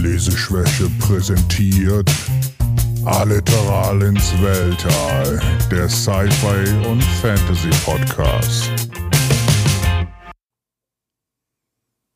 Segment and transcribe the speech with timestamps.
[0.00, 2.10] Leseschwäche präsentiert
[3.04, 5.38] Alliteral ins Weltall,
[5.70, 8.70] der Sci-Fi und Fantasy Podcast.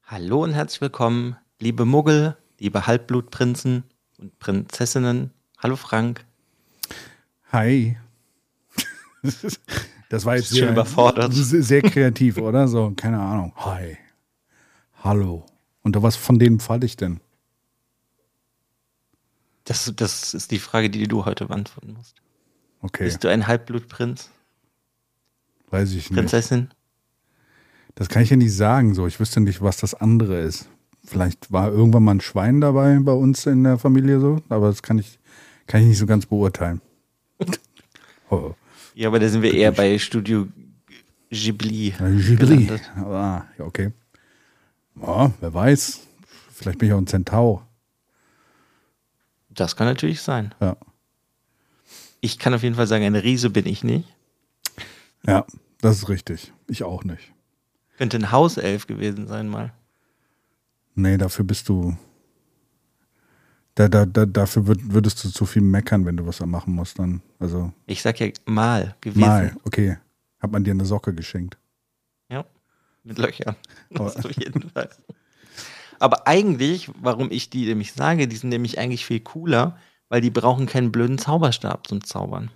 [0.06, 3.84] Hallo und herzlich willkommen, liebe Muggel, liebe Halbblutprinzen
[4.18, 5.32] und Prinzessinnen.
[5.58, 6.24] Hallo Frank.
[7.52, 7.98] Hi.
[10.08, 11.32] Das war jetzt sehr, überfordert.
[11.34, 12.66] sehr kreativ, oder?
[12.66, 13.52] So, keine Ahnung.
[13.56, 13.98] Hi.
[15.02, 15.44] Hallo.
[15.82, 17.20] Und was von denen falle ich denn?
[19.64, 22.16] Das, das ist die Frage, die du heute beantworten musst.
[22.82, 24.30] Okay, Bist du ein Halbblutprinz?
[25.70, 26.18] weiß ich nicht.
[26.18, 26.68] Prinzessin?
[27.94, 28.94] Das kann ich ja nicht sagen.
[28.94, 30.68] So, ich wüsste nicht, was das andere ist.
[31.04, 34.82] Vielleicht war irgendwann mal ein Schwein dabei bei uns in der Familie so, aber das
[34.82, 35.18] kann ich,
[35.66, 36.80] kann ich nicht so ganz beurteilen.
[38.30, 38.54] oh.
[38.94, 40.46] Ja, aber da sind wir eher bei Studio
[41.30, 41.94] Ghibli.
[41.98, 42.70] Ghibli.
[42.96, 43.92] Ah, ja, okay.
[45.00, 46.00] Ja, wer weiß.
[46.52, 47.66] Vielleicht bin ich auch ein Zentaur.
[49.54, 50.54] Das kann natürlich sein.
[50.60, 50.76] Ja.
[52.20, 54.08] Ich kann auf jeden Fall sagen, ein Riese bin ich nicht.
[55.26, 55.46] Ja,
[55.80, 56.52] das ist richtig.
[56.68, 57.32] Ich auch nicht.
[57.98, 59.72] Könnte ein Hauself gewesen sein mal.
[60.94, 61.96] Nee, dafür bist du.
[63.74, 66.74] Da, da, da, dafür würd, würdest du zu viel meckern, wenn du was da machen
[66.74, 66.98] musst.
[66.98, 67.22] Dann.
[67.38, 69.20] Also Ich sag ja mal gewesen.
[69.20, 69.98] mal, okay.
[70.40, 71.58] Hat man dir eine Socke geschenkt.
[72.28, 72.44] Ja,
[73.02, 73.56] mit Löchern.
[73.90, 74.90] Das auf jeden Fall.
[75.98, 79.76] Aber eigentlich, warum ich die nämlich sage, die sind nämlich eigentlich viel cooler,
[80.08, 82.50] weil die brauchen keinen blöden Zauberstab zum Zaubern.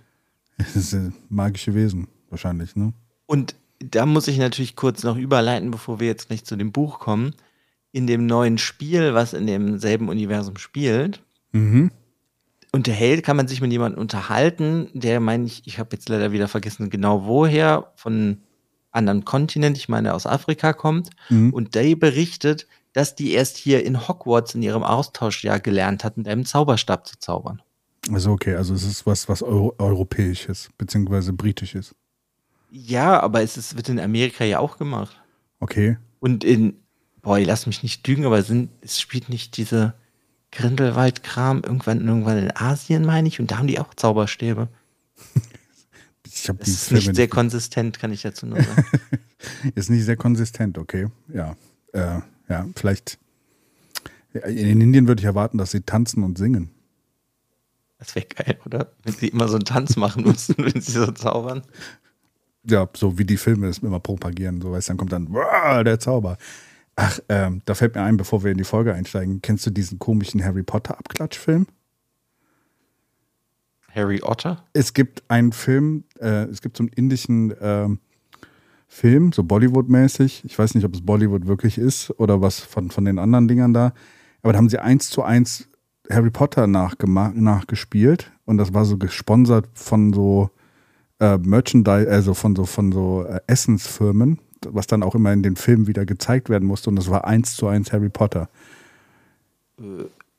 [0.57, 2.93] Das äh, magische Wesen, wahrscheinlich, ne?
[3.25, 6.99] Und da muss ich natürlich kurz noch überleiten, bevor wir jetzt gleich zu dem Buch
[6.99, 7.33] kommen.
[7.91, 11.23] In dem neuen Spiel, was in demselben Universum spielt,
[11.53, 11.91] Mhm.
[12.71, 16.47] unterhält, kann man sich mit jemandem unterhalten, der meine ich, ich habe jetzt leider wieder
[16.47, 18.37] vergessen, genau woher, von
[18.91, 21.51] anderen Kontinent, ich meine aus Afrika kommt, Mhm.
[21.53, 26.27] und der berichtet, dass die erst hier in Hogwarts in ihrem Austauschjahr gelernt hat, mit
[26.27, 27.61] einem Zauberstab zu zaubern.
[28.11, 31.93] Also okay, also es ist was, was Euro europäisches, beziehungsweise britisches.
[32.71, 35.19] Ja, aber es ist, wird in Amerika ja auch gemacht.
[35.59, 35.97] Okay.
[36.19, 36.75] Und in,
[37.21, 39.95] boah, lass mich nicht lügen, aber sind, es spielt nicht diese
[40.51, 44.69] Grindelwald-Kram irgendwann, irgendwann in Asien, meine ich, und da haben die auch Zauberstäbe.
[46.31, 48.85] Ich habe Das die ist Filme nicht sehr konsistent, kann ich dazu nur sagen.
[49.75, 51.07] Ist nicht sehr konsistent, okay.
[51.33, 51.55] Ja.
[51.91, 53.17] Äh, ja, vielleicht.
[54.33, 56.69] Ja, In Indien würde ich erwarten, dass sie tanzen und singen.
[57.97, 58.91] Das wäre geil, oder?
[59.03, 61.63] Wenn sie immer so einen Tanz machen müssten, wenn sie so zaubern.
[62.63, 64.61] Ja, so wie die Filme es immer propagieren.
[64.61, 66.37] So weißt du, dann kommt dann "Wow, der Zauber.
[66.95, 69.99] Ach, ähm, da fällt mir ein, bevor wir in die Folge einsteigen, kennst du diesen
[69.99, 71.65] komischen Harry Potter Abklatschfilm?
[73.95, 74.65] Harry Otter?
[74.73, 77.99] Es gibt einen Film, äh, es gibt so einen indischen ähm,
[78.91, 80.43] Film, so Bollywood-mäßig.
[80.45, 83.71] Ich weiß nicht, ob es Bollywood wirklich ist oder was von, von den anderen Dingern
[83.71, 83.93] da.
[84.41, 85.69] Aber da haben sie eins zu eins
[86.09, 90.49] Harry Potter nachgespielt und das war so gesponsert von so
[91.19, 95.55] äh, Merchandise, also von so von so äh, Essensfirmen, was dann auch immer in den
[95.55, 98.49] Filmen wieder gezeigt werden musste und das war eins zu eins Harry Potter.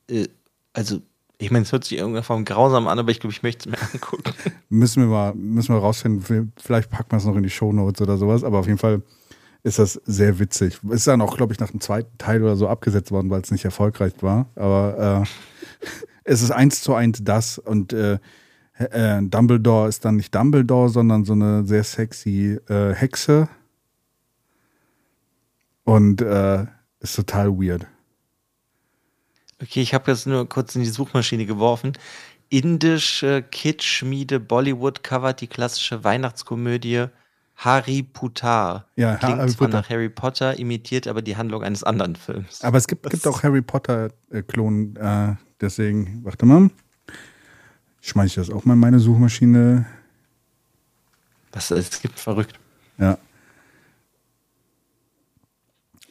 [0.09, 0.27] Äh,
[0.73, 1.01] also,
[1.41, 3.67] ich meine, es hört sich in irgendeiner Form grausam an, aber ich glaube, ich möchte
[3.67, 4.31] es mir angucken.
[4.69, 8.17] Müssen wir mal, müssen wir rausfinden, vielleicht packen wir es noch in die Shownotes oder
[8.17, 9.01] sowas, aber auf jeden Fall
[9.63, 10.79] ist das sehr witzig.
[10.89, 13.51] Ist dann auch, glaube ich, nach dem zweiten Teil oder so abgesetzt worden, weil es
[13.51, 14.47] nicht erfolgreich war.
[14.55, 15.87] Aber äh,
[16.23, 18.19] es ist eins zu eins das und äh,
[18.75, 23.49] äh, Dumbledore ist dann nicht Dumbledore, sondern so eine sehr sexy äh, Hexe.
[25.83, 26.65] Und äh,
[26.99, 27.87] ist total weird.
[29.61, 31.93] Okay, ich habe jetzt nur kurz in die Suchmaschine geworfen.
[32.49, 37.05] Indische Kitschmiede Bollywood covert die klassische Weihnachtskomödie
[37.55, 38.87] Harry Putar.
[38.95, 39.81] Ja, Klingt Harry zwar Potter.
[39.81, 42.61] nach Harry Potter, imitiert aber die Handlung eines anderen Films.
[42.63, 46.71] Aber es gibt, gibt auch Harry Potter-Klon, äh, deswegen, warte mal.
[48.01, 49.85] Schmeiße ich das auch mal in meine Suchmaschine.
[51.51, 52.59] Was es gibt, verrückt.
[52.97, 53.17] Ja.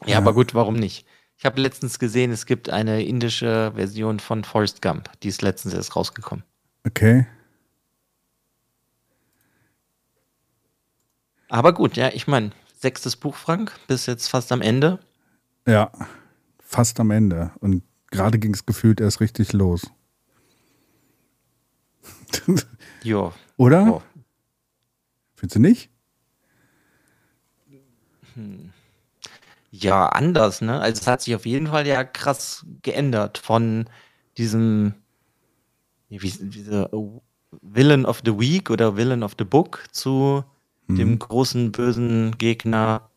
[0.06, 1.04] Ja, aber gut, warum nicht?
[1.40, 5.10] Ich habe letztens gesehen, es gibt eine indische Version von Forrest Gump.
[5.22, 6.44] Die ist letztens erst rausgekommen.
[6.86, 7.26] Okay.
[11.48, 14.98] Aber gut, ja, ich meine, sechstes Buch, Frank, bis jetzt fast am Ende.
[15.66, 15.90] Ja.
[16.58, 17.52] Fast am Ende.
[17.60, 19.90] Und gerade ging es gefühlt erst richtig los.
[23.02, 23.32] Jo.
[23.56, 23.94] Oder?
[23.94, 24.02] Oh.
[25.36, 25.90] Findest du nicht?
[29.70, 30.80] Ja, anders, ne?
[30.80, 33.88] Also es hat sich auf jeden Fall ja krass geändert von
[34.36, 34.94] diesem
[36.08, 36.90] wie, diese
[37.62, 40.44] Villain of the Week oder Villain of the Book zu
[40.96, 43.10] dem großen bösen Gegner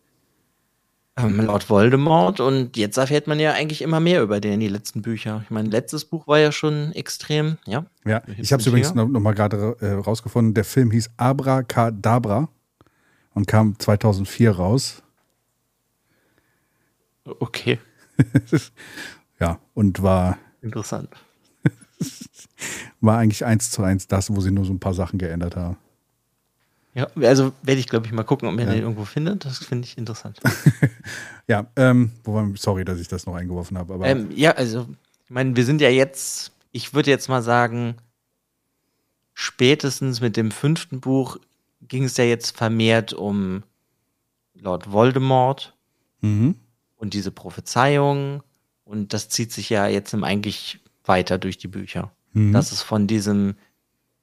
[1.15, 4.67] ähm, Lord Voldemort und jetzt erfährt man ja eigentlich immer mehr über den in die
[4.67, 5.41] letzten Bücher.
[5.43, 7.85] Ich meine, letztes Buch war ja schon extrem, ja.
[8.05, 10.55] Ja, ich habe es übrigens noch, noch mal gerade äh, rausgefunden.
[10.55, 12.49] Der Film hieß Abracadabra
[13.35, 15.02] und kam 2004 raus.
[17.25, 17.79] Okay.
[19.39, 21.09] ja, und war interessant.
[23.01, 25.77] war eigentlich eins zu eins das, wo sie nur so ein paar Sachen geändert haben.
[26.95, 28.73] Ja, also werde ich, glaube ich, mal gucken, ob man ja.
[28.73, 29.45] den irgendwo findet.
[29.45, 30.39] Das finde ich interessant.
[31.47, 32.11] ja, ähm,
[32.55, 33.95] sorry, dass ich das noch eingeworfen habe.
[33.95, 34.87] Aber ähm, ja, also,
[35.23, 37.95] ich meine, wir sind ja jetzt, ich würde jetzt mal sagen,
[39.33, 41.37] spätestens mit dem fünften Buch
[41.81, 43.63] ging es ja jetzt vermehrt um
[44.53, 45.75] Lord Voldemort
[46.21, 46.55] mhm.
[47.03, 48.41] Und diese Prophezeiung.
[48.85, 52.11] Und das zieht sich ja jetzt eigentlich weiter durch die Bücher.
[52.31, 52.53] Mhm.
[52.53, 53.55] Das ist von diesem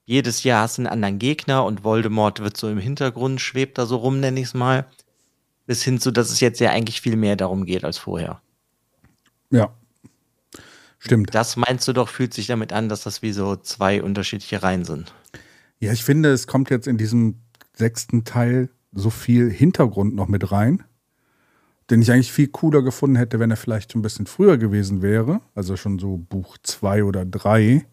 [0.06, 3.86] jedes Jahr hast du einen anderen Gegner und Voldemort wird so im Hintergrund, schwebt da
[3.86, 4.86] so rum, nenne ich es mal.
[5.66, 8.40] Bis hin zu, dass es jetzt ja eigentlich viel mehr darum geht als vorher.
[9.50, 9.72] Ja.
[10.98, 11.34] Stimmt.
[11.34, 14.84] Das meinst du doch, fühlt sich damit an, dass das wie so zwei unterschiedliche Reihen
[14.84, 15.14] sind.
[15.78, 17.36] Ja, ich finde, es kommt jetzt in diesem
[17.74, 20.82] sechsten Teil so viel Hintergrund noch mit rein,
[21.90, 25.40] den ich eigentlich viel cooler gefunden hätte, wenn er vielleicht ein bisschen früher gewesen wäre.
[25.54, 27.84] Also schon so Buch zwei oder drei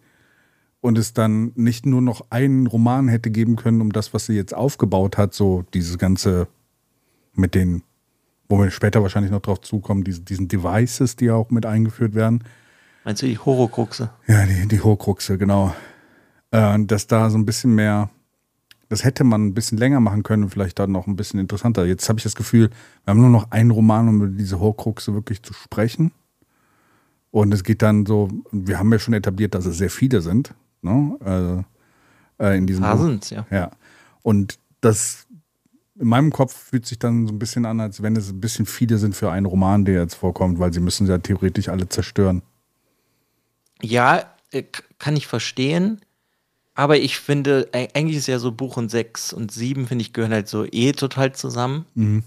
[0.81, 4.33] und es dann nicht nur noch einen Roman hätte geben können, um das, was sie
[4.33, 6.47] jetzt aufgebaut hat, so dieses ganze
[7.33, 7.83] mit den,
[8.49, 12.43] wo wir später wahrscheinlich noch drauf zukommen, diese, diesen Devices, die auch mit eingeführt werden.
[13.03, 14.09] Meinst du die Horokruxe?
[14.27, 15.73] Ja, die, die Horokruxe, genau.
[16.51, 18.09] Äh, dass da so ein bisschen mehr,
[18.89, 21.85] das hätte man ein bisschen länger machen können und vielleicht dann noch ein bisschen interessanter.
[21.85, 22.69] Jetzt habe ich das Gefühl,
[23.03, 26.11] wir haben nur noch einen Roman, um über diese Horcruxe wirklich zu sprechen.
[27.31, 30.53] Und es geht dann so, wir haben ja schon etabliert, dass es sehr viele sind.
[30.81, 31.17] Ne?
[31.19, 31.65] Also,
[32.39, 33.45] äh, in diesem sind ja.
[33.51, 33.71] Ja.
[34.23, 35.27] Und das
[35.99, 38.65] in meinem Kopf fühlt sich dann so ein bisschen an, als wenn es ein bisschen
[38.65, 42.43] viele sind für einen Roman, der jetzt vorkommt, weil sie müssen ja theoretisch alle zerstören.
[43.81, 44.63] Ja, äh,
[44.99, 46.01] kann ich verstehen.
[46.77, 50.31] Aber ich finde, eigentlich ist ja so Buch und sechs und sieben, finde ich, gehören
[50.31, 51.85] halt so eh total zusammen.
[51.95, 52.23] Mhm.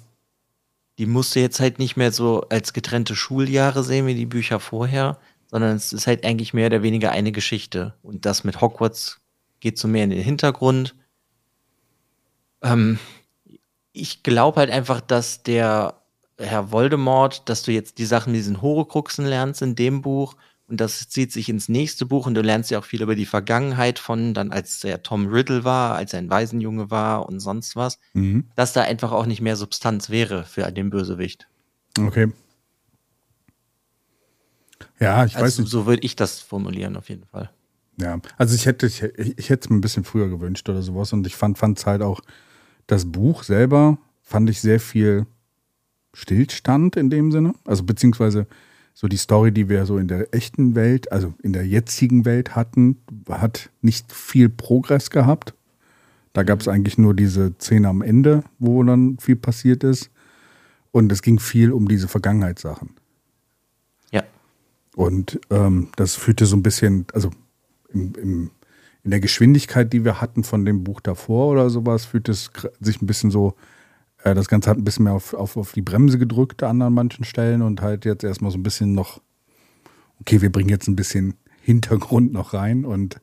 [0.99, 4.61] Die musst du jetzt halt nicht mehr so als getrennte Schuljahre sehen wie die Bücher
[4.61, 5.19] vorher
[5.51, 7.95] sondern es ist halt eigentlich mehr oder weniger eine Geschichte.
[8.03, 9.21] Und das mit Hogwarts
[9.59, 10.95] geht so mehr in den Hintergrund.
[12.63, 13.01] Ähm,
[13.93, 15.95] ich glaube halt einfach, dass der
[16.39, 20.37] Herr Voldemort, dass du jetzt die Sachen mit diesen Horokruxen lernst in dem Buch
[20.71, 23.27] und das zieht sich ins nächste Buch und du lernst ja auch viel über die
[23.27, 27.75] Vergangenheit von dann, als der Tom Riddle war, als er ein Waisenjunge war und sonst
[27.75, 28.45] was, mhm.
[28.55, 31.49] dass da einfach auch nicht mehr Substanz wäre für den Bösewicht.
[31.99, 32.33] Okay.
[35.01, 35.71] Ja, ich also, weiß nicht.
[35.71, 37.51] So würde ich das formulieren, auf jeden Fall.
[37.97, 41.13] Ja, also ich hätte, ich, ich hätte es mir ein bisschen früher gewünscht oder sowas.
[41.13, 42.21] Und ich fand es halt auch,
[42.87, 45.27] das Buch selber fand ich sehr viel
[46.15, 47.55] Stillstand in dem Sinne.
[47.65, 48.47] Also beziehungsweise
[49.01, 52.55] so die Story, die wir so in der echten Welt, also in der jetzigen Welt
[52.55, 52.99] hatten,
[53.31, 55.55] hat nicht viel Progress gehabt.
[56.35, 56.75] Da gab es mhm.
[56.75, 60.11] eigentlich nur diese Szene am Ende, wo dann viel passiert ist.
[60.91, 62.91] Und es ging viel um diese Vergangenheitssachen.
[64.95, 67.31] Und ähm, das führte so ein bisschen, also
[67.95, 68.51] im, im,
[69.03, 72.51] in der Geschwindigkeit, die wir hatten von dem Buch davor oder sowas, fühlte es
[72.81, 73.55] sich ein bisschen so,
[74.23, 77.63] das Ganze hat ein bisschen mehr auf, auf, auf die Bremse gedrückt an manchen Stellen
[77.63, 79.21] und halt jetzt erstmal so ein bisschen noch,
[80.21, 83.21] okay, wir bringen jetzt ein bisschen Hintergrund noch rein und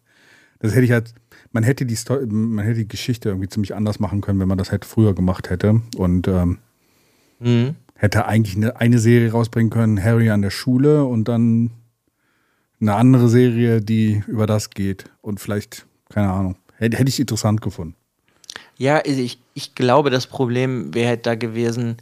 [0.59, 1.13] das hätte ich halt,
[1.51, 4.57] man hätte die Story, man hätte die Geschichte irgendwie ziemlich anders machen können, wenn man
[4.57, 5.81] das halt früher gemacht hätte.
[5.95, 6.57] Und ähm,
[7.39, 11.71] mhm hätte eigentlich eine, eine Serie rausbringen können, Harry an der Schule und dann
[12.79, 15.05] eine andere Serie, die über das geht.
[15.21, 17.95] Und vielleicht, keine Ahnung, hätte, hätte ich interessant gefunden.
[18.77, 21.97] Ja, also ich, ich glaube, das Problem wäre halt da gewesen,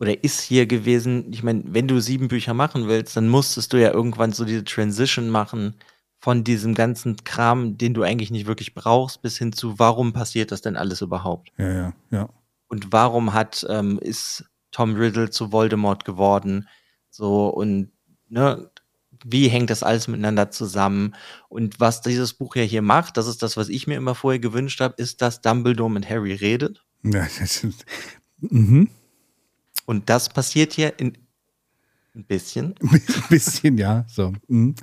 [0.00, 3.78] oder ist hier gewesen, ich meine, wenn du sieben Bücher machen willst, dann musstest du
[3.78, 5.74] ja irgendwann so diese Transition machen
[6.20, 10.52] von diesem ganzen Kram, den du eigentlich nicht wirklich brauchst, bis hin zu, warum passiert
[10.52, 11.52] das denn alles überhaupt?
[11.58, 12.28] Ja, ja, ja.
[12.68, 16.68] Und warum hat, ähm, ist Tom Riddle zu Voldemort geworden.
[17.10, 17.90] So und
[18.28, 18.70] ne,
[19.24, 21.14] wie hängt das alles miteinander zusammen?
[21.48, 24.38] Und was dieses Buch ja hier macht, das ist das, was ich mir immer vorher
[24.38, 26.84] gewünscht habe, ist, dass Dumbledore mit Harry redet.
[27.02, 27.84] Ja, das ist,
[28.40, 28.88] mhm.
[29.86, 31.16] Und das passiert hier in
[32.14, 32.74] ein bisschen.
[32.82, 34.04] ein bisschen, ja.
[34.08, 34.32] So.
[34.48, 34.74] Mhm.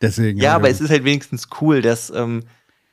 [0.00, 0.40] Deswegen.
[0.40, 2.44] Ja, aber es ist halt wenigstens cool, dass ähm,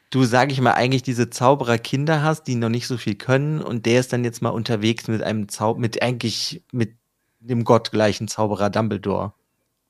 [0.10, 3.86] du, sag ich mal, eigentlich diese Zaubererkinder hast, die noch nicht so viel können und
[3.86, 6.96] der ist dann jetzt mal unterwegs mit einem Zauber, mit eigentlich mit
[7.40, 9.34] dem gottgleichen Zauberer Dumbledore.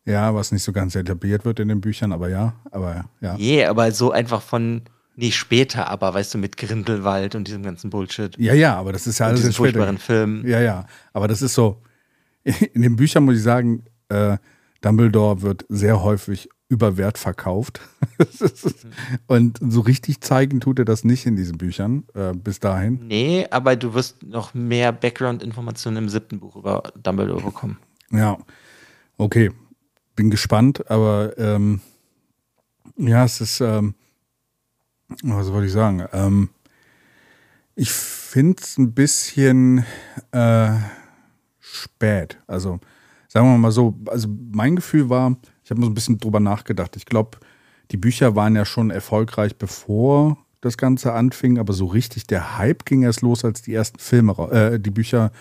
[0.05, 3.37] Ja, was nicht so ganz etabliert wird in den Büchern, aber ja, aber ja.
[3.37, 4.83] Yeah, aber so einfach von
[5.15, 8.37] nicht später, aber weißt du, mit Grindelwald und diesem ganzen Bullshit.
[8.37, 10.45] Ja, ja, aber das ist ja alles in furchtbaren Film.
[10.45, 11.81] Ja, ja, aber das ist so,
[12.43, 14.37] in den Büchern muss ich sagen, äh,
[14.81, 17.79] Dumbledore wird sehr häufig über Wert verkauft.
[19.27, 23.07] und so richtig zeigen tut er das nicht in diesen Büchern äh, bis dahin.
[23.07, 27.77] Nee, aber du wirst noch mehr Background-Informationen im siebten Buch über Dumbledore bekommen.
[28.11, 28.37] Ja,
[29.17, 29.51] okay.
[30.15, 31.81] Bin gespannt, aber ähm,
[32.97, 33.95] ja, es ist, ähm,
[35.23, 36.05] was wollte ich sagen?
[36.13, 36.49] Ähm,
[37.75, 39.85] ich finde es ein bisschen
[40.31, 40.69] äh,
[41.59, 42.39] spät.
[42.47, 42.79] Also
[43.27, 46.39] sagen wir mal so, also mein Gefühl war, ich habe mal so ein bisschen drüber
[46.39, 46.95] nachgedacht.
[46.95, 47.37] Ich glaube,
[47.91, 52.85] die Bücher waren ja schon erfolgreich, bevor das Ganze anfing, aber so richtig der Hype
[52.85, 55.31] ging erst los, als die ersten Filme, äh, die Bücher,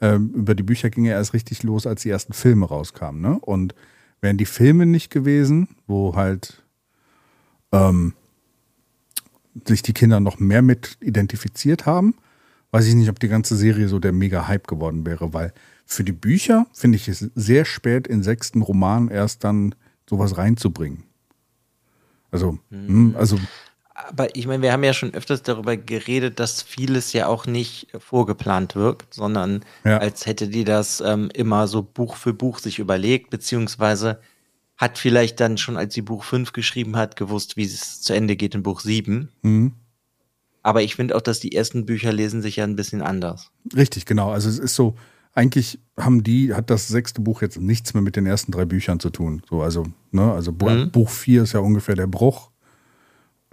[0.00, 3.20] äh, über die Bücher ging er erst richtig los, als die ersten Filme rauskamen.
[3.20, 3.38] Ne?
[3.40, 3.74] Und
[4.24, 6.64] wären die Filme nicht gewesen, wo halt
[7.70, 8.14] ähm,
[9.64, 12.14] sich die Kinder noch mehr mit identifiziert haben,
[12.72, 15.52] weiß ich nicht, ob die ganze Serie so der Mega-Hype geworden wäre, weil
[15.86, 19.74] für die Bücher finde ich es sehr spät, in sechsten Roman erst dann
[20.08, 21.04] sowas reinzubringen.
[22.30, 23.14] Also, mhm.
[23.16, 23.38] also.
[23.94, 27.86] Aber ich meine, wir haben ja schon öfters darüber geredet, dass vieles ja auch nicht
[27.98, 29.98] vorgeplant wirkt, sondern ja.
[29.98, 34.18] als hätte die das ähm, immer so Buch für Buch sich überlegt, beziehungsweise
[34.76, 38.34] hat vielleicht dann schon, als sie Buch 5 geschrieben hat, gewusst, wie es zu Ende
[38.34, 39.28] geht in Buch 7.
[39.42, 39.72] Mhm.
[40.62, 43.52] Aber ich finde auch, dass die ersten Bücher lesen sich ja ein bisschen anders.
[43.76, 44.32] Richtig, genau.
[44.32, 44.96] Also es ist so,
[45.34, 48.98] eigentlich haben die, hat das sechste Buch jetzt nichts mehr mit den ersten drei Büchern
[48.98, 49.42] zu tun.
[49.48, 50.90] So, also, ne, also mhm.
[50.90, 52.50] Buch 4 ist ja ungefähr der Bruch,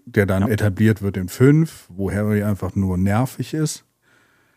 [0.06, 0.50] der dann ja.
[0.50, 3.84] etabliert wird in 5, wo Harry einfach nur nervig ist.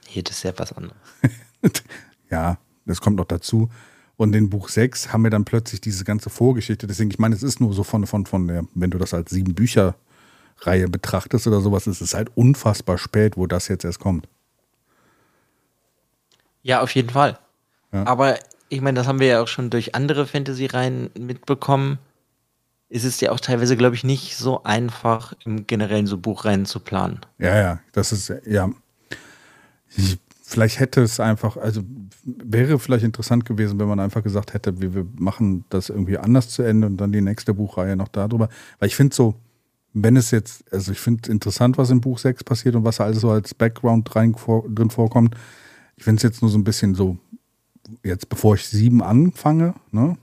[0.06, 0.96] Hier, ist ja was anderes.
[2.30, 3.70] ja, das kommt noch dazu.
[4.16, 6.86] Und in Buch 6 haben wir dann plötzlich diese ganze Vorgeschichte.
[6.86, 9.30] Deswegen, ich meine, es ist nur so von, von, von der, wenn du das als
[9.30, 9.96] sieben Bücher
[10.60, 14.28] Reihe betrachtest oder sowas, ist es halt unfassbar spät, wo das jetzt erst kommt.
[16.62, 17.38] Ja, auf jeden Fall.
[17.92, 18.06] Ja.
[18.06, 21.98] Aber ich meine, das haben wir ja auch schon durch andere Fantasy-Reihen mitbekommen.
[22.94, 26.78] Es ist ja auch teilweise, glaube ich, nicht so einfach, im generellen so Buchreihen zu
[26.78, 27.20] planen.
[27.38, 28.70] Ja, ja, das ist, ja.
[29.96, 31.82] Ich, vielleicht hätte es einfach, also
[32.24, 36.50] wäre vielleicht interessant gewesen, wenn man einfach gesagt hätte, wir, wir machen das irgendwie anders
[36.50, 38.48] zu Ende und dann die nächste Buchreihe noch darüber.
[38.78, 39.34] Weil ich finde so,
[39.92, 43.00] wenn es jetzt, also ich finde es interessant, was im Buch 6 passiert und was
[43.00, 45.34] alles so als Background rein, vor, drin vorkommt.
[45.96, 47.18] Ich finde es jetzt nur so ein bisschen so,
[48.04, 50.16] jetzt bevor ich sieben anfange, ne,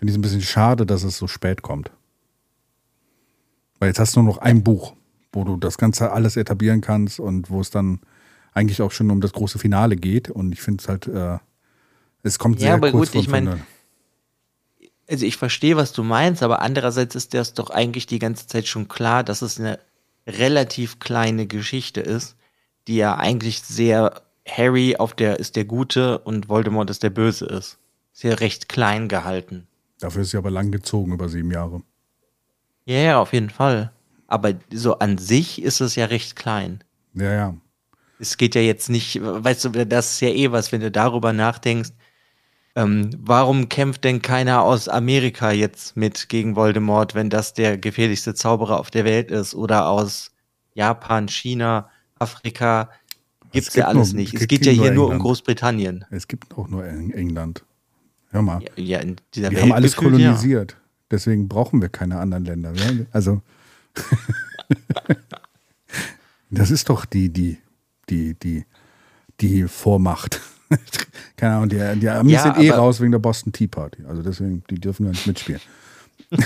[0.00, 1.90] finde ich es ein bisschen schade, dass es so spät kommt.
[3.78, 4.94] Weil jetzt hast du nur noch ein Buch,
[5.30, 8.00] wo du das Ganze alles etablieren kannst und wo es dann
[8.54, 10.30] eigentlich auch schon um das große Finale geht.
[10.30, 11.38] Und ich finde es halt, äh,
[12.22, 13.60] es kommt ja, sehr aber kurz gut, ich meine,
[15.06, 18.66] also ich verstehe, was du meinst, aber andererseits ist das doch eigentlich die ganze Zeit
[18.66, 19.80] schon klar, dass es eine
[20.26, 22.36] relativ kleine Geschichte ist,
[22.88, 27.44] die ja eigentlich sehr Harry auf der ist der Gute und Voldemort ist der Böse
[27.44, 27.76] ist.
[28.14, 29.66] Sehr recht klein gehalten.
[30.00, 31.82] Dafür ist sie aber lang gezogen über sieben Jahre.
[32.86, 33.92] Ja, ja, auf jeden Fall.
[34.26, 36.82] Aber so an sich ist es ja recht klein.
[37.14, 37.54] Ja, ja.
[38.18, 41.32] Es geht ja jetzt nicht, weißt du, das ist ja eh was, wenn du darüber
[41.32, 41.90] nachdenkst.
[42.76, 48.34] Ähm, warum kämpft denn keiner aus Amerika jetzt mit gegen Voldemort, wenn das der gefährlichste
[48.34, 49.54] Zauberer auf der Welt ist?
[49.54, 50.30] Oder aus
[50.74, 52.90] Japan, China, Afrika?
[53.52, 54.34] Gibt's gibt ja alles nur, nicht.
[54.34, 56.04] Es geht ja hier nur, nur um Großbritannien.
[56.10, 57.64] Es gibt auch nur England.
[58.30, 58.62] Hör mal.
[58.76, 60.76] Ja, ja wir Welt haben alles gefühlt, kolonisiert.
[61.10, 62.72] Deswegen brauchen wir keine anderen Länder.
[63.10, 63.42] Also
[66.50, 67.58] das ist doch die, die,
[68.08, 68.64] die, die,
[69.40, 70.40] die Vormacht.
[71.36, 74.04] keine Ahnung, die, die Amis ja, sind eh raus wegen der Boston Tea Party.
[74.06, 75.60] Also deswegen, die dürfen gar nicht mitspielen.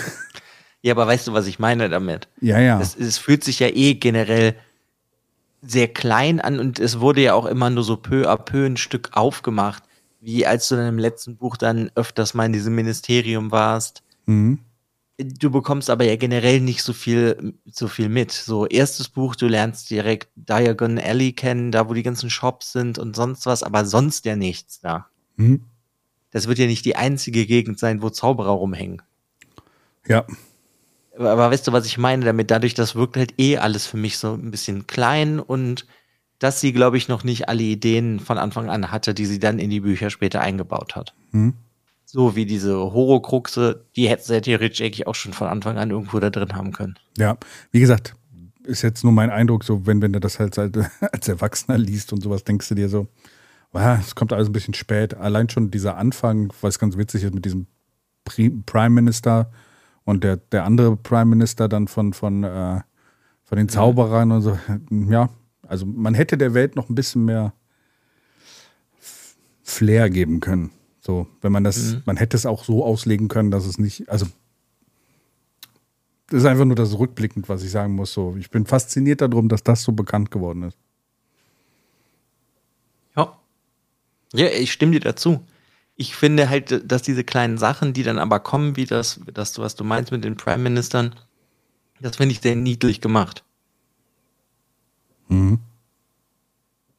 [0.83, 2.29] ja, aber weißt du, was ich meine damit?
[2.41, 2.81] Ja, ja.
[2.81, 4.55] Es, es fühlt sich ja eh generell
[5.61, 8.77] sehr klein an und es wurde ja auch immer nur so peu à peu ein
[8.77, 9.83] Stück aufgemacht,
[10.25, 14.03] wie als du in deinem letzten Buch dann öfters mal in diesem Ministerium warst.
[14.27, 14.59] Mhm.
[15.19, 18.33] Du bekommst aber ja generell nicht so viel, so viel mit.
[18.33, 22.99] So, erstes Buch, du lernst direkt Diagon Alley kennen, da wo die ganzen Shops sind
[22.99, 25.07] und sonst was, aber sonst ja nichts da.
[25.37, 25.63] Mhm.
[26.33, 29.03] Das wird ja nicht die einzige Gegend sein, wo Zauberer rumhängen.
[30.09, 30.27] Ja,
[31.17, 32.51] aber weißt du, was ich meine damit?
[32.51, 35.87] Dadurch, das wirkt halt eh alles für mich so ein bisschen klein und
[36.39, 39.59] dass sie, glaube ich, noch nicht alle Ideen von Anfang an hatte, die sie dann
[39.59, 41.15] in die Bücher später eingebaut hat.
[41.31, 41.55] Hm.
[42.05, 46.21] So wie diese Horrorkruxe, die hätte sie theoretisch eigentlich auch schon von Anfang an irgendwo
[46.21, 46.95] da drin haben können.
[47.19, 47.37] Ja,
[47.73, 48.15] wie gesagt,
[48.63, 52.23] ist jetzt nur mein Eindruck, so wenn, wenn du das halt als Erwachsener liest und
[52.23, 53.09] sowas, denkst du dir so,
[53.73, 55.15] es kommt alles ein bisschen spät.
[55.15, 57.67] Allein schon dieser Anfang, was ganz witzig ist mit diesem
[58.25, 59.51] Prime Minister,
[60.05, 62.81] und der, der andere Prime Minister dann von, von, äh,
[63.43, 64.59] von den Zauberern und so.
[64.91, 65.31] Ja,
[65.75, 67.53] also man hätte der Welt noch ein bisschen mehr
[69.65, 70.71] Flair geben können.
[71.01, 72.03] So, wenn man das, Mhm.
[72.07, 74.27] man hätte es auch so auslegen können, dass es nicht, also
[76.29, 78.13] das ist einfach nur das rückblickend, was ich sagen muss.
[78.13, 80.79] So, ich bin fasziniert darum, dass das so bekannt geworden ist.
[83.17, 83.37] Ja.
[84.33, 85.41] Ja, ich stimme dir dazu.
[85.97, 89.63] Ich finde halt, dass diese kleinen Sachen, die dann aber kommen, wie das, das du-
[89.63, 91.15] was du meinst mit den Prime Ministern,
[92.01, 93.45] das finde ich sehr niedlich gemacht.
[95.29, 95.59] Mhm.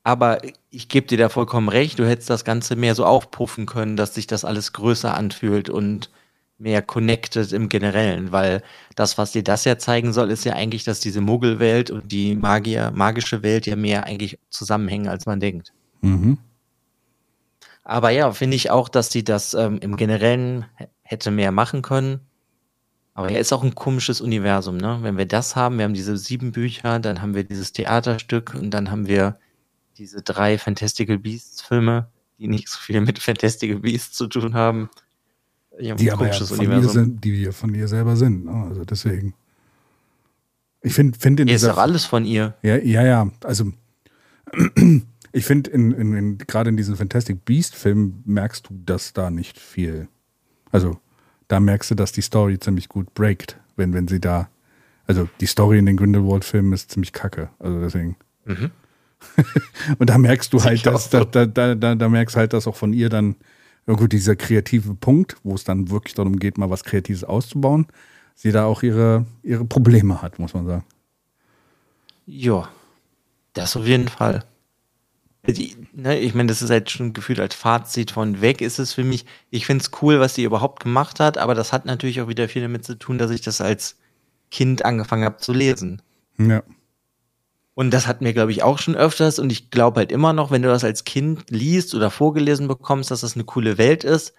[0.03, 0.39] Aber
[0.69, 4.13] ich gebe dir da vollkommen recht, du hättest das Ganze mehr so aufpuffen können, dass
[4.13, 6.11] sich das alles größer anfühlt und
[6.57, 8.61] mehr connected im Generellen, weil
[8.95, 12.35] das, was dir das ja zeigen soll, ist ja eigentlich, dass diese Muggelwelt und die
[12.35, 15.73] Magier, magische Welt ja mehr eigentlich zusammenhängen, als man denkt.
[16.01, 16.37] Mhm.
[17.83, 20.65] Aber ja, finde ich auch, dass sie das ähm, im Generellen
[21.03, 22.19] hätte mehr machen können.
[23.17, 24.99] Aber ja, ist auch ein komisches Universum, ne?
[25.01, 28.71] Wenn wir das haben, wir haben diese sieben Bücher, dann haben wir dieses Theaterstück und
[28.71, 29.39] dann haben wir
[29.97, 32.07] diese drei Fantastical Beasts Filme,
[32.37, 34.89] die nicht so viel mit Fantastical Beasts zu tun haben.
[35.79, 36.91] Ja, ein Die aber ja komisches von ihr Universum.
[36.91, 38.45] sind, die wir von ihr selber sind.
[38.45, 38.65] ne?
[38.69, 39.33] Also deswegen.
[40.81, 42.53] Ich finde, find in Ja, ist doch alles von ihr.
[42.63, 43.31] Ja, ja, ja.
[43.45, 43.71] Also
[45.31, 49.57] ich finde, in, in, in, gerade in diesen Fantastic Beast-Filmen merkst du das da nicht
[49.57, 50.09] viel.
[50.71, 50.99] Also
[51.47, 54.49] da merkst du, dass die Story ziemlich gut breakt, wenn, wenn sie da.
[55.07, 57.49] Also die Story in den Grindelwald-Filmen ist ziemlich kacke.
[57.59, 58.15] Also deswegen.
[58.45, 58.71] Mhm.
[59.99, 62.93] Und da merkst du halt, dass, da, da, da, da merkst halt, dass auch von
[62.93, 63.35] ihr dann
[63.85, 67.87] irgendwo dieser kreative Punkt, wo es dann wirklich darum geht, mal was Kreatives auszubauen,
[68.33, 70.85] sie da auch ihre, ihre Probleme hat, muss man sagen.
[72.25, 72.67] Ja,
[73.53, 74.43] das auf jeden Fall.
[75.47, 78.93] Die, ne, ich meine, das ist halt schon gefühlt als Fazit von weg ist es
[78.93, 79.25] für mich.
[79.51, 82.49] Ich finde es cool, was sie überhaupt gemacht hat, aber das hat natürlich auch wieder
[82.49, 83.97] viel damit zu tun, dass ich das als
[84.51, 86.01] Kind angefangen habe zu lesen.
[86.37, 86.63] Ja.
[87.75, 90.49] Und das hat mir, glaube ich, auch schon öfters und ich glaube halt immer noch,
[90.49, 94.33] wenn du das als Kind liest oder vorgelesen bekommst, dass das eine coole Welt ist,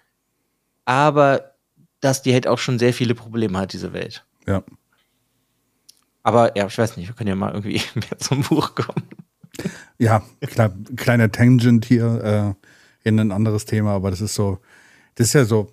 [0.85, 1.53] aber
[1.99, 4.25] dass die halt auch schon sehr viele Probleme hat, diese Welt.
[4.47, 4.63] Ja.
[6.23, 9.07] Aber ja, ich weiß nicht, wir können ja mal irgendwie mehr zum Buch kommen.
[9.97, 12.55] Ja, klar, kleiner Tangent hier
[13.03, 14.59] äh, in ein anderes Thema, aber das ist so,
[15.15, 15.71] das ist ja so,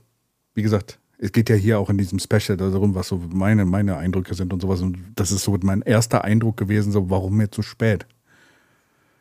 [0.55, 3.97] wie gesagt, es geht ja hier auch in diesem Special darum, was so meine, meine
[3.97, 4.81] Eindrücke sind und sowas.
[4.81, 8.07] Und das ist so mein erster Eindruck gewesen, so, warum jetzt so spät?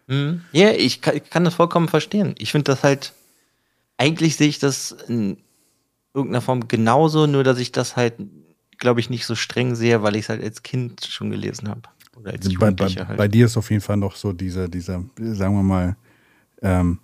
[0.07, 0.41] Mhm.
[0.51, 2.35] Ja, ich kann, ich kann das vollkommen verstehen.
[2.37, 3.13] Ich finde das halt,
[3.97, 5.37] eigentlich sehe ich das in
[6.13, 8.15] irgendeiner Form genauso, nur dass ich das halt,
[8.77, 11.83] glaube ich, nicht so streng sehe, weil ich es halt als Kind schon gelesen habe.
[12.21, 13.17] Bei, bei, halt.
[13.17, 15.95] bei dir ist auf jeden Fall noch so dieser, dieser, sagen wir mal,
[16.61, 16.99] ähm,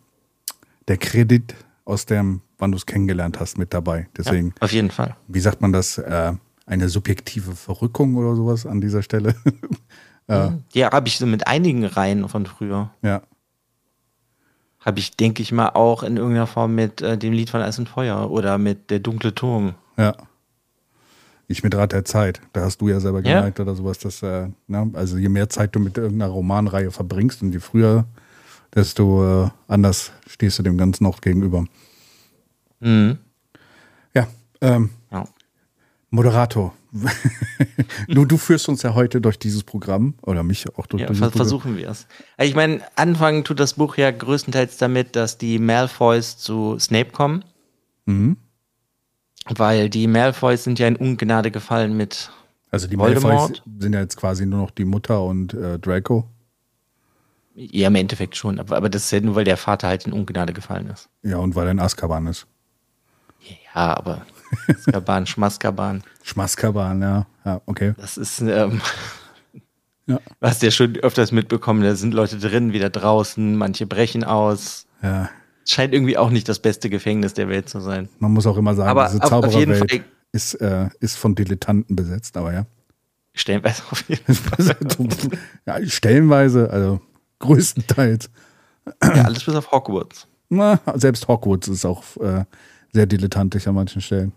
[0.87, 4.07] der Kredit aus dem, wann du es kennengelernt hast, mit dabei.
[4.17, 5.15] Deswegen, ja, auf jeden Fall.
[5.27, 6.33] wie sagt man das, äh,
[6.65, 9.35] eine subjektive Verrückung oder sowas an dieser Stelle?
[10.27, 12.91] äh, Ja, habe ich so mit einigen Reihen von früher.
[13.01, 13.21] ja.
[14.81, 17.77] Habe ich, denke ich mal, auch in irgendeiner Form mit äh, dem Lied von Eis
[17.79, 19.75] und Feuer oder mit Der dunkle Turm.
[19.97, 20.15] Ja.
[21.51, 22.39] Ich mit Rat der Zeit.
[22.53, 23.37] Da hast du ja selber Ja.
[23.39, 24.91] gemerkt oder sowas, dass, äh, ne?
[24.93, 28.05] also je mehr Zeit du mit irgendeiner Romanreihe verbringst und je früher,
[28.75, 31.65] desto äh, anders stehst du dem Ganzen auch gegenüber.
[32.79, 33.17] Mhm.
[34.13, 34.27] Ja,
[34.61, 35.25] ähm, Ja.
[36.11, 36.73] Moderator.
[38.07, 41.19] du, du führst uns ja heute durch dieses Programm oder mich auch durch Ja, dieses
[41.19, 41.47] ver Programm.
[41.47, 42.07] versuchen wir es.
[42.39, 47.43] Ich meine, anfangen tut das Buch ja größtenteils damit, dass die Malfoys zu Snape kommen,
[48.05, 48.37] Mhm.
[49.47, 52.31] Weil die Malfoys sind ja in Ungnade gefallen mit.
[52.71, 53.33] Also die Voldemort.
[53.33, 56.27] Malfoys sind ja jetzt quasi nur noch die Mutter und äh, Draco.
[57.55, 60.13] Ja, im Endeffekt schon, aber, aber das ist ja nur, weil der Vater halt in
[60.13, 61.09] Ungnade gefallen ist.
[61.23, 62.47] Ja, und weil er in Azkaban ist.
[63.75, 64.25] Ja, aber
[64.81, 67.25] Skaban, Schmaskaban, Schmaskaban, ja.
[67.45, 67.93] Ja, okay.
[67.97, 68.81] das ist, ähm,
[70.05, 70.17] Ja.
[70.39, 74.85] du hast ja schon öfters mitbekommen, da sind Leute drin, wieder draußen, manche brechen aus.
[75.03, 75.29] Ja,
[75.65, 78.09] Scheint irgendwie auch nicht das beste Gefängnis der Welt zu sein.
[78.19, 82.53] Man muss auch immer sagen, Aber diese Zaubererwelt ist, äh, ist von Dilettanten besetzt, aber
[82.53, 82.65] ja.
[83.33, 84.75] Stellenweise auf jeden Fall.
[85.65, 85.85] ja.
[85.85, 87.01] Stellenweise, also
[87.39, 88.29] größtenteils.
[89.03, 90.27] Ja, alles bis auf Hogwarts.
[90.49, 92.43] Na, selbst Hogwarts ist auch äh,
[92.91, 94.33] sehr dilettantisch an manchen Stellen.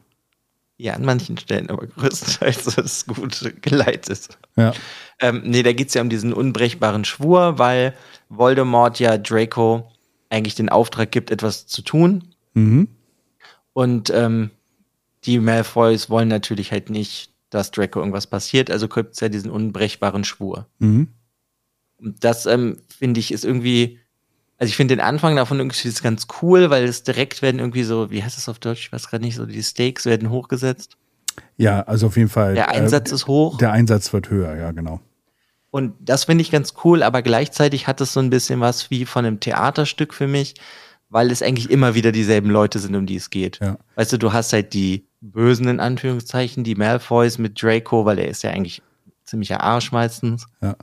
[0.76, 4.38] Ja, an manchen Stellen, aber größtenteils ist es gut geleitet.
[4.56, 4.72] Ja.
[5.20, 7.94] Ähm, nee, da geht es ja um diesen unbrechbaren Schwur, weil
[8.28, 9.90] Voldemort ja Draco
[10.32, 12.34] eigentlich den Auftrag gibt, etwas zu tun.
[12.54, 12.88] Mhm.
[13.72, 14.50] Und ähm,
[15.24, 19.50] die Malfoys wollen natürlich halt nicht, dass Draco irgendwas passiert, also gibt es ja diesen
[19.50, 20.66] unbrechbaren Schwur.
[20.78, 21.08] Mhm.
[21.98, 23.98] Und das ähm, finde ich ist irgendwie,
[24.58, 27.84] also ich finde den Anfang davon irgendwie ist ganz cool, weil es direkt werden irgendwie
[27.84, 28.86] so, wie heißt das auf Deutsch?
[28.86, 30.96] Ich weiß gerade nicht, so die Stakes werden hochgesetzt.
[31.56, 32.54] Ja, also auf jeden Fall.
[32.54, 33.58] Der Einsatz äh, ist hoch.
[33.58, 35.00] Der Einsatz wird höher, ja, genau.
[35.72, 39.04] Und das finde ich ganz cool, aber gleichzeitig hat es so ein bisschen was wie
[39.06, 40.54] von einem Theaterstück für mich,
[41.08, 43.58] weil es eigentlich immer wieder dieselben Leute sind, um die es geht.
[43.60, 43.78] Ja.
[43.96, 48.28] Weißt du, du hast halt die Bösen in Anführungszeichen, die Malfoys mit Draco, weil er
[48.28, 48.82] ist ja eigentlich
[49.24, 50.46] ziemlicher Arsch meistens.
[50.60, 50.76] Ja.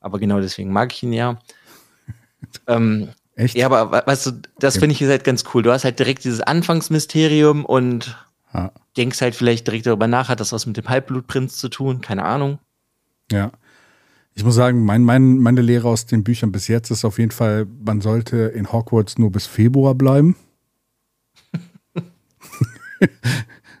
[0.00, 1.38] Aber genau deswegen mag ich ihn ja.
[2.66, 3.54] ähm, Echt?
[3.54, 5.62] ja, aber we- weißt du, das finde ich halt ganz cool.
[5.62, 8.16] Du hast halt direkt dieses Anfangsmysterium und
[8.54, 8.72] Ja.
[8.96, 12.00] denkst halt vielleicht direkt darüber nach, hat das was mit dem Halbblutprinz zu tun?
[12.00, 12.58] Keine Ahnung.
[13.30, 13.52] Ja.
[14.38, 17.30] Ich muss sagen, mein, mein, meine Lehre aus den Büchern bis jetzt ist auf jeden
[17.30, 20.36] Fall, man sollte in Hogwarts nur bis Februar bleiben.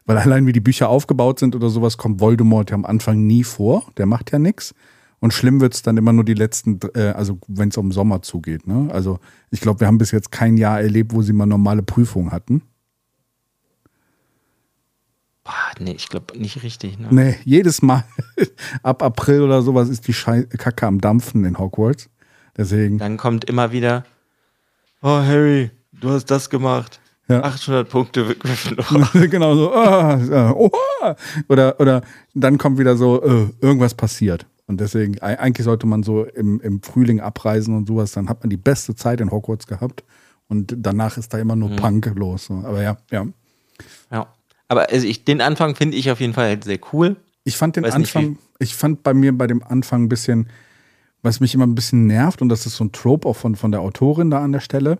[0.06, 3.44] Weil allein wie die Bücher aufgebaut sind oder sowas, kommt Voldemort ja am Anfang nie
[3.44, 3.84] vor.
[3.98, 4.74] Der macht ja nichts.
[5.18, 8.66] Und schlimm wird's dann immer nur die letzten, äh, also wenn es um Sommer zugeht.
[8.66, 8.88] Ne?
[8.90, 9.18] Also
[9.50, 12.62] ich glaube, wir haben bis jetzt kein Jahr erlebt, wo sie mal normale Prüfungen hatten.
[15.46, 16.98] Boah, nee, ich glaube nicht richtig.
[16.98, 17.06] Ne?
[17.10, 18.02] Nee, jedes Mal
[18.82, 22.10] ab April oder sowas ist die Schei Kacke am Dampfen in Hogwarts.
[22.56, 22.98] Deswegen.
[22.98, 24.04] Dann kommt immer wieder,
[25.02, 27.00] oh Harry, du hast das gemacht.
[27.28, 27.42] Ja.
[27.42, 29.08] 800 Punkte Gryffindor.
[29.28, 31.16] genau so, ah, oha.
[31.48, 32.02] oder, oder
[32.34, 34.46] dann kommt wieder so, äh, irgendwas passiert.
[34.66, 38.42] Und deswegen, ei- eigentlich sollte man so im, im Frühling abreisen und sowas, dann hat
[38.42, 40.02] man die beste Zeit in Hogwarts gehabt.
[40.48, 42.48] Und danach ist da immer nur Punk los.
[42.50, 43.26] Aber ja, ja.
[44.12, 44.26] ja.
[44.68, 47.16] Aber also ich, den Anfang finde ich auf jeden Fall halt sehr cool.
[47.44, 50.48] Ich fand den Weiß nicht, Anfang, ich fand bei mir bei dem Anfang ein bisschen,
[51.22, 53.70] was mich immer ein bisschen nervt, und das ist so ein Trope auch von, von
[53.70, 54.98] der Autorin da an der Stelle,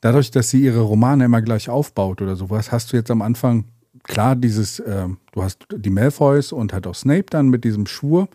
[0.00, 3.64] dadurch, dass sie ihre Romane immer gleich aufbaut oder sowas, hast du jetzt am Anfang,
[4.02, 8.28] klar, dieses, ähm, du hast die Malfoys und halt auch Snape dann mit diesem Schwur,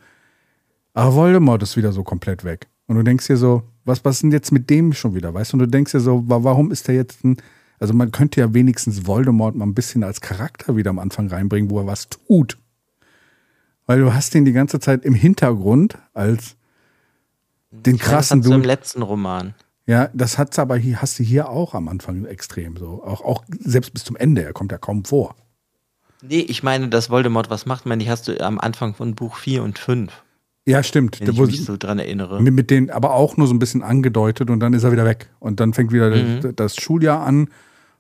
[0.94, 2.68] aber Voldemort ist wieder so komplett weg.
[2.88, 5.54] Und du denkst dir so, was, was ist denn jetzt mit dem schon wieder, weißt
[5.54, 5.56] du?
[5.56, 7.38] Und du denkst dir so, wa- warum ist der jetzt ein,
[7.80, 11.70] also man könnte ja wenigstens Voldemort mal ein bisschen als Charakter wieder am Anfang reinbringen,
[11.70, 12.58] wo er was tut.
[13.86, 16.56] Weil du hast den die ganze Zeit im Hintergrund als
[17.72, 18.68] den Ich krassen hast du im Dude.
[18.68, 19.54] letzten Roman.
[19.86, 23.04] Ja, das hat's aber hier, hast du hier auch am Anfang extrem so.
[23.04, 25.36] Auch, auch selbst bis zum Ende, er kommt ja kaum vor.
[26.22, 29.38] Nee, ich meine, dass Voldemort was macht, meine ich, hast du am Anfang von Buch
[29.38, 30.12] 4 und 5,
[30.68, 31.20] Ja, stimmt.
[31.22, 32.42] wenn ich mich so dran erinnere.
[32.42, 35.06] mit, mit denen aber auch nur so ein bisschen angedeutet und dann ist er wieder
[35.06, 35.30] weg.
[35.40, 36.42] Und dann fängt wieder Mhm.
[36.42, 37.48] das, das Schuljahr an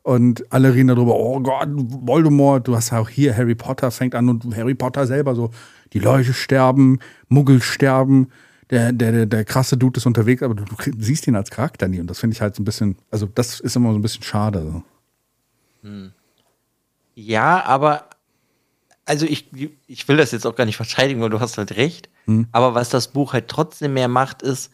[0.03, 4.15] und alle reden darüber, oh Gott, Voldemort, du hast ja auch hier Harry Potter fängt
[4.15, 5.51] an und Harry Potter selber so,
[5.93, 8.29] die Leute sterben, Muggel sterben,
[8.69, 11.87] der, der, der, der krasse Dude ist unterwegs, aber du, du siehst ihn als Charakter
[11.87, 14.01] nie und das finde ich halt so ein bisschen, also das ist immer so ein
[14.01, 14.61] bisschen schade.
[14.61, 14.83] So.
[17.15, 18.09] Ja, aber
[19.05, 19.49] also ich,
[19.87, 22.09] ich will das jetzt auch gar nicht verteidigen, weil du hast halt recht.
[22.51, 24.71] Aber was das Buch halt trotzdem mehr macht, ist,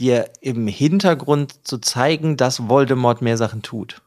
[0.00, 4.02] dir im Hintergrund zu zeigen, dass Voldemort mehr Sachen tut.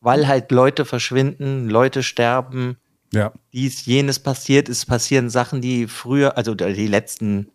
[0.00, 2.76] Weil halt Leute verschwinden, Leute sterben,
[3.12, 7.50] Ja, dies, jenes passiert, es passieren Sachen, die früher, also die letzten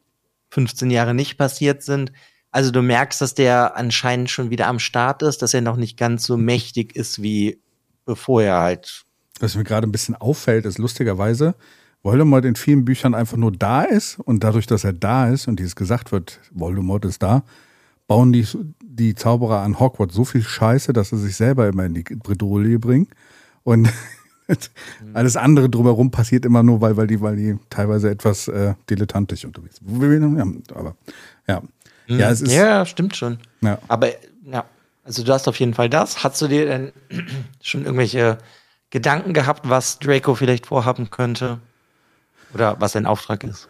[0.52, 2.12] 15 Jahre nicht passiert sind.
[2.52, 5.98] Also du merkst, dass der anscheinend schon wieder am Start ist, dass er noch nicht
[5.98, 7.60] ganz so mächtig ist, wie
[8.06, 9.06] bevor er halt
[9.40, 11.56] was mir gerade ein bisschen auffällt, ist lustigerweise,
[12.04, 15.60] Voldemort in vielen Büchern einfach nur da ist und dadurch, dass er da ist und
[15.60, 17.44] dieses gesagt wird, Voldemort ist da,
[18.08, 18.48] bauen die,
[18.82, 22.80] die Zauberer an Hogwarts so viel Scheiße, dass sie sich selber immer in die Bredouille
[22.80, 23.08] bringen
[23.64, 23.90] und
[25.14, 29.46] alles andere drumherum passiert immer nur, weil, weil, die, weil die teilweise etwas äh, dilettantisch
[29.46, 30.38] unterwegs sind.
[30.38, 30.96] Ja, aber
[31.48, 31.62] ja.
[32.08, 33.40] Ja, es ist, ja, stimmt schon.
[33.62, 33.80] Ja.
[33.88, 34.10] Aber
[34.44, 34.66] ja,
[35.04, 36.24] also du hast auf jeden Fall das.
[36.24, 36.92] Hast du dir denn
[37.62, 38.38] schon irgendwelche
[38.92, 41.60] Gedanken gehabt, was Draco vielleicht vorhaben könnte?
[42.54, 43.68] Oder was sein Auftrag ist?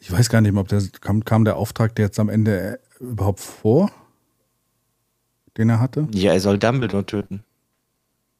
[0.00, 2.78] ich weiß gar nicht mehr, ob der kam, kam der Auftrag der jetzt am Ende
[3.00, 3.90] überhaupt vor,
[5.56, 6.08] den er hatte.
[6.12, 7.44] Ja, er soll Dumbledore töten.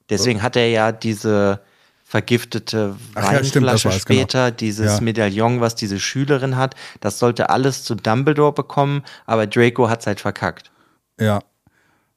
[0.08, 1.60] Deswegen hat er ja diese
[2.04, 4.00] vergiftete Ach ja, stimmt, Weinflasche genau.
[4.00, 5.00] später, dieses Ja.
[5.00, 6.76] Medaillon, was diese Schülerin hat.
[7.00, 10.70] Das sollte alles zu Dumbledore bekommen, aber Draco hat's halt verkackt.
[11.18, 11.40] Ja.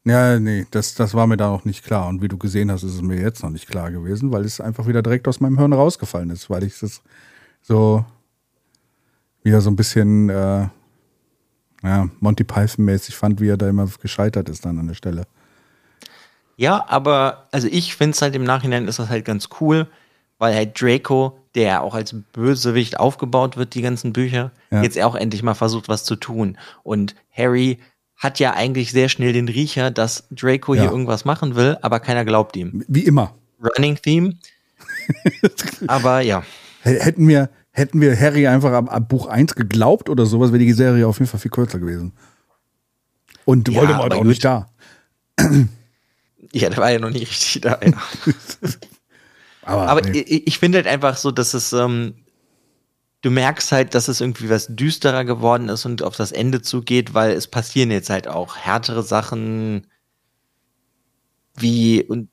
[0.05, 2.07] Ja, nee, das, das war mir da noch nicht klar.
[2.07, 4.61] Und wie du gesehen hast, ist es mir jetzt noch nicht klar gewesen, weil es
[4.61, 7.01] einfach wieder direkt aus meinem Hirn rausgefallen ist, weil ich es
[7.61, 8.05] so
[9.43, 10.67] wieder so ein bisschen äh,
[11.83, 15.23] ja, Monty Python-mäßig fand, wie er da immer gescheitert ist dann an der Stelle.
[16.57, 19.87] Ja, aber also ich finde es halt im Nachhinein ist das halt ganz cool,
[20.39, 24.83] weil halt Draco, der auch als Bösewicht aufgebaut wird, die ganzen Bücher, Ja.
[24.83, 26.57] jetzt auch endlich mal versucht, was zu tun.
[26.83, 27.79] Und Harry
[28.17, 30.81] hat ja eigentlich sehr schnell den Riecher, dass Draco Ja.
[30.81, 32.83] hier irgendwas machen will, aber keiner glaubt ihm.
[32.89, 33.35] Wie immer.
[33.63, 34.35] Running Theme.
[35.87, 36.43] aber ja.
[36.81, 40.73] Hätten wir, hätten wir Harry einfach ab, ab Buch 1 geglaubt oder sowas, wäre die
[40.73, 42.13] Serie auf jeden Fall viel kürzer gewesen.
[43.45, 44.27] Und Ja, Voldemort auch gut.
[44.27, 44.69] nicht da.
[46.51, 47.79] Ja, der war ja noch nicht richtig da.
[47.83, 47.91] Ja.
[49.61, 50.19] Aber, Aber nee.
[50.21, 52.15] ich, ich finde halt einfach so, dass es, ähm,
[53.21, 57.13] du merkst halt, dass es irgendwie was düsterer geworden ist und auf das Ende zugeht,
[57.13, 59.85] weil es passieren jetzt halt auch härtere Sachen.
[61.55, 62.29] wie und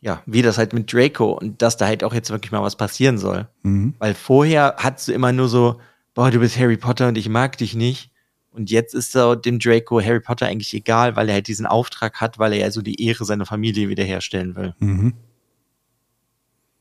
[0.00, 2.76] ja, wie das halt mit Draco und dass da halt auch jetzt wirklich mal was
[2.76, 3.48] passieren soll.
[3.62, 3.94] Mhm.
[3.98, 5.80] Weil vorher hattest du immer nur so,
[6.14, 8.10] boah, du bist Harry Potter und ich mag dich nicht.
[8.52, 12.20] Und jetzt ist so dem Draco Harry Potter eigentlich egal, weil er halt diesen Auftrag
[12.20, 14.74] hat, weil er ja so die Ehre seiner Familie wiederherstellen will.
[14.80, 15.14] Mhm.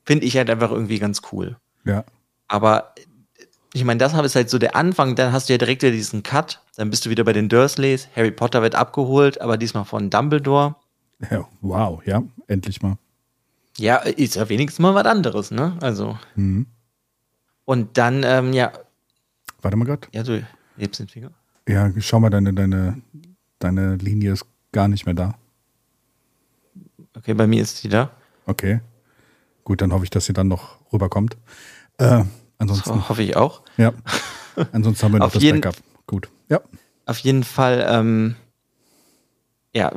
[0.05, 1.57] Finde ich halt einfach irgendwie ganz cool.
[1.85, 2.05] Ja.
[2.47, 2.95] Aber
[3.73, 6.23] ich meine, das ist halt so der Anfang, dann hast du ja direkt wieder diesen
[6.23, 10.09] Cut, dann bist du wieder bei den Dursleys, Harry Potter wird abgeholt, aber diesmal von
[10.09, 10.75] Dumbledore.
[11.29, 11.47] ja.
[11.61, 12.97] Wow, ja, endlich mal.
[13.79, 15.77] Ja, ist ja wenigstens mal was anderes, ne?
[15.81, 16.17] Also.
[16.35, 16.67] Mhm.
[17.65, 18.71] Und dann, ähm, ja,
[19.61, 20.07] Warte mal grad.
[20.11, 20.45] ja, du
[20.77, 21.31] hebst den Finger.
[21.67, 23.01] Ja, schau mal, deine, deine,
[23.59, 25.35] deine Linie ist gar nicht mehr da.
[27.15, 28.11] Okay, bei mir ist die da.
[28.45, 28.81] Okay.
[29.63, 31.37] Gut, dann hoffe ich, dass sie dann noch rüberkommt.
[31.97, 32.23] Äh,
[32.57, 33.61] ansonsten, So, hoffe ich auch.
[33.77, 33.93] ja.
[34.71, 35.81] Ansonsten haben wir noch das jeden- Backup.
[36.07, 36.29] Gut.
[36.49, 36.61] Ja.
[37.05, 38.35] Auf jeden Fall, ähm,
[39.75, 39.91] ja,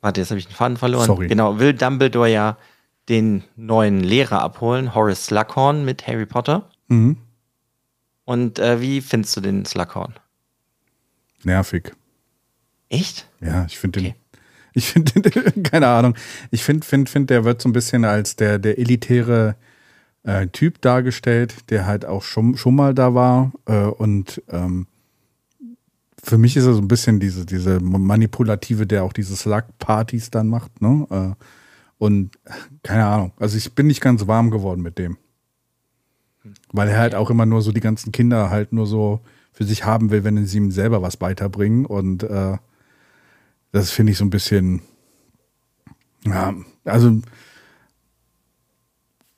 [0.00, 1.06] warte, jetzt habe ich den Faden verloren.
[1.06, 1.26] Sorry.
[1.26, 2.56] Genau, will Dumbledore ja
[3.10, 6.70] den neuen Lehrer abholen, Horace Slughorn mit Harry Potter.
[6.88, 7.18] Mhm.
[8.24, 10.14] Und äh, wie findest du den Slughorn?
[11.42, 11.92] Nervig.
[12.88, 13.28] Echt?
[13.40, 14.08] Ja, ich finde Okay.
[14.14, 14.20] den.
[14.72, 15.30] Ich finde,
[15.62, 16.14] keine Ahnung.
[16.52, 19.56] Ich finde, finde, finde, der wird so ein bisschen als der, der elitäre
[20.22, 23.52] äh, Typ dargestellt, der halt auch schon, schon mal da war.
[23.66, 24.86] Äh, und ähm,
[26.22, 30.48] für mich ist er so ein bisschen diese, diese Manipulative, der auch diese Slug-Partys dann
[30.48, 30.80] macht.
[30.80, 31.06] Ne?
[31.10, 31.44] Äh,
[32.00, 32.30] und
[32.82, 33.32] keine Ahnung.
[33.36, 35.18] Also ich bin nicht ganz warm geworden mit dem.
[36.72, 39.20] Weil er halt auch immer nur so die ganzen Kinder halt nur so
[39.52, 41.84] für sich haben will, wenn sie ihm selber was beiterbringen.
[41.84, 42.56] Und äh,
[43.72, 44.80] das finde ich so ein bisschen,
[46.24, 46.54] ja,
[46.86, 47.20] also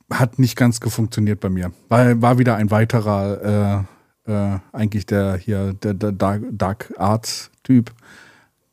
[0.09, 1.73] hat nicht ganz gefunktioniert bei mir.
[1.89, 3.87] Weil war wieder ein weiterer,
[4.29, 7.93] äh, äh, eigentlich der hier, der, der Dark, Dark Arts Typ,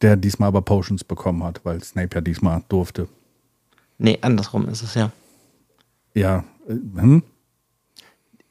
[0.04, 3.08] der diesmal aber Potions bekommen hat, weil Snape ja diesmal durfte.
[3.99, 5.12] Nee, andersrum ist es ja.
[6.15, 7.23] Ja, äh, hm?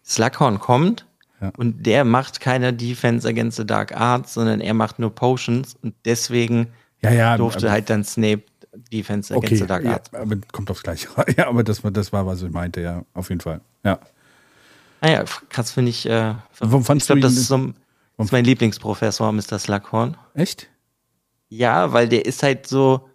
[0.05, 1.07] Slughorn kommt
[1.41, 1.53] Ja.
[1.57, 5.95] und der macht keine Defense against the Dark Arts, sondern er macht nur Potions und
[6.05, 6.69] deswegen
[7.03, 8.43] ja, ja, durfte aber- halt dann Snape
[8.93, 10.15] Defense against okay, the Dark ja, Arts.
[10.15, 11.09] aber kommt aufs Gleiche.
[11.37, 13.61] Ja, aber das war, das war, was ich meinte, ja, auf jeden Fall.
[13.85, 13.99] Ja.
[15.01, 16.07] Naja, Ah krass finde ich.
[16.09, 17.73] Äh, Warum ich fandst glaube, du das ist, so,
[18.19, 19.59] ist mein Lieblingsprofessor, Mr.
[19.59, 20.17] Slughorn.
[20.35, 20.69] Echt?
[21.49, 23.08] Ja, weil der ist halt so.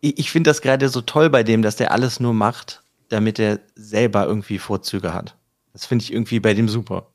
[0.00, 3.38] Ich, ich finde das gerade so toll bei dem, dass der alles nur macht, damit
[3.38, 5.36] er selber irgendwie Vorzüge hat.
[5.72, 7.08] Das finde ich irgendwie bei dem super.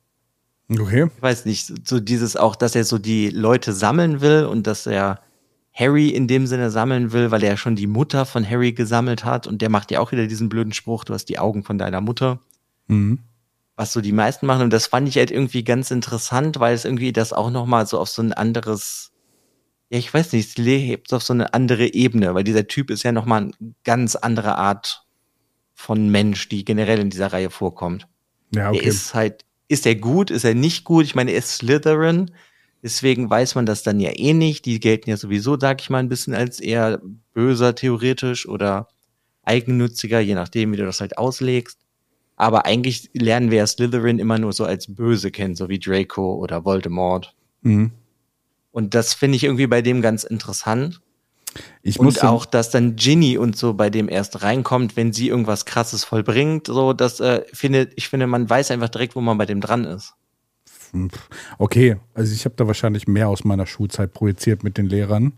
[0.70, 1.10] Okay.
[1.16, 4.88] Ich weiß nicht, so dieses auch, dass er so die Leute sammeln will und dass
[4.88, 5.20] er
[5.74, 9.26] Harry in dem Sinne sammeln will, weil er ja schon die Mutter von Harry gesammelt
[9.26, 11.78] hat und der macht ja auch wieder diesen blöden Spruch, du hast die Augen von
[11.78, 12.40] deiner Mutter.
[12.88, 13.20] Mhm.
[13.76, 14.62] was so die meisten machen.
[14.62, 18.00] Und das fand ich halt irgendwie ganz interessant, weil es irgendwie das auch nochmal so
[18.00, 19.12] auf so ein anderes,
[19.90, 23.04] ja, ich weiß nicht, es hebt auf so eine andere Ebene, weil dieser Typ ist
[23.04, 25.06] ja nochmal eine ganz andere Art
[25.74, 28.08] von Mensch, die generell in dieser Reihe vorkommt.
[28.54, 28.80] Ja, okay.
[28.80, 31.06] Er ist halt, ist er gut, ist er nicht gut?
[31.06, 32.32] Ich meine, er ist Slytherin,
[32.82, 34.66] deswegen weiß man das dann ja eh nicht.
[34.66, 37.02] Die gelten ja sowieso, sag ich mal, ein bisschen als eher
[37.34, 38.88] böser theoretisch oder
[39.44, 41.80] eigennütziger, je nachdem, wie du das halt auslegst.
[42.38, 46.36] Aber eigentlich lernen wir ja Slytherin immer nur so als böse kennen, so wie Draco
[46.36, 47.36] oder Voldemort.
[47.62, 47.92] Mhm.
[48.76, 51.00] Und das finde ich irgendwie bei dem ganz interessant.
[51.82, 55.30] Ich Und muss auch, dass dann Ginny und so bei dem erst reinkommt, wenn sie
[55.30, 59.38] irgendwas krasses vollbringt, so, das äh, finde, ich finde, man weiß einfach direkt, wo man
[59.38, 60.16] bei dem dran ist.
[61.58, 65.32] Okay, also ich habe da wahrscheinlich mehr aus meiner Schulzeit projiziert mit den Lehrern,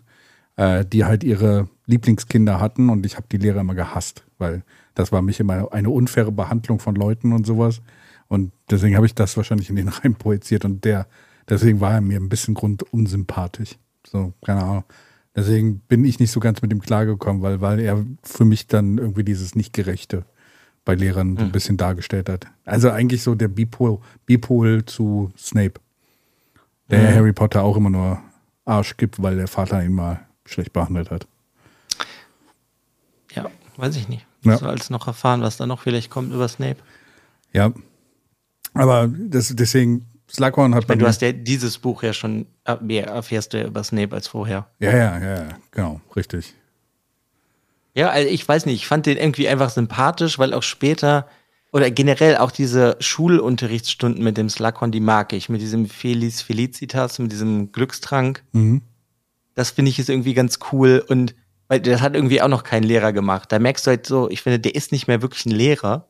[0.56, 4.64] äh, die halt ihre Lieblingskinder hatten und ich habe die Lehrer immer gehasst, weil
[4.96, 7.84] das war mich immer eine unfaire Behandlung von Leuten und sowas.
[8.30, 11.06] Und deswegen habe ich das wahrscheinlich in den rein projiziert und der,
[11.50, 13.78] deswegen war er mir ein bisschen grundunsympathisch.
[14.06, 14.84] So, keine Ahnung.
[15.36, 18.98] Deswegen bin ich nicht so ganz mit ihm klargekommen, weil, weil er für mich dann
[18.98, 20.26] irgendwie dieses Nicht-Gerechte
[20.84, 22.48] bei Lehrern so ein bisschen dargestellt hat.
[22.66, 25.80] Also eigentlich so der Bipol, Bipol zu Snape.
[26.90, 28.22] Der Harry Potter auch immer nur
[28.64, 31.28] Arsch gibt, weil der Vater ihn mal schlecht behandelt hat.
[33.34, 34.26] Ja, weiß ich nicht.
[34.44, 34.56] Ja.
[34.56, 34.68] Ja.
[34.68, 36.78] alles noch erfahren, was da noch vielleicht kommt über Snape.
[37.54, 37.74] Ja.
[38.74, 42.76] Aber das, deswegen, Slughorn hat Ich meine, du hast ja dieses Buch ja schon, äh,
[42.82, 44.68] mehr erfährst du ja über Snape als vorher.
[44.80, 46.54] Ja, ja, ja, ja, genau, richtig.
[47.94, 51.28] Ja, also ich weiß nicht, ich fand den irgendwie einfach sympathisch, weil auch später
[51.72, 57.20] oder generell auch diese Schulunterrichtsstunden mit dem Slughorn, die mag ich, mit diesem Felis Felicitas,
[57.20, 58.44] mit diesem Glückstrank.
[58.52, 58.82] Mhm.
[59.56, 61.36] Das finde ich ist irgendwie ganz cool und
[61.68, 63.52] weil das hat irgendwie auch noch kein Lehrer gemacht.
[63.52, 66.08] Da merkst du halt so, ich finde, der ist nicht mehr wirklich ein Lehrer,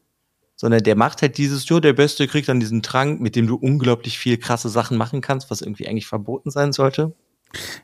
[0.57, 3.55] sondern der macht halt dieses, jo, der Beste kriegt dann diesen Trank, mit dem du
[3.55, 7.13] unglaublich viel krasse Sachen machen kannst, was irgendwie eigentlich verboten sein sollte.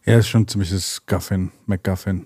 [0.04, 2.26] Er ist schon ziemliches Guffin, McGuffin.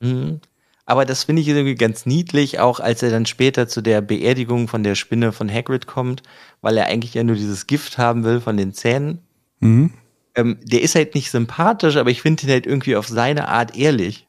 [0.00, 0.40] Mhm.
[0.84, 4.66] Aber das finde ich irgendwie ganz niedlich, auch als er dann später zu der Beerdigung
[4.66, 6.22] von der Spinne von Hagrid kommt,
[6.60, 9.20] weil er eigentlich ja nur dieses Gift haben will von den Zähnen.
[9.60, 9.92] Mhm.
[10.34, 13.76] Ähm, der ist halt nicht sympathisch, aber ich finde ihn halt irgendwie auf seine Art
[13.76, 14.26] ehrlich.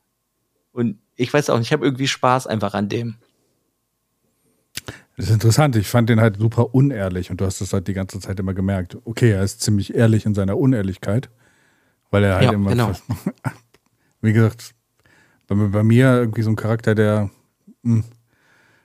[0.71, 3.15] Und ich weiß auch nicht, ich habe irgendwie Spaß einfach an dem.
[5.15, 5.75] Das ist interessant.
[5.75, 8.53] Ich fand den halt super unehrlich und du hast das halt die ganze Zeit immer
[8.53, 8.97] gemerkt.
[9.05, 11.29] Okay, er ist ziemlich ehrlich in seiner Unehrlichkeit,
[12.09, 12.71] weil er halt Ja, immer.
[12.71, 12.91] genau.
[14.21, 14.73] Wie gesagt,
[15.47, 17.29] bei, bei mir irgendwie so ein Charakter, der
[17.83, 18.03] hm,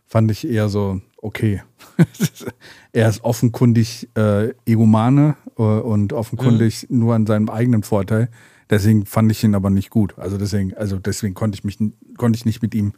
[0.07, 1.63] fand ich eher so okay.
[2.93, 8.29] er ist offenkundig äh, Egomane äh, und offenkundig nur an seinem eigenen Vorteil.
[8.71, 10.19] Deswegen fand ich ihn aber nicht gut.
[10.19, 11.79] Also deswegen, also deswegen konnte ich mich
[12.19, 12.93] konnte ich nicht mit ihm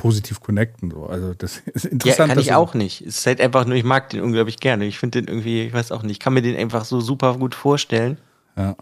[0.00, 0.90] positiv connecten.
[0.90, 1.06] So.
[1.06, 2.28] Also das ist Ja, interessant.
[2.30, 3.02] kann dass ich auch nicht.
[3.02, 4.86] Es ist halt einfach nur, ich mag den unglaublich gerne.
[4.86, 7.36] Ich finde den irgendwie, ich weiß auch nicht, ich kann mir den einfach so super
[7.36, 8.18] gut vorstellen,
[8.56, 8.76] Ja.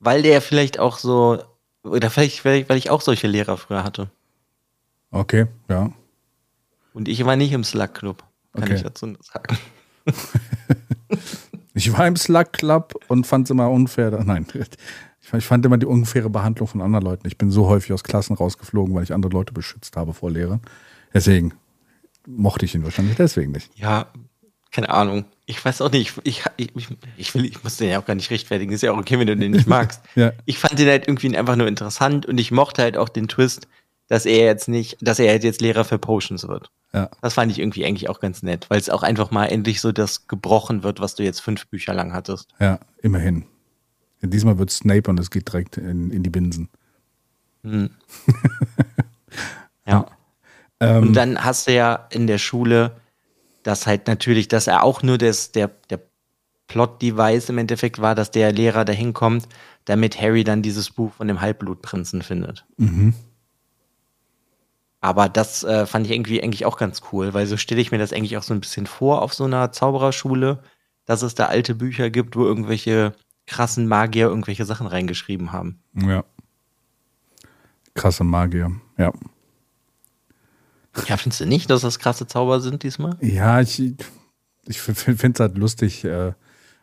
[0.00, 1.42] weil der vielleicht auch so,
[1.82, 4.10] oder vielleicht, weil ich auch solche Lehrer früher hatte.
[5.10, 5.90] Okay, ja.
[6.92, 8.74] Und ich war nicht im Slug Club, kann Okay.
[8.74, 9.58] ich dazu sagen.
[11.74, 14.10] Ich war im Slug Club und fand es immer unfair.
[14.24, 14.46] Nein,
[15.34, 17.26] ich fand- immer die unfaire Behandlung von anderen Leuten.
[17.26, 20.60] Ich bin so häufig aus Klassen rausgeflogen, weil ich andere Leute beschützt habe vor Lehrern.
[21.14, 21.54] Deswegen
[22.26, 23.70] mochte ich ihn wahrscheinlich deswegen nicht.
[23.76, 24.06] Ja,
[24.72, 25.24] keine Ahnung.
[25.46, 28.14] Ich weiß auch nicht, ich, ich, ich, ich will, ich muss den ja auch gar
[28.16, 28.72] nicht rechtfertigen.
[28.72, 30.02] Ist ja auch okay, wenn du den nicht magst.
[30.16, 30.32] Ja.
[30.44, 33.68] Ich fand den halt irgendwie einfach nur interessant und ich mochte halt auch den Twist,
[34.08, 36.70] dass er jetzt nicht, dass er halt jetzt Lehrer für Potions wird.
[36.92, 37.10] Ja.
[37.22, 39.92] Das fand ich irgendwie eigentlich auch ganz nett, weil es auch einfach mal endlich so
[39.92, 42.48] das gebrochen wird, was du jetzt fünf Bücher lang hattest.
[42.60, 43.44] Ja, immerhin.
[44.22, 46.68] Diesmal wird Snape und es geht direkt in, in die Binsen.
[49.86, 50.06] Ja.
[50.80, 52.96] Ähm, Und dann hast du ja in der Schule,
[53.62, 56.00] dass halt natürlich, dass er auch nur das, der, der
[56.66, 59.48] Plot-Device im Endeffekt war, dass der Lehrer dahin kommt,
[59.84, 62.64] damit Harry dann dieses Buch von dem Halbblutprinzen findet.
[65.00, 67.98] Aber das äh, fand ich irgendwie eigentlich auch ganz cool, weil so stelle ich mir
[67.98, 70.58] das eigentlich auch so ein bisschen vor auf so einer Zaubererschule,
[71.04, 73.14] dass es da alte Bücher gibt, wo irgendwelche
[73.46, 75.80] krassen Magier irgendwelche Sachen reingeschrieben haben.
[75.94, 76.24] ja.
[77.94, 78.72] Krasse Magier.
[78.98, 79.10] Ja.
[81.08, 83.16] Ja, findest du nicht, dass das krasse Zauber sind diesmal?
[83.20, 83.94] Ja, ich,
[84.66, 86.04] ich finde es halt lustig.
[86.04, 86.28] Äh,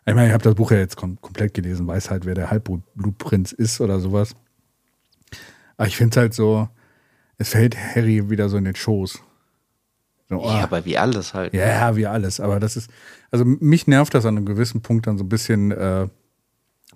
[0.05, 2.49] ich meine, ich habe das Buch ja jetzt kom komplett gelesen, weiß halt, wer der
[2.49, 4.35] Halbblutprinz ist oder sowas.
[5.77, 6.67] Aber ich finde es halt so,
[7.37, 9.19] es fällt Harry wieder so in den Schoß.
[10.29, 11.53] So, oh, Ja, aber wie alles halt.
[11.53, 12.39] ja, ja, wie alles.
[12.39, 12.89] Aber das ist,
[13.31, 16.07] also mich nervt das an einem gewissen Punkt dann so ein bisschen äh,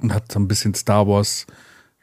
[0.01, 1.45] und hat so ein bisschen Star Wars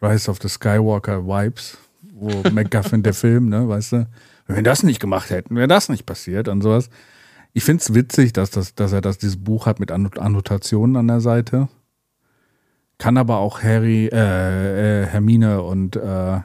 [0.03, 1.79] Rise of the Skywalker Vibes,
[2.12, 4.09] wo MacGuffin der Film, ne, weißt du,
[4.47, 6.90] wenn wir das nicht gemacht hätten, wäre das nicht passiert und sowas.
[7.53, 10.97] Ich finde es witzig, dass, das, dass er das, dieses Buch hat mit Annot- Annotationen
[10.97, 11.68] an der Seite.
[12.99, 16.40] Kann aber auch Harry, äh, äh, Hermine und äh,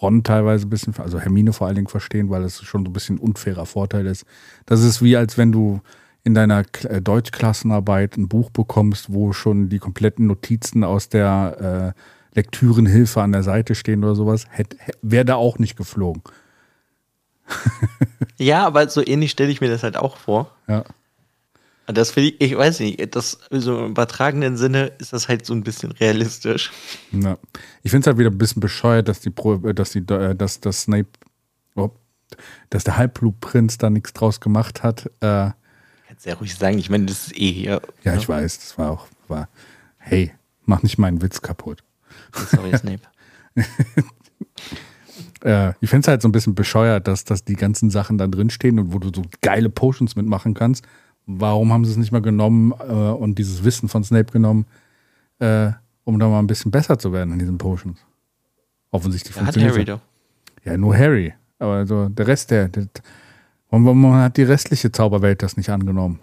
[0.00, 2.92] Ron teilweise ein bisschen, also Hermine vor allen Dingen verstehen, weil es schon so ein
[2.92, 4.24] bisschen unfairer Vorteil ist.
[4.66, 5.80] Das ist wie, als wenn du
[6.28, 12.36] in deiner äh, Deutschklassenarbeit ein Buch bekommst, wo schon die kompletten Notizen aus der äh,
[12.36, 14.46] Lektürenhilfe an der Seite stehen oder sowas.
[15.02, 16.22] Wäre da auch nicht geflogen.
[18.40, 20.54] Ja, aber so ähnlich stelle ich mir das halt auch vor.
[20.68, 20.84] Ja.
[21.86, 25.54] Das finde ich, ich weiß nicht, das so im übertragenen Sinne ist das halt so
[25.54, 26.70] ein bisschen realistisch.
[27.10, 27.36] Ja.
[27.82, 30.36] Ich finde es halt wieder ein bisschen bescheuert, dass die Pro, äh, dass die, äh,
[30.36, 31.08] dass, dass Snape,
[31.74, 31.90] oh,
[32.70, 35.10] dass der Halbblutprinz da nichts draus gemacht hat.
[35.20, 35.50] Äh,
[36.18, 37.80] Kannst ja ruhig sagen, ich meine, das ist eh hier.
[38.02, 39.48] ja, ich weiß, das war auch, war,
[39.98, 40.32] hey,
[40.64, 41.84] mach nicht meinen Witz kaputt.
[42.32, 43.02] Sorry, Snape.
[45.44, 48.26] Äh, ich finde es halt so ein bisschen bescheuert, dass, dass die ganzen Sachen da
[48.26, 50.84] drin stehen und wo du so geile Potions mitmachen kannst.
[51.26, 54.66] Warum haben sie es nicht mal genommen äh, und dieses Wissen von Snape genommen,
[55.38, 55.70] äh,
[56.02, 58.00] um da mal ein bisschen besser zu werden in diesen Potions?
[58.90, 60.00] Offensichtlich hat funktioniert Harry das.
[60.00, 60.64] doch.
[60.64, 61.32] Ja, nur Harry.
[61.60, 62.88] Aber so der Rest, der, der
[63.70, 66.20] warum, warum hat die restliche Zauberwelt das nicht angenommen?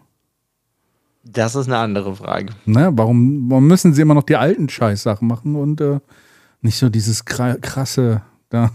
[1.23, 2.53] Das ist eine andere Frage.
[2.65, 2.91] Ne?
[2.93, 5.99] Warum, warum müssen sie immer noch die alten Scheißsachen machen und äh,
[6.61, 8.71] nicht so dieses kra- krasse da?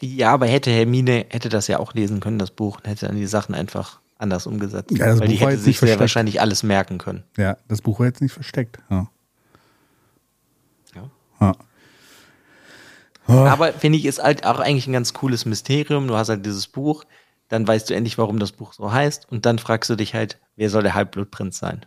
[0.00, 3.16] Ja, aber hätte Hermine, hätte das ja auch lesen können, das Buch, und hätte dann
[3.16, 4.92] die Sachen einfach anders umgesetzt.
[4.92, 7.24] Ja, das Weil die Buch war hätte sich sehr wahrscheinlich alles merken können.
[7.36, 8.78] Ja, das Buch war jetzt nicht versteckt.
[8.90, 9.08] Ja.
[10.94, 11.52] Ja.
[13.28, 13.44] Ja.
[13.52, 16.08] Aber finde ich, ist halt auch eigentlich ein ganz cooles Mysterium.
[16.08, 17.04] Du hast halt dieses Buch,
[17.48, 20.38] dann weißt du endlich, warum das Buch so heißt, und dann fragst du dich halt,
[20.56, 21.84] wer soll der Halbblutprinz sein?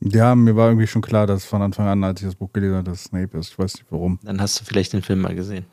[0.00, 2.76] Ja, mir war irgendwie schon klar, dass von Anfang an, als ich das Buch gelesen
[2.76, 3.52] habe, dass Snape ist.
[3.52, 4.18] Ich weiß nicht warum.
[4.22, 5.64] Dann hast du vielleicht den Film mal gesehen.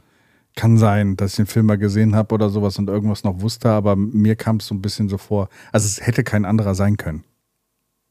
[0.55, 3.69] Kann sein, dass ich den Film mal gesehen habe oder sowas und irgendwas noch wusste,
[3.69, 5.49] aber mir kam es so ein bisschen so vor.
[5.71, 7.23] Also es hätte kein anderer sein können.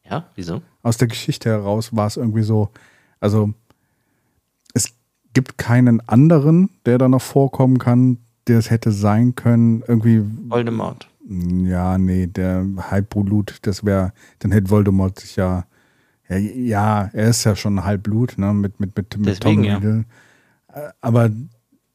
[0.05, 0.62] Ja, wieso?
[0.83, 2.71] Aus der Geschichte heraus war es irgendwie so,
[3.21, 3.53] also
[4.75, 4.93] es
[5.35, 9.83] gibt keinen anderen, der da noch vorkommen kann, der es hätte sein können.
[9.87, 10.23] Irgendwie.
[10.49, 11.10] Voldemort.
[11.29, 15.66] Ja, nee, der Halbblut, das wäre, dann hätte Voldemort sich ja,
[16.29, 19.77] ja, ja, er ist ja schon Halbblut, ne, mit, mit, mit, mit Deswegen, ja.
[19.77, 20.05] Riddle.
[20.73, 21.31] Äh, Aber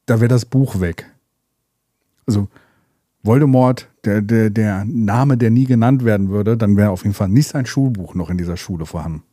[0.06, 1.10] da wäre das Buch weg.
[2.26, 2.48] Also,
[3.22, 7.28] Voldemort, der, der, der Name, der nie genannt werden würde, dann wäre auf jeden Fall
[7.28, 9.24] nicht sein Schulbuch noch in dieser Schule vorhanden.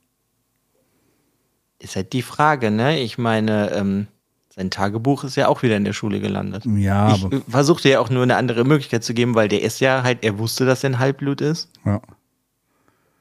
[1.79, 2.99] Ist halt die Frage, ne?
[2.99, 4.07] Ich meine, ähm,
[4.55, 6.63] sein Tagebuch ist ja auch wieder in der Schule gelandet.
[6.65, 9.61] Ja, ich aber, äh, versuchte ja auch nur eine andere Möglichkeit zu geben, weil der
[9.63, 11.69] ist ja halt, er wusste, dass er ein Halbblut ist.
[11.85, 12.01] ja.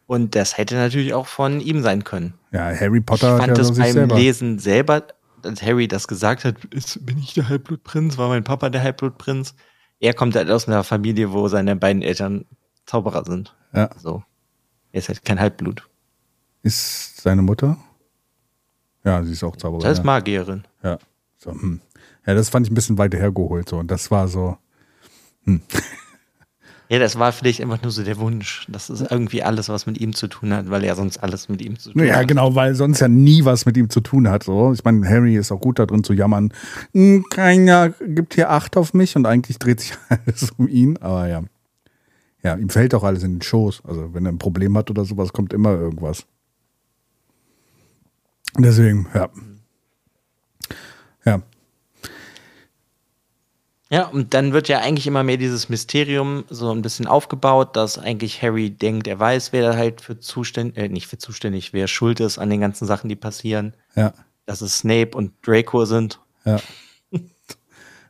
[0.07, 2.35] Und das hätte natürlich auch von ihm sein können.
[2.51, 4.14] ja, Harry Ich Potter fand hat ja das beim selber.
[4.16, 5.05] Lesen selber,
[5.43, 9.55] als Harry das gesagt hat, ist, bin ich der Halbblutprinz, war mein Papa der Halbblutprinz.
[10.01, 12.45] Er kommt halt aus einer Familie, wo seine beiden Eltern
[12.85, 13.55] Zauberer sind.
[13.72, 13.89] Ja.
[13.97, 14.22] So.
[14.91, 15.89] Er ist halt kein Halbblut.
[16.62, 17.78] Ist seine Mutter?
[19.05, 19.85] Ja, sie ist auch Zauberin.
[19.85, 20.05] Das ist ja.
[20.05, 20.64] Magierin.
[20.83, 20.99] Ja.
[21.43, 21.80] So, hm.
[22.26, 23.68] ja, das fand ich ein bisschen weiter hergeholt.
[23.68, 23.78] So.
[23.78, 24.57] Und das war so,
[26.88, 28.66] Ja, das war vielleicht einfach nur so der Wunsch.
[28.68, 31.62] Das ist irgendwie alles, was mit ihm zu tun hat, weil er sonst alles mit
[31.62, 32.28] ihm zu tun ja, hat.
[32.28, 34.43] genau, weil sonst ja nie was mit ihm zu tun hat.
[34.43, 34.74] So.
[34.74, 36.53] Ich meine, Harry ist auch gut da drin zu jammern.
[36.93, 40.99] Hm, Keiner gibt hier Acht auf mich und eigentlich dreht sich alles um ihn.
[40.99, 41.43] Aber ja.
[42.43, 43.82] Ja, ihm fällt auch alles in den Schoß.
[43.86, 46.26] Also, wenn er ein Problem hat oder sowas, kommt immer irgendwas.
[48.59, 49.30] Deswegen, ja.
[51.25, 51.43] Ja,
[53.93, 57.99] Ja, und dann wird ja eigentlich immer mehr dieses Mysterium so ein bisschen aufgebaut, dass
[57.99, 61.87] eigentlich Harry denkt, er weiß, wer da halt für zuständig, äh, nicht für zuständig, wer
[61.89, 63.75] schuld ist an den ganzen Sachen, die passieren.
[63.95, 64.14] ja,
[64.47, 66.20] Dass es Snape und Draco sind.
[66.47, 66.59] ja.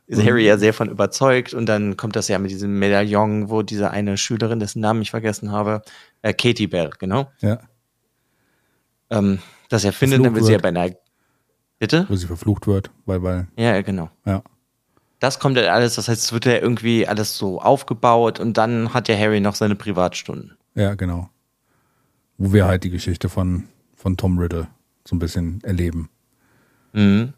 [0.05, 3.61] Ist Harry ja sehr von überzeugt und dann kommt das ja mit diesem Medaillon, wo
[3.61, 5.81] diese eine Schülerin, dessen Namen ich vergessen habe,
[6.21, 7.59] äh, Katie Bell, genau, ja.
[9.09, 9.39] ähm,
[9.69, 10.91] das er findet, dann will sie ja bei einer,
[11.83, 12.05] bitte?
[12.07, 14.09] Wo sie verflucht wird, weil, weil, Ja, genau.
[14.25, 14.41] ja.
[15.19, 18.93] Das kommt ja alles, das heißt, es wird ja irgendwie alles so aufgebaut und dann
[18.93, 20.57] hat ja Harry noch seine Privatstunden.
[20.75, 21.29] Ja, genau.
[22.37, 23.67] Wo wir halt die Geschichte von,
[23.97, 24.67] von Tom Riddle
[25.05, 26.09] so ein bisschen erleben.
[26.93, 27.33] Mhm.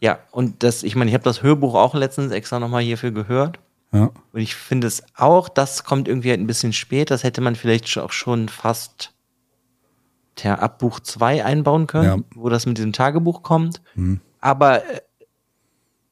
[0.00, 3.58] Ja, und das, ich meine, ich habe das Hörbuch auch letztens extra nochmal hierfür gehört.
[3.92, 7.10] Ja, Und ich finde es auch, das kommt irgendwie halt ein bisschen spät.
[7.10, 9.12] Das hätte man vielleicht auch schon fast
[10.42, 12.16] der ab Buch 2 einbauen können, Ja.
[12.18, 12.24] Mhm.
[12.34, 13.82] wo das mit diesem Tagebuch kommt.
[14.40, 15.00] Aber äh,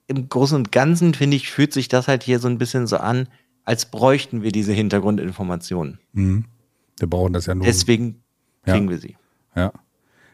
[0.08, 2.96] im Großen und Ganzen, finde ich, fühlt sich das halt hier so ein bisschen so
[2.98, 3.28] an,
[3.64, 5.98] als bräuchten wir diese Hintergrundinformationen.
[6.12, 7.66] wir brauchen das ja nur.
[7.66, 8.22] Deswegen
[8.64, 8.72] Ja.
[8.74, 9.16] kriegen wir sie.
[9.54, 9.72] Ja.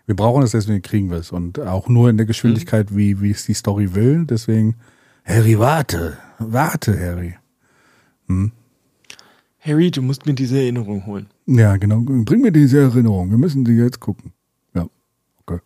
[0.07, 1.31] Wir brauchen es, deswegen kriegen wir es.
[1.33, 4.27] Und auch nur in der Geschwindigkeit, wie, wie es die Story will.
[4.27, 4.77] Deswegen,
[5.25, 6.19] Harry, warte.
[6.39, 7.37] Warte, Harry.
[9.61, 11.29] Harry, du musst mir diese Erinnerung holen.
[11.47, 12.01] Ja, genau.
[12.01, 13.31] Bring mir diese Erinnerung.
[13.31, 14.33] Wir müssen die jetzt gucken.
[14.75, 14.87] Ja.
[15.45, 15.61] Okay.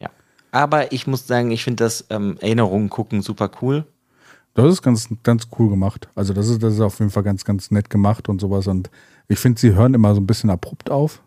[0.00, 0.10] Ja.
[0.50, 3.86] Aber ich muss sagen, ich finde das ähm, Erinnerungen gucken super cool.
[4.54, 6.08] Das ist ganz, ganz cool gemacht.
[6.14, 8.66] Also das ist, das ist auf jeden Fall ganz, ganz nett gemacht und sowas.
[8.66, 8.90] Und
[9.28, 11.22] ich finde, sie hören immer so ein bisschen abrupt auf.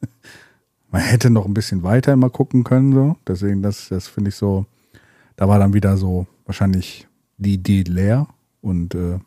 [0.90, 3.16] Man hätte noch ein bisschen weiter immer gucken können, so.
[3.26, 4.66] Deswegen, das, das finde ich so,
[5.36, 8.28] da war dann wieder so wahrscheinlich die Idee leer
[8.60, 9.18] und äh,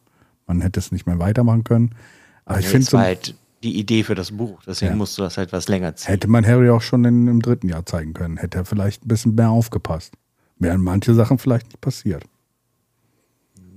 [0.48, 1.96] man hätte es nicht mehr weitermachen können.
[2.46, 4.62] Aber ich Ja, finde das so, halt die Idee für das Buch.
[4.68, 4.98] Deswegen Ja.
[4.98, 6.08] musst du das halt was länger ziehen.
[6.12, 8.38] hätte man Harry auch schon in, im dritten Jahr zeigen können.
[8.38, 10.14] Hätte er vielleicht ein bisschen mehr aufgepasst.
[10.60, 12.24] Wären manche Sachen vielleicht nicht passiert.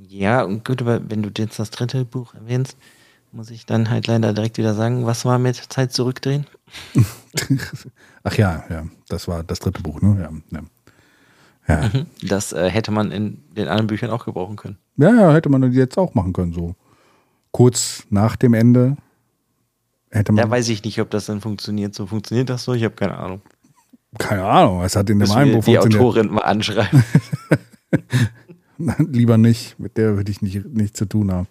[0.09, 2.77] Ja, und gut, aber wenn du jetzt das dritte Buch erwähnst,
[3.33, 6.47] muss ich dann halt leider direkt wieder sagen, was war mit Zeit zurückdrehen?
[8.25, 10.31] Ach ja, ja, das war das dritte Buch, ne?
[10.51, 10.59] Ja,
[11.69, 11.83] ja.
[11.93, 12.05] ja.
[12.23, 14.79] Das äh, hätte man in den anderen Büchern auch gebrauchen können.
[14.97, 16.75] Ja, ja, hätte man jetzt auch machen können, so.
[17.53, 18.97] Kurz nach dem Ende
[20.11, 20.45] hätte man.
[20.45, 21.95] Da weiß ich nicht, ob das dann funktioniert.
[21.95, 22.75] So funktioniert das so?
[22.75, 23.43] Ich habe keine Ahnung.
[24.19, 25.79] keine Ahnung, es hat in dem einen Buch die.
[25.79, 27.05] Autorin mal anschreiben.
[28.99, 31.49] Lieber nicht, mit der würde ich nicht, nichts zu tun haben.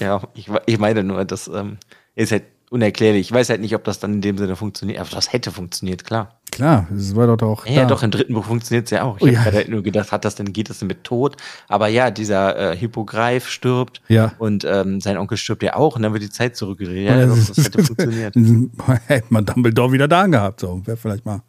[0.00, 1.78] ja, ich, ich meine nur, das ähm,
[2.14, 2.44] ist halt
[2.74, 3.28] unerklärlich.
[3.28, 4.98] Ich weiß halt nicht, ob das dann in dem Sinne funktioniert.
[5.00, 6.40] Aber das hätte funktioniert, klar.
[6.50, 7.66] Klar, es war doch auch.
[7.66, 7.86] Ja, da.
[7.86, 9.16] doch, im dritten Buch funktioniert es ja auch.
[9.16, 9.42] Ich Oh, habe ja.
[9.42, 11.36] gerade halt nur gedacht, hat das denn, geht das denn mit Tod?
[11.68, 14.32] Aber ja, dieser äh, Hippogreif stirbt Ja.
[14.38, 17.08] und ähm, sein Onkel stirbt ja auch und dann wird die Zeit zurückgedreht.
[17.08, 18.34] Ja, Ja, das das hätte funktioniert.
[19.06, 20.60] Hätte man Dumbledore wieder da gehabt.
[20.60, 20.80] So.
[20.86, 21.42] Wäre vielleicht mal,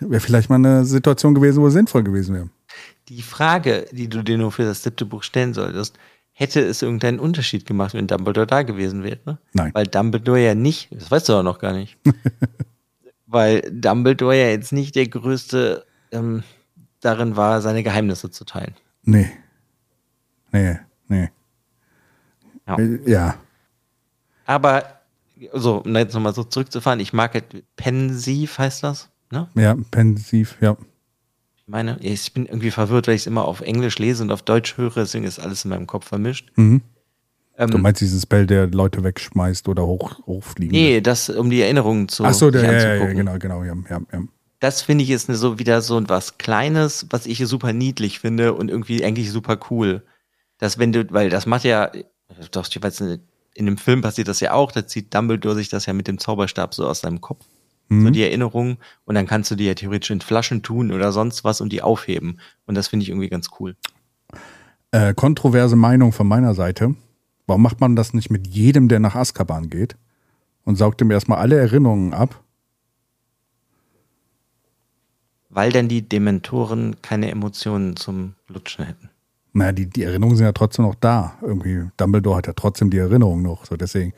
[0.00, 2.48] wäre vielleicht mal eine Situation gewesen, wo es sinnvoll gewesen wäre.
[3.08, 5.96] Die Frage, die du dir nur für das siebte Buch stellen solltest,
[6.34, 9.38] hätte es irgendeinen Unterschied gemacht, wenn Dumbledore da gewesen wäre?
[9.52, 9.72] Nein.
[9.72, 11.96] Weil Dumbledore ja nicht, das weißt du auch noch gar nicht,
[13.26, 16.42] weil Dumbledore ja jetzt nicht der größte ähm,
[17.00, 18.74] darin war, seine Geheimnisse zu teilen.
[19.04, 19.30] Nee.
[20.52, 20.78] Nee,
[21.08, 21.30] nee.
[22.66, 22.78] Ja.
[23.06, 23.34] Ja.
[24.46, 24.84] Aber,
[25.52, 29.48] so, um jetzt nochmal so zurückzufahren, ich mag halt Pensiv, heißt das, ne?
[29.54, 30.76] Ja, pensiv, ja.
[31.66, 34.76] Meine, ich bin irgendwie verwirrt, weil ich es immer auf Englisch lese und auf Deutsch
[34.76, 36.52] höre, deswegen ist alles in meinem Kopf vermischt.
[36.56, 36.82] Mhm.
[37.56, 40.72] Ähm, Du meinst diesen Spell, der Leute wegschmeißt oder hoch, hochfliegen?
[40.72, 44.00] nee, das, um die Erinnerungen zu Ach so, der, ja, ja, genau, genau, ja, ja,
[44.12, 44.22] ja.
[44.60, 48.54] Das finde ich ist eine, so wieder so was Kleines, was ich super niedlich finde
[48.54, 50.02] und irgendwie eigentlich super cool.
[50.58, 51.92] Dass wenn du, weil das macht ja,
[52.50, 53.02] doch, ich weiß
[53.54, 56.18] in dem Film passiert das ja auch, da zieht Dumbledore sich das ja mit dem
[56.18, 57.44] Zauberstab so aus seinem Kopf.
[57.88, 58.12] So Mhm.
[58.12, 58.78] die Erinnerungen.
[59.04, 61.82] Und dann kannst du die ja theoretisch in Flaschen tun oder sonst was und die
[61.82, 62.40] aufheben.
[62.66, 63.76] Und das finde ich irgendwie ganz cool.
[64.90, 66.94] Äh, kontroverse Meinung von meiner Seite.
[67.46, 69.96] Warum macht man das nicht mit jedem, der nach Azkaban geht?
[70.64, 72.42] Und saugt ihm erstmal alle Erinnerungen ab?
[75.50, 79.10] Weil dann die Dementoren keine Emotionen zum Lutschen hätten.
[79.52, 81.38] Naja, die, die Erinnerungen sind ja trotzdem noch da.
[81.42, 83.66] Irgendwie, Dumbledore hat ja trotzdem die Erinnerungen noch.
[83.66, 84.14] So, deswegen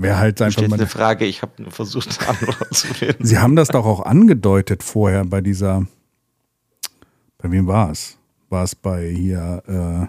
[0.00, 0.74] wäre halt einfach mal.
[0.74, 3.24] eine Frage, ich habe versucht, eine Antwort zu finden.
[3.24, 5.86] Sie haben das doch auch angedeutet vorher bei dieser.
[7.38, 8.18] Bei wem war es?
[8.48, 10.06] War es bei hier äh,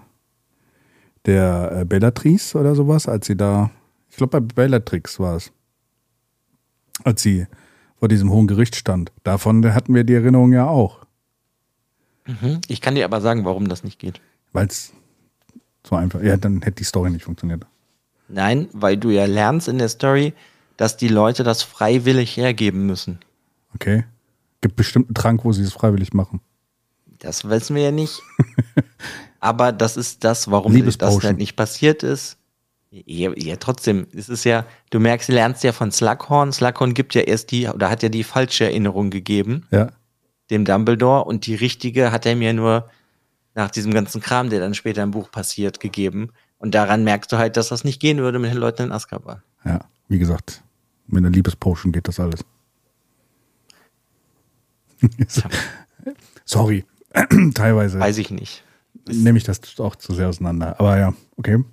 [1.26, 3.72] der äh, Bellatrix oder sowas, als sie da.
[4.10, 5.52] Ich glaube, bei Bellatrix war es.
[7.04, 7.48] Als sie
[7.98, 9.12] vor diesem Hohen Gericht stand.
[9.24, 11.06] Davon hatten wir die Erinnerung ja auch.
[12.26, 12.62] Mhm.
[12.68, 14.22] Ich kann dir aber sagen, warum das nicht geht.
[14.54, 14.94] Weil es
[15.86, 16.22] so einfach.
[16.22, 17.66] Ja, dann hätte die Story nicht funktioniert.
[18.34, 20.34] Nein, weil du ja lernst in der Story,
[20.78, 23.20] dass die Leute das freiwillig hergeben müssen.
[23.76, 24.06] Okay.
[24.62, 26.40] Gibt bestimmt einen Trank, wo sie es freiwillig machen.
[27.20, 28.22] Das wissen wir ja nicht.
[29.40, 32.38] Aber das ist das, warum das halt nicht passiert ist.
[32.92, 36.52] Ja, ja, trotzdem, es ist ja, du merkst, du lernst ja von Slughorn.
[36.52, 39.92] Slughorn gibt ja erst die, oder hat ja die falsche Erinnerung gegeben, Ja.
[40.50, 42.90] dem Dumbledore, und die richtige hat er mir nur
[43.56, 46.32] nach diesem ganzen Kram, der dann später im Buch passiert, gegeben.
[46.62, 49.42] Und daran merkst du halt, dass das nicht gehen würde mit den Leuten in Azkaban.
[49.66, 49.80] Ja.
[50.08, 50.62] Wie gesagt,
[51.08, 52.46] mit einer Liebespotion geht das alles.
[56.46, 56.86] Sorry.
[57.56, 58.64] Teilweise Weiß ich nicht.
[59.10, 60.80] nehme ich das auch zu sehr auseinander.
[60.80, 61.64] Aber ja, okay.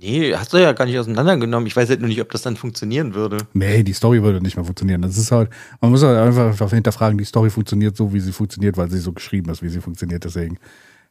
[0.00, 1.68] Nee, hast du ja gar nicht auseinandergenommen.
[1.68, 3.38] Ich weiß halt nur nicht, ob das dann funktionieren würde.
[3.52, 5.02] Nee, die Story würde nicht mehr funktionieren.
[5.02, 5.50] Das ist halt,
[5.80, 9.12] man muss halt einfach hinterfragen, die Story funktioniert so, wie sie funktioniert, weil sie so
[9.12, 10.24] geschrieben ist, wie sie funktioniert.
[10.24, 10.58] Deswegen,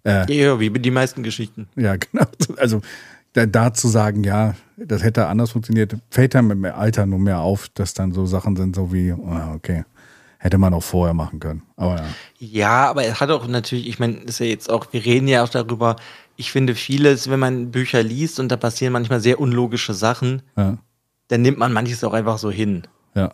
[0.06, 1.68] Ja, ja, wie die meisten Geschichten.
[1.76, 2.26] ja, genau.
[2.58, 2.82] Also
[3.34, 7.20] da, da zu sagen, ja, das hätte anders funktioniert, fällt dann mit dem Alter nur
[7.20, 9.84] mehr auf, dass dann so Sachen sind, so wie, ah, okay,
[10.40, 11.62] hätte man auch vorher machen können.
[11.76, 12.06] Aber ja.
[12.40, 15.44] Ja, aber er hat auch natürlich, ich meine, ist ja jetzt auch, wir reden ja
[15.44, 15.98] auch darüber,
[16.36, 20.78] ich finde vieles, wenn man Bücher liest und da passieren manchmal sehr unlogische Sachen, Ja,
[21.28, 22.84] dann nimmt man manches auch einfach so hin.
[23.16, 23.32] ja.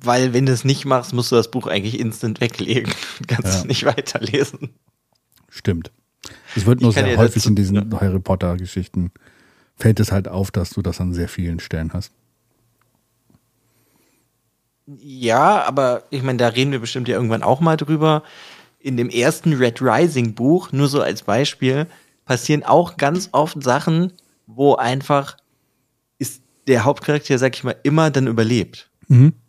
[0.00, 2.92] Weil wenn du es nicht machst, musst du das Buch eigentlich instant weglegen.
[3.26, 3.60] Kannst Ja.
[3.62, 4.70] du nicht weiterlesen.
[5.48, 5.90] Stimmt.
[6.56, 9.10] Es wird nur sehr häufig in diesen Harry Potter-Geschichten,
[9.76, 12.12] fällt es halt auf, dass du das an sehr vielen Stellen hast.
[14.86, 18.22] Ja, aber ich meine, da reden wir bestimmt ja irgendwann auch mal drüber.
[18.80, 21.86] In dem ersten Red Rising Buch, nur so als Beispiel,
[22.24, 24.12] passieren auch ganz oft Sachen,
[24.46, 25.36] wo einfach
[26.18, 28.90] ist der Hauptcharakter, sag ich mal, immer dann überlebt.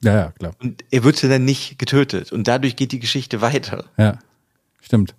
[0.01, 0.53] Ja, ja, klar.
[0.61, 2.31] Und er wird ja dann nicht getötet.
[2.31, 3.85] Und dadurch geht die Geschichte weiter.
[3.97, 4.19] Ja,
[4.81, 5.15] stimmt.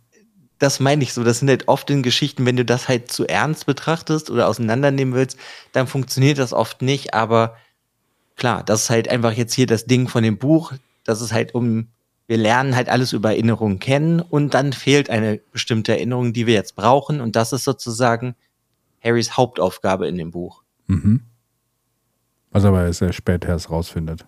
[0.58, 1.24] Das meine ich so.
[1.24, 5.14] Das sind halt oft in Geschichten, wenn du das halt zu ernst betrachtest oder auseinandernehmen
[5.14, 5.38] willst,
[5.72, 7.14] dann funktioniert das oft nicht.
[7.14, 7.56] Aber
[8.36, 10.72] klar, das ist halt einfach jetzt hier das Ding von dem Buch.
[11.04, 11.88] Das ist halt um,
[12.26, 16.54] wir lernen halt alles über Erinnerungen kennen und dann fehlt eine bestimmte Erinnerung, die wir
[16.54, 17.20] jetzt brauchen.
[17.20, 18.34] Und das ist sozusagen
[19.02, 20.62] Harrys Hauptaufgabe in dem Buch.
[22.50, 24.26] Was aber erst sehr spät erst rausfindet.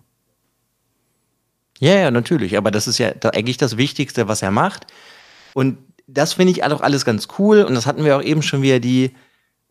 [1.79, 2.57] Ja, ja, natürlich.
[2.57, 4.87] Aber das ist ja eigentlich das Wichtigste, was er macht.
[5.53, 7.63] Und das finde ich auch alles ganz cool.
[7.63, 9.11] Und das hatten wir auch eben schon, wie er die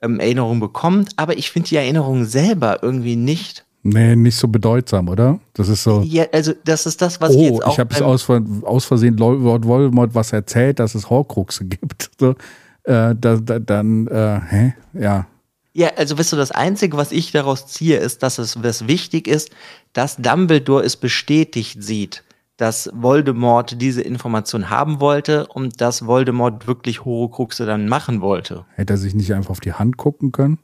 [0.03, 1.11] ähm, Erinnerung bekommt.
[1.17, 3.65] Aber ich finde die Erinnerung selber irgendwie nicht.
[3.83, 5.39] Nee, nicht so bedeutsam, oder?
[5.55, 7.73] Das ist so, Ja, also das ist das, was ich oh, jetzt auch.
[7.73, 8.29] ich habe es aus,
[8.63, 12.11] aus Versehen Lord Voldemort was erzählt, dass es Horcruxe gibt.
[12.19, 12.31] So,
[12.83, 14.75] äh, da, da, dann, äh, hä?
[14.93, 15.27] Ja,
[15.77, 19.29] Ja, also weißt du, das Einzige, was ich daraus ziehe, ist, dass es was wichtig
[19.29, 19.51] ist,
[19.93, 22.25] dass Dumbledore es bestätigt sieht,
[22.57, 28.65] dass Voldemort diese Information haben wollte und dass Voldemort wirklich Horcruxe dann machen wollte.
[28.75, 30.59] hätte er sich nicht einfach auf die Hand gucken können?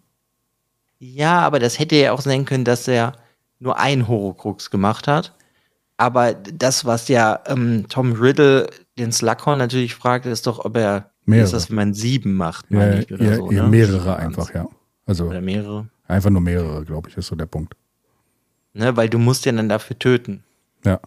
[0.99, 3.13] Ja, aber das hätte ja auch sein können, dass er
[3.61, 5.35] nur ein Horcrux gemacht hat.
[5.99, 8.67] Aber das, was ja ähm, Tom Riddle
[8.99, 11.45] den Slughorn natürlich fragt, ist doch, ob er, Mehrere.
[11.45, 13.69] ist das, wenn man sieben macht, Ja, meine ich, oder ja, so, ja, ne?
[13.69, 14.67] mehrere einfach, ja.
[15.07, 15.89] Also Oder mehrere.
[16.07, 17.75] einfach nur mehrere, glaube ich, ist so der Punkt.
[18.75, 20.45] Ne, weil du musst ja dann dafür töten.
[20.85, 21.01] Ja.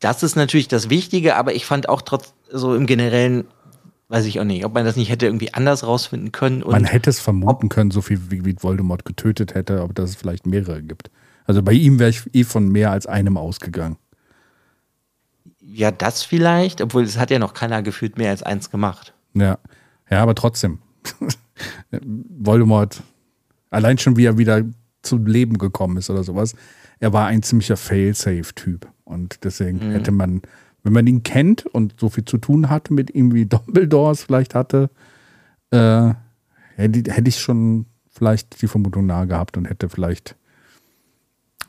[0.00, 3.44] Das ist natürlich das Wichtige, aber ich fand auch trotz, so im Generellen,
[4.08, 6.64] weiß ich auch nicht, ob man das nicht hätte irgendwie anders rausfinden können.
[6.66, 10.16] Man hätte es vermuten können, so viel wie, wie Voldemort getötet hätte, aber dass es
[10.16, 11.10] vielleicht mehrere gibt.
[11.46, 13.96] Also bei ihm wäre ich eh von mehr als einem ausgegangen.
[15.60, 19.14] Ja, das vielleicht, obwohl es hat ja noch keiner gefühlt mehr als eins gemacht.
[19.34, 19.58] Ja,
[20.10, 20.80] ja, aber trotzdem.
[22.38, 23.02] Voldemort,
[23.70, 24.64] allein schon wie er wieder
[25.02, 26.54] zum Leben gekommen ist oder sowas,
[26.98, 28.86] er war ein ziemlicher Fail-Safe-Typ.
[29.04, 29.92] Und deswegen mhm.
[29.92, 30.42] hätte man,
[30.82, 34.24] wenn man ihn kennt und so viel zu tun hat mit ihm wie Dumbledore es
[34.24, 34.90] vielleicht hatte,
[35.70, 36.12] äh,
[36.76, 40.36] hätte, hätte ich schon vielleicht die Vermutung nahe gehabt und hätte vielleicht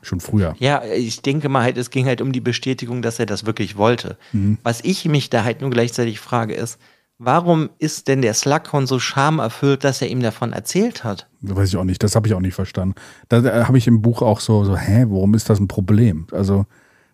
[0.02, 0.54] schon früher.
[0.58, 3.76] Ja, ich denke mal halt, es ging halt um die Bestätigung, dass er das wirklich
[3.76, 4.18] wollte.
[4.32, 4.58] Mhm.
[4.62, 6.78] Was ich mich da halt nur gleichzeitig frage, ist,
[7.24, 11.28] warum ist denn der Slughorn so schamerfüllt, dass er ihm davon erzählt hat?
[11.40, 12.94] Das weiß ich auch nicht, das habe ich auch nicht verstanden.
[13.28, 16.26] Da, da habe ich im Buch auch so, so, hä, warum ist das ein Problem?
[16.32, 16.66] Also,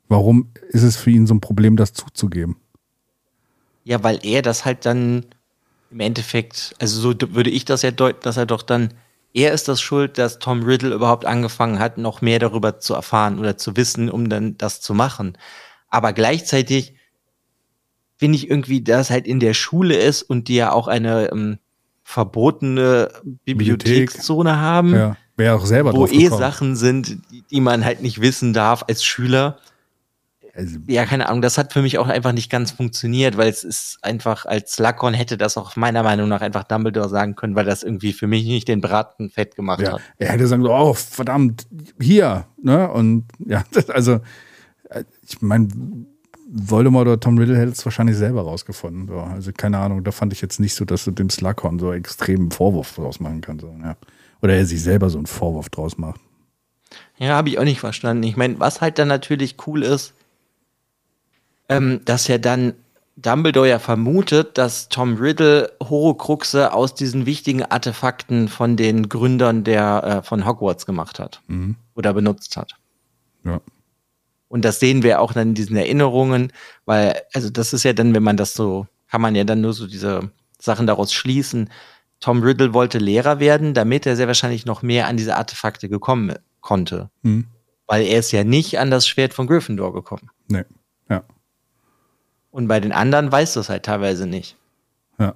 [0.09, 2.57] warum ist es für ihn so ein Problem, das zuzugeben?
[3.85, 5.27] Ja, weil er das halt dann
[5.91, 8.95] im Endeffekt, also so würde ich das ja deuten, dass er doch dann
[9.35, 13.39] er ist das schuld, dass Tom Riddle überhaupt angefangen hat, noch mehr darüber zu erfahren
[13.39, 15.37] oder zu wissen, um dann das zu machen.
[15.91, 16.98] Aber gleichzeitig
[18.19, 21.59] finde ich irgendwie, dass halt in der Schule ist und die ja auch eine ähm,
[22.03, 23.11] verbotene
[23.45, 27.19] Bibliothekszone haben, ja, wer auch selber wo eh Sachen sind,
[27.51, 29.59] die, man halt nicht wissen darf als Schüler.
[30.55, 33.63] Also, ja, keine Ahnung, das hat für mich auch einfach nicht ganz funktioniert, weil es
[33.63, 37.65] ist einfach, als Slughorn hätte das auch meiner Meinung nach einfach Dumbledore sagen können, weil
[37.65, 39.93] das irgendwie für mich nicht den Braten fett gemacht ja.
[39.93, 40.01] hat.
[40.17, 41.69] Er hätte sagen, oh, verdammt,
[42.01, 42.91] hier, ne?
[42.91, 44.19] Und ja, das, also,
[45.29, 45.69] ich meine,
[46.51, 49.07] Voldemort oder Tom Riddle hätte es wahrscheinlich selber rausgefunden.
[49.07, 49.19] So.
[49.19, 52.51] Also keine Ahnung, da fand ich jetzt nicht so, dass du dem Slughorn so extremen
[52.51, 53.63] Vorwurf draus machen kannst.
[53.63, 53.97] So, ja.
[54.41, 56.21] Oder er sich selber so einen Vorwurf draus macht.
[57.19, 58.23] Ja, habe ich auch nicht verstanden.
[58.23, 60.15] Ich meine, was halt dann natürlich cool ist,
[61.69, 62.75] ähm, dass ja dann
[63.17, 70.05] Dumbledore ja vermutet, dass Tom Riddle Horcruxe aus diesen wichtigen Artefakten von den Gründern der
[70.05, 71.75] äh, von Hogwarts gemacht hat mhm.
[71.95, 72.77] oder benutzt hat.
[73.45, 73.61] Ja.
[74.49, 76.53] Und das sehen wir auch dann in diesen Erinnerungen,
[76.87, 79.73] weil also das ist ja dann, wenn man das so kann man ja dann nur
[79.73, 80.31] so diese
[80.61, 81.71] Sachen daraus schließen.
[82.21, 86.35] Tom Riddle wollte Lehrer werden, damit er sehr wahrscheinlich noch mehr an diese Artefakte gekommen
[86.61, 87.11] konnte.
[87.23, 87.47] Mhm.
[87.87, 90.31] Weil er ist ja nicht an das Schwert von Gryffindor gekommen.
[90.49, 90.65] Nee.
[91.09, 91.25] Ja.
[92.51, 94.57] Und bei den anderen weiß das halt teilweise nicht.
[95.19, 95.35] Ja.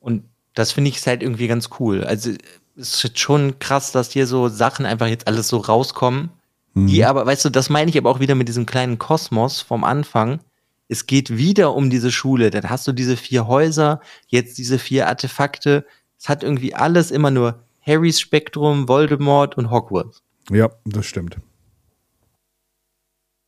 [0.00, 2.04] Und das finde ich halt irgendwie ganz cool.
[2.04, 2.30] Also
[2.76, 6.30] es ist schon krass, dass hier so Sachen einfach jetzt alles so rauskommen.
[6.74, 6.88] Mhm.
[6.88, 9.84] Die aber, weißt du, das meine ich aber auch wieder mit diesem kleinen Kosmos vom
[9.84, 10.40] Anfang.
[10.88, 12.50] Es geht wieder um diese Schule.
[12.50, 15.86] Dann hast du diese vier Häuser, jetzt diese vier Artefakte.
[16.18, 20.22] Es hat irgendwie alles immer nur Harrys Spektrum, Voldemort und Hogwarts.
[20.50, 21.38] Ja, das stimmt.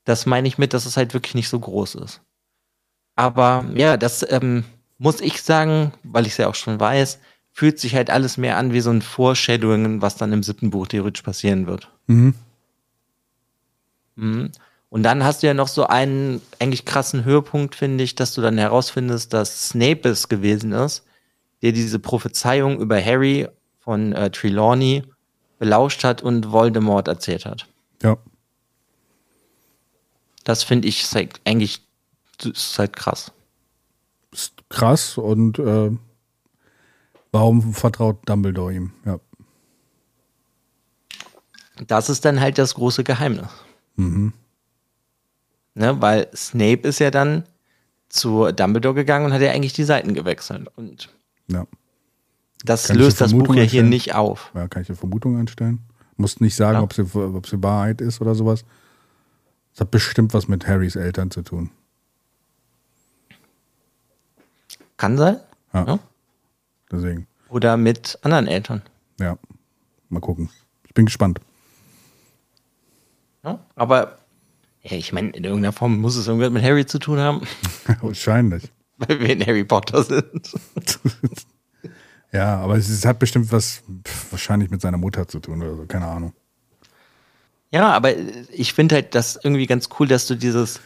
[0.04, 2.22] Das meine ich mit, dass es halt wirklich nicht so groß ist.
[3.16, 4.64] Aber ja, das ähm,
[4.98, 7.18] muss ich sagen, weil ich es ja auch schon weiß,
[7.52, 10.86] fühlt sich halt alles mehr an wie so ein Foreshadowing, was dann im siebten Buch
[10.86, 11.90] theoretisch passieren wird.
[12.06, 12.34] Mhm.
[14.16, 14.50] Mhm.
[14.88, 18.40] Und dann hast du ja noch so einen eigentlich krassen Höhepunkt, finde ich, dass du
[18.40, 21.04] dann herausfindest, dass Snape es gewesen ist,
[21.62, 23.48] der diese Prophezeiung über Harry
[23.80, 25.04] von äh, Trelawney
[25.58, 27.66] belauscht hat und Voldemort erzählt hat.
[28.02, 28.16] Ja.
[30.44, 31.04] Das finde ich
[31.44, 31.82] eigentlich
[32.38, 33.32] das ist halt krass.
[34.32, 35.90] Ist krass und äh,
[37.32, 38.92] warum vertraut Dumbledore ihm?
[39.04, 39.18] Ja.
[41.86, 43.48] Das ist dann halt das große Geheimnis.
[43.96, 44.32] Mhm.
[45.74, 47.44] Ne, weil Snape ist ja dann
[48.08, 50.68] zu Dumbledore gegangen und hat ja eigentlich die Seiten gewechselt.
[50.76, 51.10] Und
[51.48, 51.66] ja.
[52.64, 54.50] das kann löst das Buch ja hier nicht auf.
[54.54, 55.80] Ja, kann ich eine Vermutung einstellen?
[56.16, 56.82] Muss nicht sagen, ja.
[56.82, 58.64] ob, sie, ob sie Wahrheit ist oder sowas.
[59.72, 61.70] Das hat bestimmt was mit Harrys Eltern zu tun.
[64.96, 65.40] Kann sein.
[65.74, 65.84] Ja.
[65.86, 65.98] ja.
[66.90, 67.26] Deswegen.
[67.50, 68.82] Oder mit anderen Eltern.
[69.20, 69.36] Ja.
[70.08, 70.48] Mal gucken.
[70.86, 71.40] Ich bin gespannt.
[73.46, 74.18] Ja, aber
[74.82, 77.42] ja, ich meine, in irgendeiner Form muss es irgendwas mit Harry zu tun haben.
[78.00, 78.64] Wahrscheinlich.
[78.96, 80.52] Weil wir in Harry Potter sind.
[82.32, 83.82] ja, aber es hat bestimmt was
[84.30, 86.32] wahrscheinlich mit seiner Mutter zu tun oder so, keine Ahnung.
[87.70, 88.16] Ja, aber
[88.52, 90.80] ich finde halt das irgendwie ganz cool, dass du dieses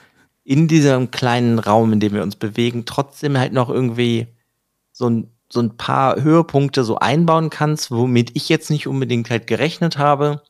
[0.44, 4.26] in diesem kleinen Raum, in dem wir uns bewegen, trotzdem halt noch irgendwie
[4.92, 9.46] so ein, so ein paar Höhepunkte so einbauen kannst, womit ich jetzt nicht unbedingt halt
[9.46, 10.42] gerechnet habe.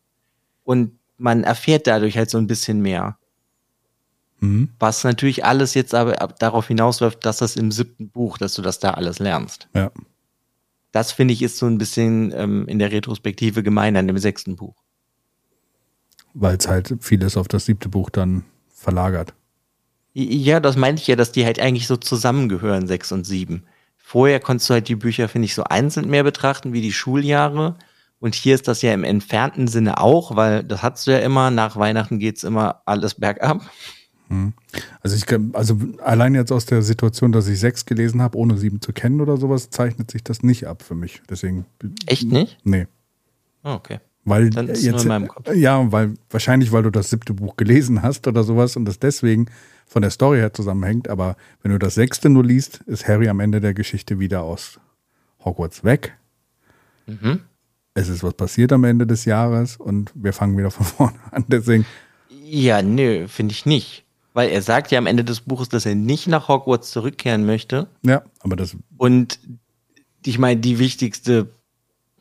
[0.65, 3.19] Und man erfährt dadurch halt so ein bisschen mehr.
[4.41, 4.71] Mhm.
[4.79, 8.79] Was natürlich alles jetzt aber darauf hinausläuft, dass das im siebten Buch, dass du das
[8.79, 9.69] da alles lernst.
[9.75, 9.93] Ja.
[10.93, 14.57] Das finde ich ist so ein bisschen ähm, in der Retrospektive gemein an dem sechsten
[14.57, 14.75] Buch.
[16.33, 19.35] Weil es halt vieles auf das siebte Buch dann verlagert.
[20.13, 23.65] Ja, das meinte ich ja, dass die halt eigentlich so zusammengehören, sechs und sieben.
[23.97, 27.77] Vorher konntest du halt die Bücher, finde ich, so einzeln mehr betrachten wie die Schuljahre.
[28.21, 31.51] Und hier ist das ja im entfernten Sinne auch, weil das hast du ja immer,
[31.51, 33.63] nach Weihnachten geht's immer alles bergab.
[35.03, 38.57] Also ich kann- also allein jetzt aus der Situation, dass ich sechs gelesen habe, ohne
[38.59, 41.21] sieben zu kennen oder sowas, zeichnet sich das nicht ab für mich.
[41.29, 41.65] Deswegen.
[42.07, 42.59] Echt nicht?
[42.63, 42.87] Nee.
[43.65, 43.99] Oh, okay.
[44.25, 45.53] Weil Dann ist es jetzt, in meinem Kopf.
[45.53, 49.47] Ja, weil wahrscheinlich, weil du das siebte Buch gelesen hast oder sowas und das deswegen
[49.87, 51.09] von der Story her zusammenhängt.
[51.09, 54.79] Aber wenn du das sechste nur liest, ist Harry am Ende der Geschichte wieder aus
[55.45, 56.17] Hogwarts weg.
[57.07, 57.41] Mhm.
[57.95, 61.45] Es ist was passiert am Ende des Jahres und wir fangen wieder von vorne an.
[61.49, 61.87] Deswegen,
[62.29, 64.05] Ja, nö, finde ich nicht.
[64.33, 67.89] Weil er sagt ja am Ende des Buches, dass er nicht nach Hogwarts zurückkehren möchte.
[68.03, 69.41] ja, aber das, Und
[70.25, 71.51] ich meine, die wichtigste,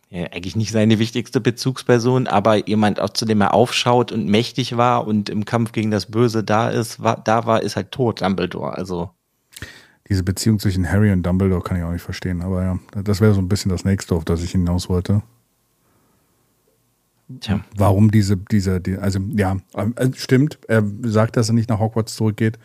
[0.10, 4.76] ja, eigentlich nicht seine wichtigste Bezugsperson, aber jemand, auch zu dem er aufschaut und mächtig
[4.76, 8.22] war und im Kampf gegen das Böse da ist, war, da war, ist halt tot,
[8.22, 8.74] Dumbledore.
[8.74, 9.12] Also,
[10.10, 12.42] diese Beziehung zwischen Harry und Dumbledore kann ich auch nicht verstehen.
[12.42, 15.22] Aber ja, das wäre so ein bisschen das nächste, auf das ich hinaus wollte.
[17.40, 17.64] Tja.
[17.76, 20.60] Warum diese, diese, die, also ja, äh, stimmt.
[20.68, 22.58] Er sagt, dass er nicht nach Hogwarts zurückgeht.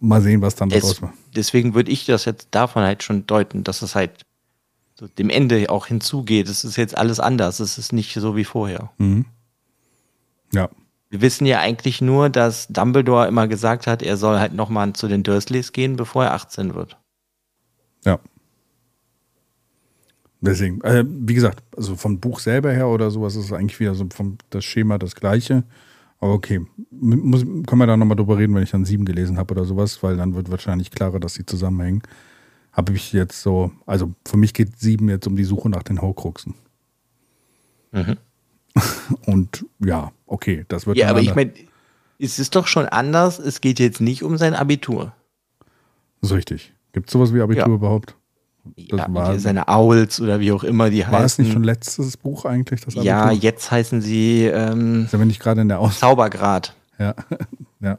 [0.00, 1.12] Mal sehen, was dann daraus wird.
[1.36, 4.24] deswegen würde ich das jetzt davon halt schon deuten, dass es halt
[4.94, 6.48] so dem Ende auch hinzugeht.
[6.48, 7.60] Es ist jetzt alles anders.
[7.60, 8.90] Es ist nicht so wie vorher.
[10.52, 10.68] Ja,
[11.10, 15.06] Wir wissen ja eigentlich nur, dass Dumbledore immer gesagt hat, er soll halt nochmal zu
[15.06, 16.96] den Dursleys gehen, bevor er 18 wird.
[18.04, 18.18] ja.
[20.46, 23.94] Deswegen, äh, wie gesagt, also vom Buch selber her oder sowas ist es eigentlich wieder
[23.94, 25.64] so vom das Schema das gleiche.
[26.18, 29.52] Aber okay, muss, können wir da nochmal drüber reden, wenn ich dann sieben gelesen habe
[29.52, 32.02] oder sowas, weil dann wird wahrscheinlich klarer, dass sie zusammenhängen.
[32.72, 36.00] Habe ich jetzt so, also für mich geht sieben jetzt um die Suche nach den
[36.00, 36.54] Horcruxen.
[37.92, 38.16] Mhm.
[39.26, 41.52] Und ja, okay, das wird Ja, aber ich meine,
[42.18, 43.38] es ist doch schon anders.
[43.38, 45.12] Es geht jetzt nicht um sein Abitur.
[46.20, 46.72] Das ist richtig.
[46.92, 47.74] Gibt es sowas wie Abitur Ja.
[47.74, 48.16] überhaupt?
[48.76, 51.12] Ja, war- seine Owls oder wie auch immer die heißen.
[51.12, 53.04] War es nicht schon letztes Buch eigentlich, das Abitur?
[53.04, 55.98] ja, jetzt heißen sie ähm, Sind wir nicht gerade in der Aus...
[55.98, 56.74] Zaubergrad.
[56.98, 57.14] Ja,
[57.80, 57.98] ja.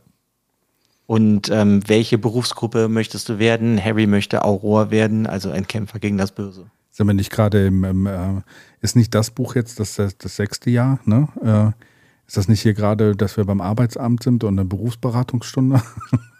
[1.06, 3.82] Und ähm, welche Berufsgruppe möchtest du werden?
[3.84, 6.66] Harry möchte Auror werden, also ein Kämpfer gegen das Böse.
[6.92, 8.42] Sind wir nicht gerade im, im äh,
[8.82, 11.28] ist nicht das Buch jetzt das, das, das sechste Jahr, ne?
[11.44, 11.84] Äh,
[12.28, 15.82] ist das nicht hier gerade, dass wir beim Arbeitsamt sind und eine Berufsberatungsstunde?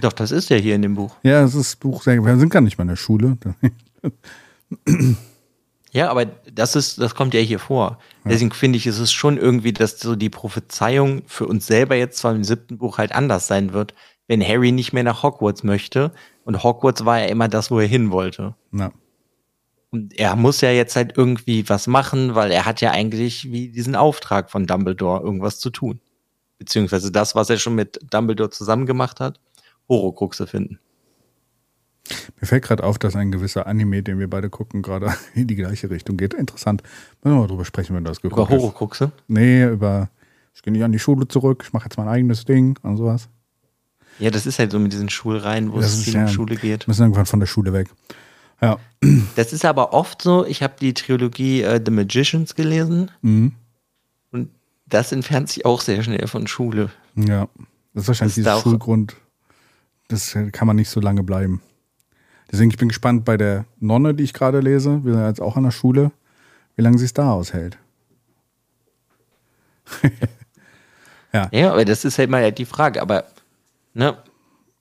[0.00, 1.16] Doch, das ist ja hier in dem Buch.
[1.22, 3.36] ja, es ist das Buch sehr, wir sind gar nicht mehr in der Schule.
[5.94, 7.98] Ja, aber das ist, das kommt ja hier vor.
[8.24, 12.16] Deswegen finde ich, ist es schon irgendwie, dass so die Prophezeiung für uns selber jetzt
[12.16, 13.94] zwar im siebten Buch halt anders sein wird,
[14.26, 16.12] wenn Harry nicht mehr nach Hogwarts möchte.
[16.44, 18.54] Und Hogwarts war ja immer das, wo er hin wollte.
[18.70, 18.90] Na,
[19.90, 23.68] Und er muss ja jetzt halt irgendwie was machen, weil er hat ja eigentlich wie
[23.68, 26.00] diesen Auftrag von Dumbledore, irgendwas zu tun.
[26.62, 29.40] Beziehungsweise das, was er schon mit Dumbledore zusammen gemacht hat,
[29.88, 30.78] Horcruxe finden.
[32.40, 35.56] mir fällt gerade auf, dass ein gewisser Anime, den wir beide gucken, gerade in die
[35.56, 36.34] gleiche Richtung geht.
[36.34, 36.84] Interessant.
[37.24, 38.62] Müssen wir mal drüber sprechen, wenn das Über geguckt ist.
[38.62, 39.10] Horcruxe.
[39.26, 40.08] Nee, über
[40.54, 43.28] ich gehe nicht an die Schule zurück, ich mache jetzt mein eigenes Ding und sowas.
[44.20, 46.54] Ja, das ist halt so mit diesen Schulreihen, wo Das es viel ja- um Schule
[46.54, 46.86] geht.
[46.86, 47.88] Müssen irgendwann von der Schule weg.
[48.60, 48.78] Ja.
[49.34, 53.52] Das ist aber oft so, ich habe die Trilogie äh, The Magicians gelesen Mhm.
[54.92, 56.90] Das entfernt sich auch sehr schnell von Schule.
[57.16, 57.48] Ja.
[57.94, 59.16] Das ist wahrscheinlich Das dieser Schulgrund.
[60.08, 61.62] Das kann man nicht so lange bleiben.
[62.50, 65.04] Deswegen, ich bin gespannt bei der Nonne, die ich gerade lese.
[65.04, 66.12] Wir sind jetzt auch an der Schule,
[66.76, 67.78] wie lange sie es da aushält.
[71.50, 73.24] Ja, aber das ist halt mal die Frage, aber
[73.94, 74.18] ne,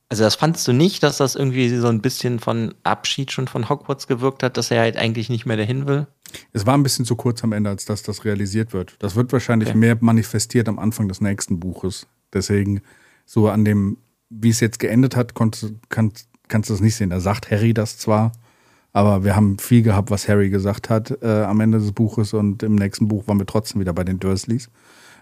[0.10, 3.70] also das fandst du nicht, dass das irgendwie so ein bisschen von Abschied schon von
[3.70, 6.08] Hogwarts gewirkt hat, dass er halt eigentlich nicht mehr dahin will?
[6.54, 8.96] Es war ein bisschen zu kurz am Ende, als dass das realisiert wird.
[9.00, 9.78] Das wird wahrscheinlich Okay.
[9.78, 12.08] mehr manifestiert am Anfang des nächsten Buches.
[12.34, 12.82] Deswegen,
[13.26, 13.98] so an dem,
[14.30, 17.10] wie es jetzt geendet hat, konntest, kannst, kannst du das nicht sehen.
[17.10, 18.32] Da sagt Harry das zwar,
[18.94, 22.62] aber wir haben viel gehabt, was Harry gesagt hat äh, am Ende des Buches und
[22.64, 24.70] im nächsten Buch waren wir trotzdem wieder bei den Dursleys.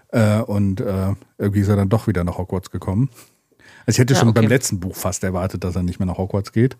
[0.08, 3.10] Äh, und äh, irgendwie ist er dann doch wieder nach Hogwarts gekommen.
[3.86, 4.40] Also ich hätte Ja, schon okay.
[4.40, 6.76] beim letzten Buch fast erwartet, dass er nicht mehr nach Hogwarts geht.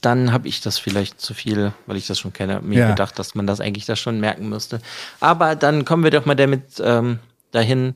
[0.00, 2.88] Dann habe ich das vielleicht zu viel, weil ich das schon kenne, mir Ja.
[2.90, 4.80] gedacht, dass man das eigentlich das schon merken müsste.
[5.20, 7.18] Aber dann kommen wir doch mal damit ähm,
[7.50, 7.94] dahin.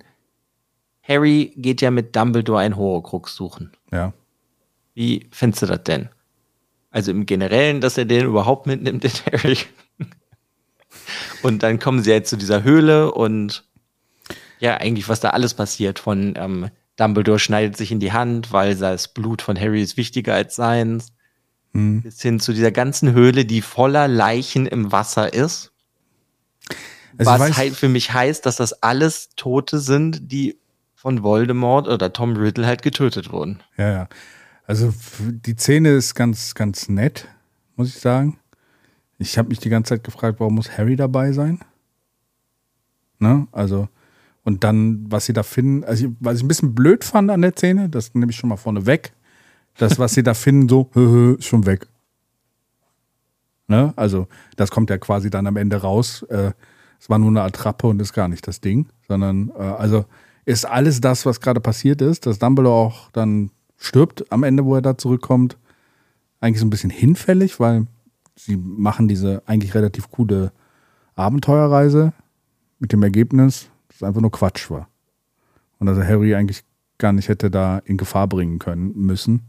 [1.06, 3.72] Harry geht ja mit Dumbledore ein Horcrux suchen.
[3.92, 4.12] Ja.
[4.94, 6.08] Wie findest du das denn?
[6.90, 9.58] Also im Generellen, dass er den überhaupt mitnimmt, den Harry.
[11.42, 13.64] und dann kommen sie halt zu dieser Höhle und
[14.60, 18.76] ja, eigentlich, was da alles passiert von ähm, Dumbledore schneidet sich in die Hand, weil
[18.76, 21.12] das Blut von Harry ist wichtiger als seins.
[21.74, 25.72] Bis hin zu dieser ganzen Höhle, die voller Leichen im Wasser ist.
[27.18, 30.56] Also was halt für mich heißt, dass das alles Tote sind, die
[30.94, 33.60] von Voldemort oder Tom Riddle halt getötet wurden.
[33.76, 34.08] Ja, ja.
[34.66, 37.28] Also die Szene ist ganz, ganz nett,
[37.76, 38.38] muss ich sagen.
[39.18, 41.60] ich habe mich die ganze Zeit gefragt, warum muss Harry dabei sein?
[43.18, 43.46] Ne?
[43.52, 43.88] Also,
[44.44, 47.52] und dann, was sie da finden, also was ich ein bisschen blöd fand an der
[47.52, 49.12] Szene, das nehme ich schon mal vorne weg,
[49.78, 50.90] das, was sie da finden, so,
[51.38, 51.88] ist schon weg.
[53.66, 53.92] Ne?
[53.96, 56.22] Also, das kommt ja quasi dann am Ende raus.
[56.24, 56.52] Äh,
[57.00, 60.04] es war nur eine Attrappe und ist gar nicht das Ding, sondern, äh, also,
[60.44, 64.74] ist alles das, was gerade passiert ist, dass Dumbledore auch dann stirbt am Ende, wo
[64.74, 65.56] er da zurückkommt,
[66.40, 67.86] eigentlich so ein bisschen hinfällig, weil
[68.36, 70.52] sie machen diese eigentlich relativ coole
[71.14, 72.12] Abenteuerreise
[72.78, 74.88] mit dem Ergebnis, dass es einfach nur Quatsch war.
[75.78, 76.64] Und dass er Harry eigentlich
[76.98, 79.42] gar nicht hätte da in Gefahr bringen können müssen.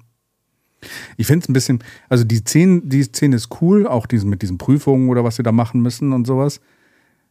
[1.17, 4.41] Ich finde es ein bisschen, also die Szene, die Szene ist cool, auch diesen, mit
[4.41, 6.61] diesen Prüfungen oder was sie da machen müssen und sowas.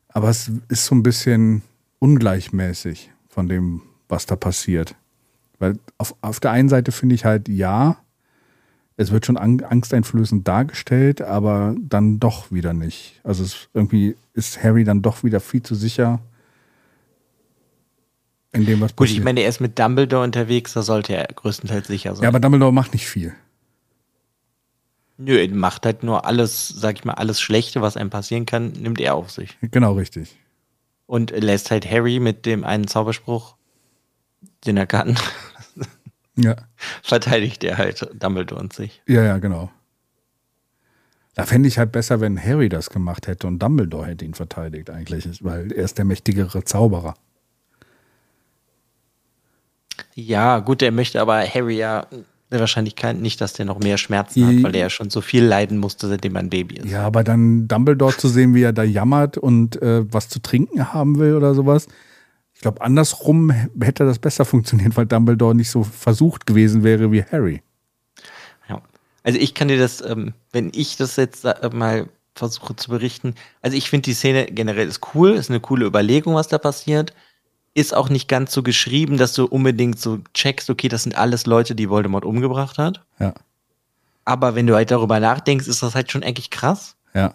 [0.08, 1.62] Aber es ist so ein bisschen
[1.98, 4.96] ungleichmäßig von dem, was da passiert.
[5.58, 7.98] Weil auf, auf der einen Seite finde ich halt, ja,
[8.96, 13.20] es wird schon angsteinflößend dargestellt, aber dann doch wieder nicht.
[13.24, 16.20] Also es, irgendwie ist Harry dann doch wieder viel zu sicher
[18.54, 19.18] in dem, was Gut, passiert.
[19.18, 22.22] ich meine, er ist mit Dumbledore unterwegs, da sollte er größtenteils sicher sein.
[22.22, 23.34] Ja, aber Dumbledore macht nicht viel.
[25.16, 28.72] Nö, er macht halt nur alles, sag ich mal, alles Schlechte, was einem passieren kann,
[28.72, 29.56] nimmt er auf sich.
[29.60, 30.36] Genau, richtig.
[31.06, 33.56] Und lässt halt Harry mit dem einen Zauberspruch,
[34.66, 35.16] den er kann,
[36.36, 36.56] ja.
[37.02, 39.02] verteidigt er halt Dumbledore und sich.
[39.06, 39.70] Ja, ja, genau.
[41.34, 44.90] Da fände ich halt besser, wenn Harry das gemacht hätte und Dumbledore hätte ihn verteidigt
[44.90, 47.14] eigentlich, weil er ist der mächtigere Zauberer.
[50.14, 52.06] Ja, gut, er möchte aber Harry ja
[52.50, 55.44] wahrscheinlich kein, nicht, dass der noch mehr Schmerzen hat, weil er ja schon so viel
[55.44, 56.90] leiden musste, seitdem er ein Baby ist.
[56.90, 60.92] Ja, aber dann Dumbledore zu sehen, wie er da jammert und äh, was zu trinken
[60.92, 61.88] haben will oder sowas,
[62.54, 67.24] ich glaube, andersrum hätte das besser funktioniert, weil Dumbledore nicht so versucht gewesen wäre wie
[67.24, 67.62] Harry.
[68.68, 68.80] Ja.
[69.22, 73.34] Also ich kann dir das, ähm, wenn ich das jetzt äh, mal versuche zu berichten,
[73.60, 77.12] also ich finde die Szene generell ist cool, ist eine coole Überlegung, was da passiert.
[77.74, 81.44] Ist auch nicht ganz so geschrieben, dass du unbedingt so checkst, okay, das sind alles
[81.46, 83.04] Leute, die Voldemort umgebracht hat.
[83.18, 83.34] Ja.
[84.24, 86.96] Aber wenn du halt darüber nachdenkst, ist das halt schon eigentlich krass.
[87.14, 87.32] Ja.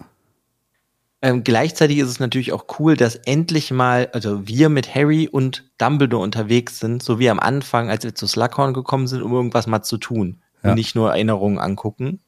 [1.21, 5.69] Ähm, gleichzeitig ist es natürlich auch cool, dass endlich mal, also wir mit Harry und
[5.77, 9.67] Dumbledore unterwegs sind, so wie am Anfang, als wir zu Slughorn gekommen sind, um irgendwas
[9.67, 10.41] mal zu tun.
[10.63, 10.69] Ja.
[10.69, 12.21] Und nicht nur Erinnerungen angucken.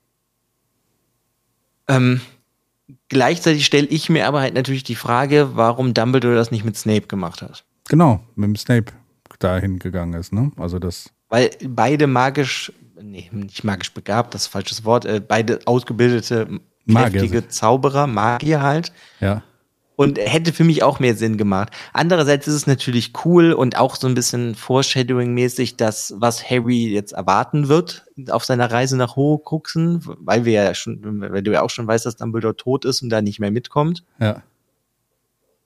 [1.88, 2.22] Ähm,
[3.08, 7.08] gleichzeitig stelle ich mir aber halt natürlich die Frage, warum Dumbledore das nicht mit Snape
[7.08, 7.64] gemacht hat.
[7.92, 8.94] Genau, mit dem Snape
[9.40, 10.54] dahin gegangen ist, ne?
[10.56, 11.10] Also das.
[11.28, 12.72] Weil beide magisch,
[13.02, 18.94] nee, nicht magisch begabt, das ist falsches Wort, äh, beide ausgebildete kräftige Zauberer, Magier halt.
[19.20, 19.44] Ja.
[19.98, 21.74] Und hätte für mich auch mehr Sinn gemacht.
[21.92, 27.12] Andererseits ist es natürlich cool und auch so ein bisschen Foreshadowing-mäßig, dass was Harry jetzt
[27.12, 31.70] erwarten wird auf seiner Reise nach Horcruxen, weil wir ja schon, weil du ja auch
[31.70, 34.06] schon weißt, dass Dumbledore tot ist und da nicht mehr mitkommt.
[34.18, 34.44] Ja.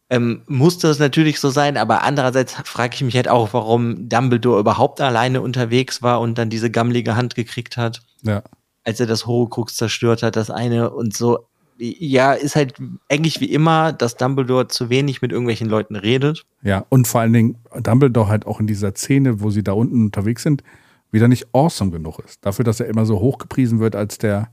[0.09, 4.59] Ähm, musste es natürlich so sein, aber andererseits frage ich mich halt auch, warum Dumbledore
[4.59, 8.01] überhaupt alleine unterwegs war und dann diese gammelige Hand gekriegt hat.
[8.21, 8.43] Ja
[8.85, 11.47] als er das Horcrux zerstört hat, das eine und so.
[11.77, 12.75] Ja, ist halt
[13.09, 16.45] eigentlich wie immer, dass Dumbledore zu wenig mit irgendwelchen Leuten redet.
[16.61, 20.05] Ja, und vor allen Dingen Dumbledore halt auch in dieser Szene, wo sie da unten
[20.05, 20.63] unterwegs sind,
[21.11, 22.45] wieder nicht awesome genug ist.
[22.45, 24.49] Dafür, dass er immer so hochgepriesen wird als der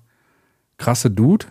[0.78, 1.46] krasse Dude,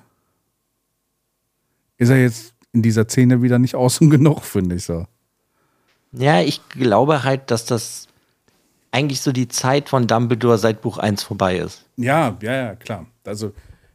[1.98, 5.06] ist er jetzt in dieser Szene wieder nicht awesome genug, finde ich so.
[6.14, 8.08] Ja, ich glaube halt, dass das
[8.92, 11.86] eigentlich so die Zeit von Dumbledore seit Buch 1 vorbei ist.
[11.96, 13.08] Ja, ja, ja, klar.
[13.26, 13.54] Also,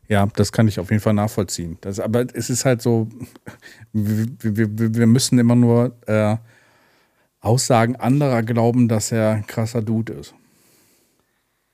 [0.09, 1.77] ja, das kann ich auf jeden Fall nachvollziehen.
[1.83, 3.09] Das, aber es ist halt so,
[3.93, 6.37] wir, wir, wir müssen immer nur äh,
[7.41, 10.35] Aussagen anderer glauben, dass er ein krasser Dude ist.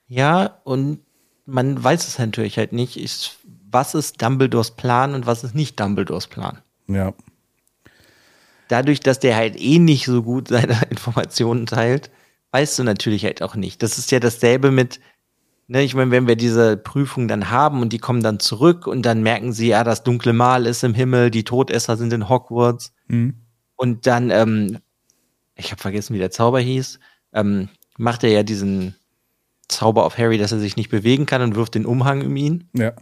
[0.08, 1.00] Ja, und
[1.46, 2.96] man weiß es natürlich halt nicht.
[2.96, 3.38] Ist,
[3.70, 6.58] was ist Dumbledores Plan und was ist nicht Dumbledores Plan?
[6.94, 7.14] Ja.
[8.68, 12.10] Dadurch, dass der halt eh nicht so gut seine Informationen teilt,
[12.52, 13.82] weißt du natürlich halt auch nicht.
[13.82, 15.00] Das ist ja dasselbe mit,
[15.68, 19.02] ne, ich meine, wenn wir diese Prüfung dann haben und die kommen dann zurück und
[19.02, 22.92] dann merken sie, ja, das dunkle Mal ist im Himmel, die Todesser sind in Hogwarts.
[23.08, 23.34] Mhm.
[23.76, 24.78] Und dann, ähm,
[25.56, 26.98] ich habe vergessen, wie der Zauber hieß,
[27.32, 28.94] ähm, macht er ja diesen
[29.68, 32.68] Zauber auf Harry, dass er sich nicht bewegen kann und wirft den Umhang um ihn.
[32.74, 32.92] Ja.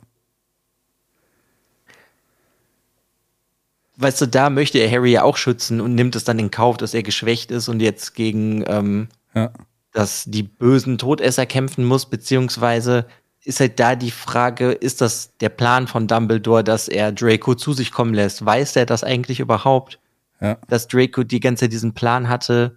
[4.01, 6.77] Weißt du, da möchte er Harry ja auch schützen und nimmt es dann in Kauf,
[6.77, 9.53] dass er geschwächt ist und jetzt gegen ähm, ja.
[9.93, 13.07] dass die bösen Todesser kämpfen muss, beziehungsweise
[13.45, 17.73] ist halt da die Frage, ist das der Plan von Dumbledore, dass er Draco zu
[17.73, 18.45] sich kommen lässt?
[18.45, 19.99] Weiß er das eigentlich überhaupt?
[20.41, 20.59] Ja.
[20.69, 22.77] Dass Draco die ganze Zeit diesen Plan hatte?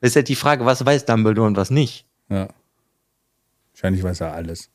[0.00, 2.06] ist halt die Frage, was weiß Dumbledore und was nicht?
[2.28, 2.48] Ja.
[3.72, 4.70] Wahrscheinlich weiß er alles.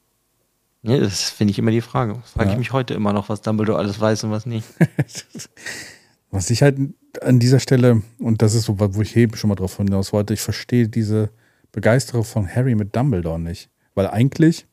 [0.85, 2.15] Ja, das finde ich immer die Frage.
[2.23, 2.53] Frage Ja.
[2.53, 4.67] ich mich heute immer noch, was Dumbledore alles weiß und was nicht.
[6.31, 6.77] Was ich halt
[7.21, 10.33] an dieser Stelle, und das ist so, wo ich eben schon mal drauf hinaus wollte,
[10.33, 11.29] ich verstehe diese
[11.71, 13.69] Begeisterung von Harry mit Dumbledore nicht.
[13.93, 14.65] Weil eigentlich,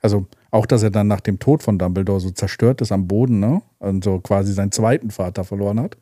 [0.00, 3.40] also auch, dass er dann nach dem Tod von Dumbledore so zerstört ist am Boden,
[3.40, 3.60] ne?
[3.78, 5.98] Und so quasi seinen zweiten Vater verloren hat.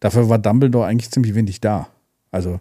[0.00, 1.88] Dafür war Dumbledore eigentlich ziemlich wenig da.
[2.30, 2.60] Also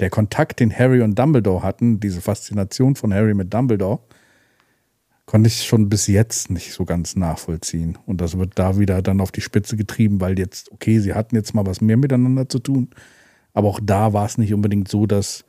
[0.00, 4.00] der Kontakt, den Harry und Dumbledore hatten, diese Faszination von Harry mit Dumbledore,
[5.28, 7.98] konnte ich schon bis jetzt nicht so ganz nachvollziehen.
[8.06, 11.36] Und das wird da wieder dann auf die Spitze getrieben, weil jetzt, okay, sie hatten
[11.36, 12.88] jetzt mal was mehr miteinander zu tun.
[13.52, 15.44] Aber auch da war es nicht unbedingt so, dass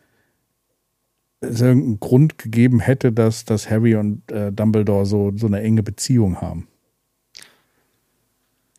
[1.39, 5.81] es irgendeinen Grund gegeben hätte, dass, dass Harry und äh, Dumbledore so, so eine enge
[5.81, 6.67] Beziehung haben.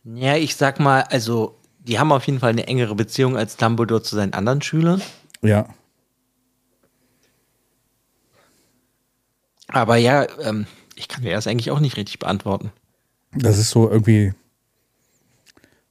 [0.05, 4.03] Ja, ich sag mal, also, die haben auf jeden Fall eine engere Beziehung als Dumbledore
[4.03, 5.01] zu seinen anderen Schülern.
[5.41, 5.67] Ja,
[9.73, 10.67] Aber ja, ähm,
[11.01, 12.71] ich kann mir das eigentlich auch nicht richtig beantworten.
[13.33, 14.35] das ist so irgendwie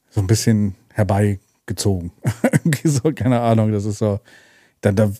[0.08, 2.12] so ein bisschen herbeigezogen.
[2.42, 4.20] irgendwie so, keine Ahnung, das ist so.
[4.80, 5.12] Da, da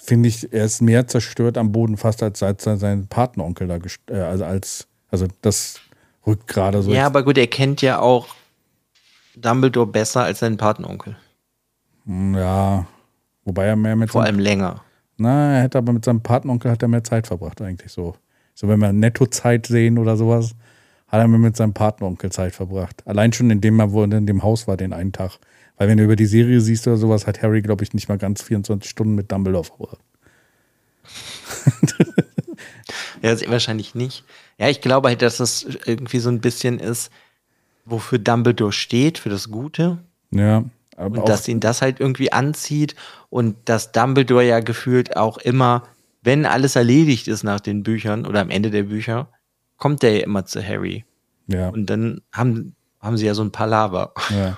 [0.00, 3.78] finde ich, er ist mehr zerstört am Boden fast als, als sein Patenonkel da,
[4.14, 5.80] äh, also als, also das
[6.26, 6.92] rückt gerade so.
[6.92, 8.28] ja, aber gut, er kennt ja auch
[9.34, 11.16] Dumbledore besser als seinen Patenonkel.
[12.06, 12.86] ja,
[13.44, 14.84] wobei er mehr mit Vor seinem, allem länger.
[15.16, 18.14] na, er hätte aber mit seinem Patenonkel hat er mehr Zeit verbracht eigentlich so.
[18.58, 20.56] So wenn wir Nettozeit sehen oder sowas,
[21.06, 23.06] hat er mir mit seinem Patenonkel Zeit verbracht.
[23.06, 25.38] Allein schon indem er wo in dem Haus war den einen Tag.
[25.76, 28.18] Weil wenn du über die Serie siehst oder sowas, hat Harry, glaube ich, nicht mal
[28.18, 30.00] ganz 24 Stunden mit Dumbledore verbracht.
[33.20, 34.24] Ja, wahrscheinlich nicht.
[34.58, 37.10] Ja, ich glaube halt, dass das irgendwie so ein bisschen ist,
[37.84, 39.98] wofür Dumbledore steht, für das Gute.
[40.30, 40.64] Ja,
[40.96, 42.94] aber Und dass ihn das halt irgendwie anzieht
[43.28, 45.82] und dass Dumbledore ja gefühlt auch immer,
[46.22, 49.30] wenn alles erledigt ist nach den Büchern oder am Ende der Bücher,
[49.76, 51.04] kommt der ja immer zu Harry.
[51.46, 54.12] ja, Und dann haben, haben sie ja so ein Palaver.
[54.30, 54.56] ja.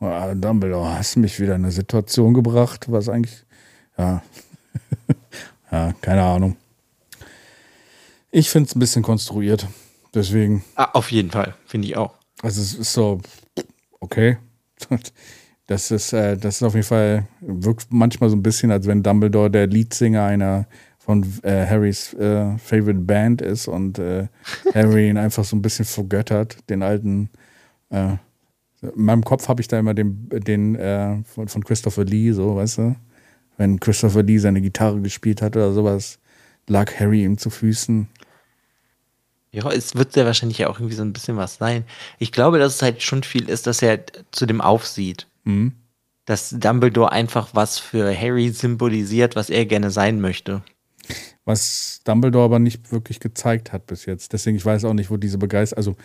[0.00, 3.44] Ah, Dumbledore, hast mich wieder in eine Situation gebracht, was eigentlich,
[3.98, 4.22] ja,
[5.70, 6.56] ja, keine Ahnung.
[8.30, 9.66] Ich finde es ein bisschen konstruiert.
[10.14, 12.14] Deswegen, Ah, auf jeden Fall, finde ich auch.
[12.42, 13.20] also es ist so,
[14.00, 14.38] okay.
[15.68, 19.02] Das ist, äh, das ist auf jeden Fall, wirkt manchmal so ein bisschen, als wenn
[19.02, 20.68] Dumbledore der Leadsinger einer
[21.06, 24.26] von äh, Harrys äh, Favorite Band ist und äh,
[24.74, 27.30] Harry ihn einfach so ein bisschen vergöttert, den alten.
[27.90, 28.16] Äh,
[28.82, 32.56] in meinem Kopf habe ich da immer den, den äh, von, von Christopher Lee, so,
[32.56, 32.96] weißt du?
[33.56, 36.18] Wenn Christopher Lee seine Gitarre gespielt hat oder sowas,
[36.66, 38.08] lag Harry ihm zu Füßen.
[39.52, 41.84] Ja, es wird sehr wahrscheinlich ja auch irgendwie so ein bisschen was sein.
[42.18, 44.00] Ich glaube, dass es halt schon viel ist, dass er
[44.32, 45.28] zu dem aufsieht.
[45.44, 45.72] Mhm.
[46.24, 50.62] Dass Dumbledore einfach was für Harry symbolisiert, was er gerne sein möchte.
[51.46, 54.34] Was Dumbledore aber nicht wirklich gezeigt hat bis jetzt.
[54.34, 55.96] Deswegen, ich weiß auch nicht, wo diese Begeisterung, also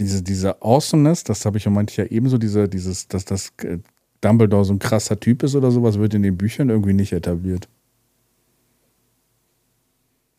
[0.00, 3.78] diese, diese Awesomeness, das habe ich ja manchmal ja ebenso, diese, dieses, dass das äh,
[4.20, 7.68] Dumbledore so ein krasser Typ ist oder sowas, wird in den Büchern irgendwie nicht etabliert.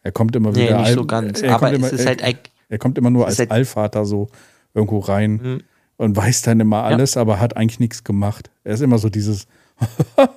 [0.02, 0.78] Er kommt immer Nee, wieder.
[0.80, 1.42] nicht al- so ganz.
[1.42, 2.34] Er Aber kommt immer, es ist halt, er,
[2.70, 4.30] er kommt immer nur als halt- Allvater so
[4.74, 5.62] irgendwo rein Mhm.
[5.98, 8.50] und weiß dann immer alles, aber hat eigentlich nichts gemacht.
[8.64, 9.46] Er ist immer so dieses,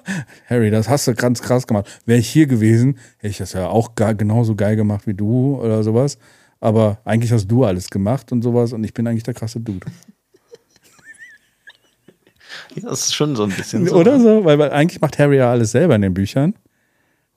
[0.49, 2.03] Harry, das hast du ganz krass gemacht.
[2.07, 5.57] Wäre ich hier gewesen, hätte ich das ja auch gar, genauso geil gemacht wie du
[5.61, 6.19] oder sowas.
[6.61, 9.87] Aber eigentlich hast du alles gemacht und sowas und ich bin eigentlich der krasse Dude.
[12.75, 13.97] ja, das ist schon so ein bisschen so.
[13.97, 14.45] Oder so?
[14.45, 16.55] Weil, weil eigentlich macht Harry ja alles selber in den Büchern.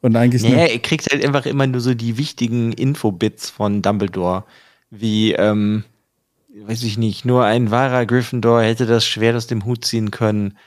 [0.01, 3.81] Und eigentlich Ja, nur- er kriegt halt einfach immer nur so die wichtigen Infobits von
[3.81, 4.43] Dumbledore.
[4.91, 5.83] Wie, ähm,
[6.55, 10.57] weiß ich nicht, nur ein wahrer Gryffindor hätte das Schwert aus dem Hut ziehen können.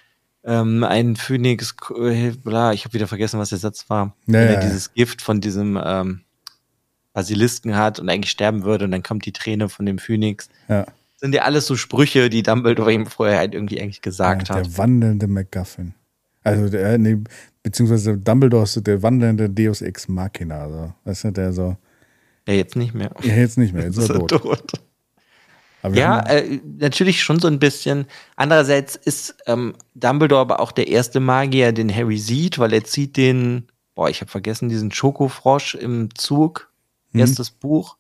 [0.50, 4.14] Ähm, ein Phönix, äh, bla, ich habe wieder vergessen, was der Satz war.
[4.26, 6.22] Ja, Wenn er dieses Gift von diesem ähm,
[7.12, 10.48] Basilisken hat und eigentlich sterben würde und dann kommt die Träne von dem Phönix.
[10.68, 10.86] ja,
[11.16, 14.64] Sind ja alles so Sprüche, die Dumbledore ihm vorher halt irgendwie eigentlich gesagt ja, hat.
[14.66, 15.92] der wandelnde MacGuffin.
[16.44, 17.18] Also der, nee,
[17.62, 20.62] beziehungsweise Dumbledore ist so der wandelnde Deus Ex Machina.
[20.62, 21.76] Also, weißt du, der so,
[22.46, 23.10] Ja, jetzt nicht mehr.
[23.22, 24.30] ja, jetzt nicht mehr, jetzt ist er tot.
[24.30, 24.72] tot.
[25.92, 28.06] Ja, äh, natürlich schon so ein bisschen.
[28.36, 33.16] Andererseits ist ähm, Dumbledore aber auch der erste Magier, den Harry sieht, weil er zieht
[33.16, 36.70] den, boah, ich habe vergessen, diesen Schokofrosch im Zug,
[37.12, 37.20] Mhm.
[37.20, 37.96] erstes Buch.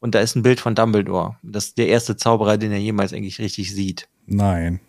[0.00, 1.36] Und da ist ein Bild von Dumbledore.
[1.42, 4.06] Das ist der erste Zauberer, den er jemals eigentlich richtig sieht.
[4.26, 4.80] Nein.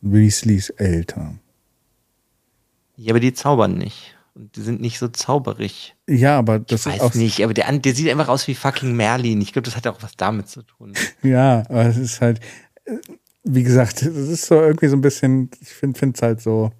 [0.00, 1.40] Weasleys Eltern.
[2.96, 4.16] Ja, aber die zaubern nicht.
[4.38, 5.96] Und die sind nicht so zauberig.
[6.06, 8.94] Ja, aber das Ich ist weiß nicht, aber der, der sieht einfach aus wie fucking
[8.94, 9.40] Merlin.
[9.40, 10.92] Ich glaube, das hat auch was damit zu tun.
[11.24, 12.38] Ja, aber es ist halt,
[12.84, 12.98] äh,
[13.42, 16.70] wie gesagt, es ist so irgendwie so ein bisschen, ich finde es halt so,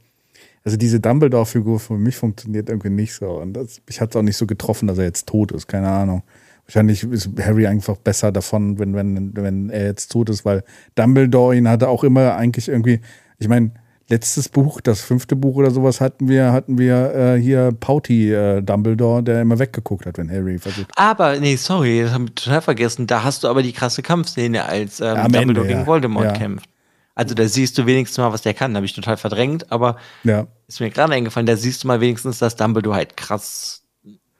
[0.64, 3.28] also diese Dumbledore-Figur für mich funktioniert irgendwie nicht so.
[3.40, 5.88] Und das, mich hat es auch nicht so getroffen, dass er jetzt tot ist, keine
[5.88, 6.22] Ahnung.
[6.66, 10.62] Wahrscheinlich ist Harry einfach besser davon, wenn, wenn, wenn er jetzt tot ist, weil
[10.94, 13.00] Dumbledore ihn hatte auch immer eigentlich irgendwie,
[13.38, 13.72] ich meine,
[14.08, 18.62] letztes Buch, das fünfte Buch oder sowas hatten wir, hatten wir äh, hier Pouty äh,
[18.62, 20.90] Dumbledore, der immer weggeguckt hat, wenn Harry versucht.
[20.96, 23.06] Aber, nee, sorry, das haben wir total vergessen.
[23.06, 25.86] Da hast du aber die krasse Kampfszene, als ähm, Dumbledore Ende, gegen ja.
[25.86, 26.32] Voldemort Ja.
[26.32, 26.68] kämpft.
[27.14, 28.74] Also da siehst du wenigstens mal, was der kann.
[28.76, 30.46] Habe ich total verdrängt, aber Ja.
[30.68, 33.82] ist mir gerade eingefallen, da siehst du mal wenigstens, dass Dumbledore halt krass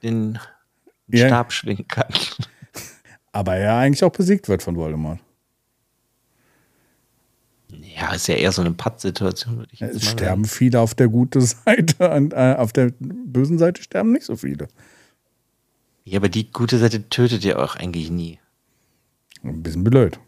[0.02, 0.38] den.
[1.12, 2.08] Stab schwingen kann.
[3.32, 5.20] Aber er eigentlich auch besiegt wird von Voldemort.
[7.98, 11.08] Ja, ist ja eher so eine Pattsituation, würde ich jetzt Es sterben viele auf der
[11.08, 14.68] guten Seite und äh, auf der bösen Seite sterben nicht so viele.
[16.04, 18.38] Ja, aber die gute Seite tötet ja auch eigentlich nie.
[19.42, 20.18] Ein bisschen blöd.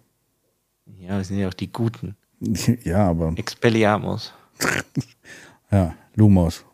[0.99, 2.17] Ja, das sind ja auch die Guten.
[2.85, 4.33] Ja, aber Expelliarmus.
[5.71, 6.65] ja, Lumos.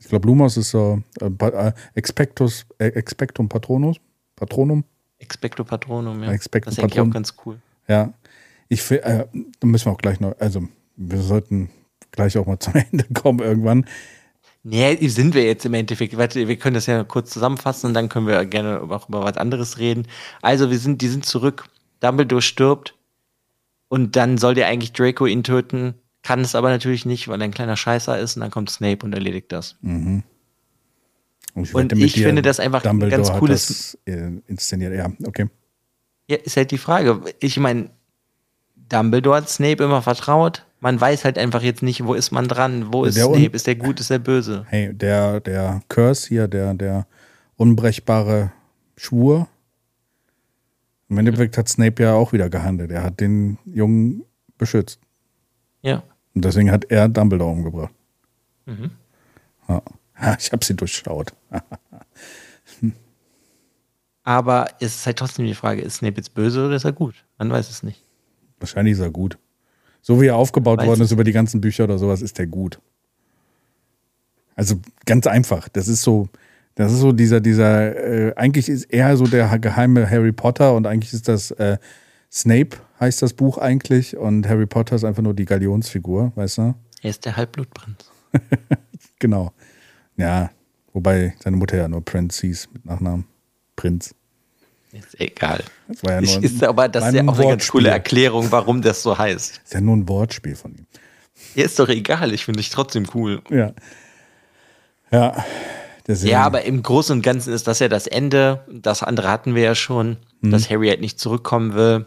[0.00, 3.98] Ich glaube, Lumos ist so äh, äh, Expectus, äh, Expectum Patronus,
[4.34, 4.84] Patronum.
[5.18, 6.32] Expecto Patronum, ja.
[6.32, 7.10] Expecto das ist eigentlich Patronum.
[7.10, 7.60] auch ganz cool.
[7.86, 8.12] Ja,
[8.70, 9.26] ich fi- äh,
[9.60, 10.62] da müssen wir auch gleich noch, also
[10.96, 11.68] wir sollten
[12.12, 13.84] gleich auch mal zum Ende kommen irgendwann.
[14.62, 16.16] Nee, sind wir jetzt im Endeffekt.
[16.16, 19.36] Warte, wir können das ja kurz zusammenfassen und dann können wir gerne auch über was
[19.38, 20.06] anderes reden.
[20.42, 21.64] Also, wir sind, die sind zurück.
[22.00, 22.94] Dumbledore stirbt
[23.88, 27.44] und dann soll der eigentlich Draco ihn töten, kann es aber natürlich nicht, weil er
[27.46, 29.76] ein kleiner Scheißer ist und dann kommt Snape und erledigt das.
[29.82, 30.22] Und
[31.54, 34.94] ich, Und ich finde das einfach ein Dumbledore ganz hat cooles- Das, äh, inszeniert.
[34.94, 35.46] Ja, okay.
[36.28, 37.20] Ja, ist halt die Frage.
[37.40, 37.90] Ich meine,
[38.90, 40.66] Dumbledore hat Snape immer vertraut.
[40.80, 43.66] Man weiß halt einfach jetzt nicht, wo ist man dran, wo ist Der Snape, ist
[43.66, 44.66] der gut, ist der böse.
[44.68, 47.06] Hey, der, der Curse hier, der, der
[47.56, 48.52] unbrechbare
[48.96, 49.48] Schwur.
[51.08, 52.90] Im Endeffekt hat Snape ja auch wieder gehandelt.
[52.90, 54.24] Er hat den Jungen
[54.58, 55.00] beschützt.
[55.82, 56.02] Ja.
[56.34, 57.94] Und deswegen hat er Dumbledore umgebracht.
[58.66, 58.90] Mhm.
[59.68, 59.82] Ja.
[60.38, 61.32] Ich habe sie durchschaut.
[64.22, 67.14] Aber es ist halt trotzdem die Frage, ist Snape jetzt böse oder ist er gut?
[67.38, 68.04] Man weiß es nicht.
[68.60, 69.38] Wahrscheinlich ist er gut.
[70.02, 72.46] So wie er aufgebaut Weiß worden ist über die ganzen Bücher oder sowas, ist er
[72.46, 72.80] gut.
[74.54, 75.68] Also ganz einfach.
[75.68, 76.28] Das ist so,
[76.74, 80.86] das ist so dieser, dieser, äh, eigentlich ist er so der geheime Harry Potter und
[80.86, 81.78] eigentlich ist das äh,
[82.30, 86.74] Snape heißt das Buch eigentlich und Harry Potter ist einfach nur die Galionsfigur, weißt du?
[87.02, 88.10] Er ist der Halbblutprinz.
[89.18, 89.52] Genau.
[90.16, 90.50] Ja,
[90.94, 93.26] wobei seine Mutter ja nur Prince hieß mit Nachnamen.
[93.76, 94.14] Prinz.
[94.92, 95.62] Ist egal.
[95.88, 97.90] Das war ja nur, ist aber das ist ja auch ein eine ganz coole.
[97.90, 99.60] Erklärung, warum das so heißt.
[99.64, 100.86] Ist ja nur ein Wortspiel von ihm.
[101.54, 103.40] Ja, ist doch egal, ich finde dich trotzdem cool.
[103.50, 103.72] Ja.
[105.12, 105.44] Ja.
[106.06, 106.32] Deswegen.
[106.32, 108.64] Ja, aber im Großen und Ganzen ist das ja das Ende.
[108.70, 110.50] Das andere hatten wir ja schon, Mhm.
[110.50, 112.06] dass Harry halt nicht zurückkommen will.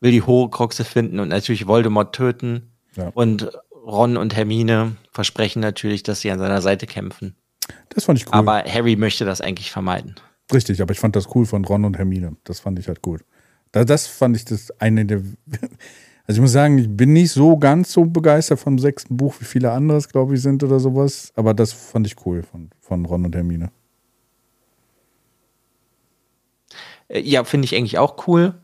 [0.00, 2.70] Will die Horcruxe finden und natürlich Voldemort töten.
[2.96, 3.10] Ja.
[3.14, 7.34] Und Ron und Hermine versprechen natürlich, dass sie an seiner Seite kämpfen.
[7.90, 8.32] Das fand ich cool.
[8.34, 10.14] Aber Harry möchte das eigentlich vermeiden.
[10.52, 12.36] Richtig, aber ich fand das cool von Ron und Hermine.
[12.44, 13.24] Das fand ich halt gut.
[13.72, 15.22] Da, das fand ich das eine der.
[16.26, 19.44] Also ich muss sagen, ich bin nicht so ganz so begeistert vom sechsten Buch, wie
[19.44, 21.30] viele andere es, glaube ich, sind oder sowas.
[21.36, 23.70] Aber das fand ich cool von, von Ron und Hermine.
[27.08, 28.54] Äh, Ja, finde ich eigentlich auch cool.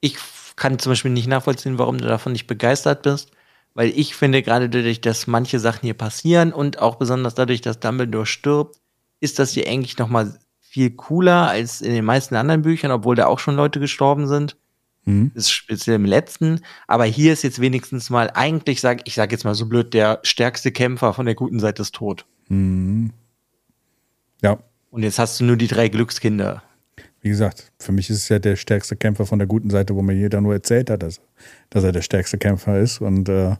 [0.00, 0.16] Ich
[0.56, 3.30] kann zum Beispiel nicht nachvollziehen, warum du davon nicht begeistert bist,
[3.74, 7.80] weil ich finde, gerade dadurch, dass manche Sachen hier passieren und auch besonders dadurch, dass
[7.80, 8.76] Dumbledore stirbt,
[9.20, 10.38] ist das hier eigentlich noch mal
[10.74, 14.56] viel cooler als in den meisten anderen Büchern, obwohl da auch schon Leute gestorben sind.
[15.04, 15.30] Mhm.
[15.32, 16.62] Das ist speziell im letzten.
[16.88, 20.18] Aber hier ist jetzt wenigstens mal eigentlich, sag, ich sage jetzt mal so blöd, der
[20.24, 22.26] stärkste Kämpfer von der guten Seite ist tot.
[22.48, 23.12] Mhm.
[24.42, 24.58] Ja,
[24.90, 26.64] Und jetzt hast du nur die drei Glückskinder.
[27.20, 30.02] wie gesagt, für mich ist es ja der stärkste Kämpfer von der guten Seite, wo
[30.02, 31.20] mir jeder nur erzählt hat, dass,
[31.70, 33.00] dass er der stärkste Kämpfer ist.
[33.00, 33.54] Und äh,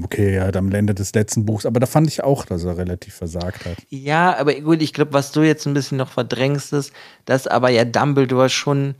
[0.00, 2.76] okay, er hat am Ende des letzten Buchs, aber da fand ich auch, dass er
[2.76, 3.76] relativ versagt hat.
[3.88, 6.92] Ja, aber gut, ich glaube, was du jetzt ein bisschen noch verdrängst, ist,
[7.24, 8.94] dass aber ja Dumbledore schon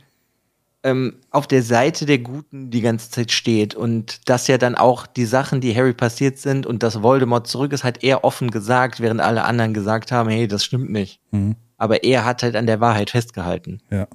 [0.83, 5.07] ähm, auf der Seite der Guten die ganze Zeit steht und dass ja dann auch
[5.07, 8.99] die Sachen, die Harry passiert sind und dass Voldemort zurück ist, hat er offen gesagt,
[8.99, 11.21] während alle anderen gesagt haben, hey, das stimmt nicht.
[11.31, 11.55] Mhm.
[11.77, 13.81] Aber er hat halt an der Wahrheit festgehalten.
[13.89, 14.07] Ja.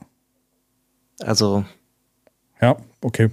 [1.20, 1.64] Also,
[2.60, 3.30] Ja, okay.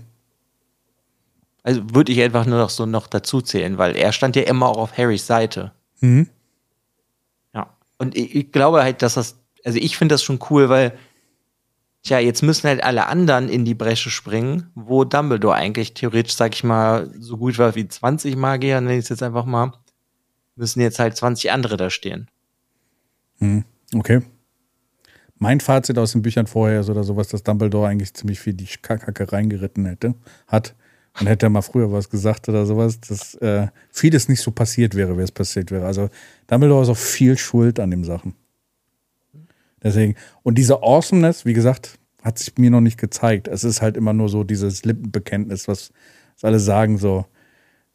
[1.66, 4.68] Also würde ich einfach nur noch so noch dazu zählen, weil er stand ja immer
[4.68, 5.72] auch auf Harrys Seite.
[6.00, 6.30] Mhm.
[7.56, 7.76] Ja.
[7.98, 10.96] Und ich, ich glaube halt, dass das, also ich finde das schon cool, weil,
[12.04, 16.54] tja, jetzt müssen halt alle anderen in die Bresche springen, wo Dumbledore eigentlich theoretisch, sag
[16.54, 19.74] ich mal, so gut war wie 20 Magier, nenne ich es jetzt einfach mal,
[20.56, 22.30] müssen jetzt halt 20 andere da stehen.
[23.96, 24.22] Okay.
[25.40, 28.68] Mein Fazit aus den Büchern vorher ist oder sowas, dass Dumbledore eigentlich ziemlich viel die
[28.84, 30.14] Kacke reingeritten hätte,
[30.46, 30.76] hat
[31.20, 34.96] Und hätte er mal früher was gesagt oder sowas, dass äh, vieles nicht so passiert
[34.96, 35.86] wäre, wie es passiert wäre.
[35.86, 36.10] Also
[36.48, 38.36] Dumbledore ist auch viel schuld an den Sachen.
[39.82, 43.48] Deswegen, und diese Awesomeness, wie gesagt, hat sich mir noch nicht gezeigt.
[43.48, 45.92] Es ist halt immer nur so dieses Lippenbekenntnis, was,
[46.34, 47.26] was alle sagen, so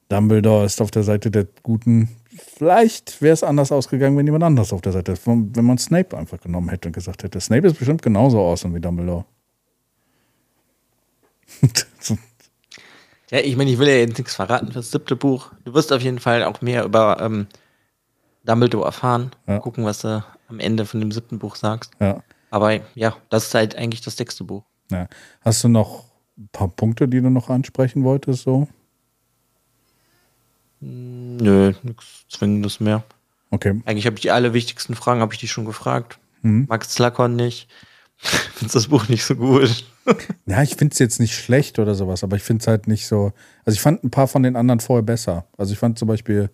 [0.08, 2.08] Dumbledore ist auf der Seite der Guten.
[2.56, 5.26] Vielleicht wäre es anders ausgegangen, wenn jemand anders auf der Seite ist.
[5.26, 8.80] Wenn man Snape einfach genommen hätte und gesagt hätte, Snape ist bestimmt genauso awesome wie
[8.80, 9.24] Dumbledore.
[13.30, 15.52] ja, ich meine, ich will ja jetzt nichts verraten fürs siebte Buch.
[15.64, 17.46] Du wirst auf jeden Fall auch mehr über ähm,
[18.44, 19.30] Dumbledore erfahren.
[19.46, 19.58] Ja.
[19.58, 21.92] Gucken, was du am Ende von dem siebten Buch sagst.
[22.00, 22.22] Ja.
[22.50, 24.64] Aber ja, das ist halt eigentlich das sechste Buch.
[24.90, 25.08] Ja.
[25.42, 26.04] Hast du noch
[26.36, 28.66] ein paar Punkte, die du noch ansprechen wolltest, so?
[30.80, 33.04] Nö, nichts Zwingendes mehr.
[33.50, 33.80] Okay.
[33.84, 36.18] Eigentlich habe ich die alle wichtigsten Fragen, habe ich die schon gefragt.
[36.42, 36.66] Mhm.
[36.68, 37.68] Max Slakon nicht.
[38.16, 39.84] Findest das Buch nicht so gut?
[40.46, 43.06] Ja, ich finde es jetzt nicht schlecht oder sowas, aber ich finde es halt nicht
[43.06, 43.32] so.
[43.64, 45.46] Also ich fand ein paar von den anderen vorher besser.
[45.56, 46.50] Also ich fand zum Beispiel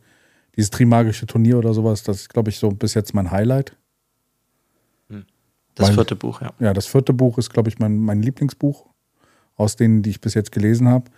[0.57, 3.77] dieses Trimagische Turnier oder sowas, das ist, glaube ich, so bis jetzt mein Highlight.
[5.09, 5.27] Hm.
[5.75, 6.53] Das Weil, vierte Buch, ja.
[6.59, 8.87] Ja, das vierte Buch ist, glaube ich, mein, mein Lieblingsbuch
[9.57, 11.11] aus denen, die ich bis jetzt gelesen habe.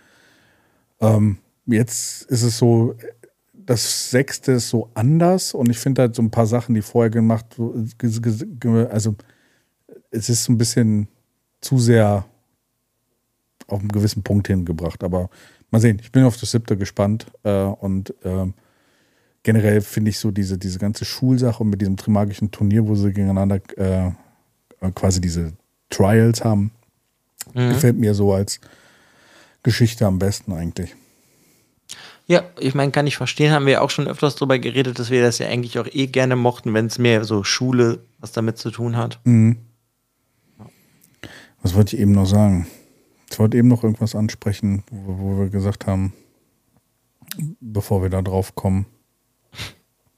[1.01, 2.95] Ähm, jetzt ist es so,
[3.53, 7.09] das sechste ist so anders und ich finde halt so ein paar Sachen, die vorher
[7.09, 7.45] gemacht,
[8.89, 9.15] also
[10.11, 11.07] es ist so ein bisschen
[11.61, 12.25] zu sehr
[13.67, 15.03] auf einen gewissen Punkt hingebracht.
[15.03, 15.29] Aber
[15.71, 18.47] mal sehen, ich bin auf das siebte gespannt äh, und äh,
[19.43, 23.59] generell finde ich so diese, diese ganze Schulsache mit diesem Trimagischen Turnier, wo sie gegeneinander
[23.77, 24.11] äh,
[24.95, 25.53] quasi diese
[25.89, 26.71] Trials haben,
[27.53, 27.69] mhm.
[27.69, 28.59] gefällt mir so als
[29.63, 30.95] Geschichte am besten eigentlich.
[32.27, 35.23] Ja, ich meine, kann ich verstehen, haben wir auch schon öfters darüber geredet, dass wir
[35.23, 38.69] das ja eigentlich auch eh gerne mochten, wenn es mehr so Schule was damit zu
[38.69, 39.19] tun hat.
[39.23, 39.57] Mhm.
[41.61, 42.67] Was wollte ich eben noch sagen?
[43.31, 46.13] Ich wollte eben noch irgendwas ansprechen, wo, wo wir gesagt haben,
[47.59, 48.85] bevor wir da drauf kommen.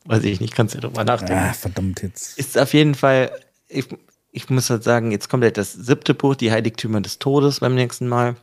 [0.06, 1.44] Weiß ich nicht, kannst ja drüber nachdenken.
[1.50, 2.38] Ah, verdammt jetzt.
[2.38, 3.32] Ist auf jeden Fall,
[3.68, 3.88] ich,
[4.32, 7.76] ich muss halt sagen, jetzt kommt halt das siebte Buch, die Heiligtümer des Todes beim
[7.76, 8.36] nächsten Mal.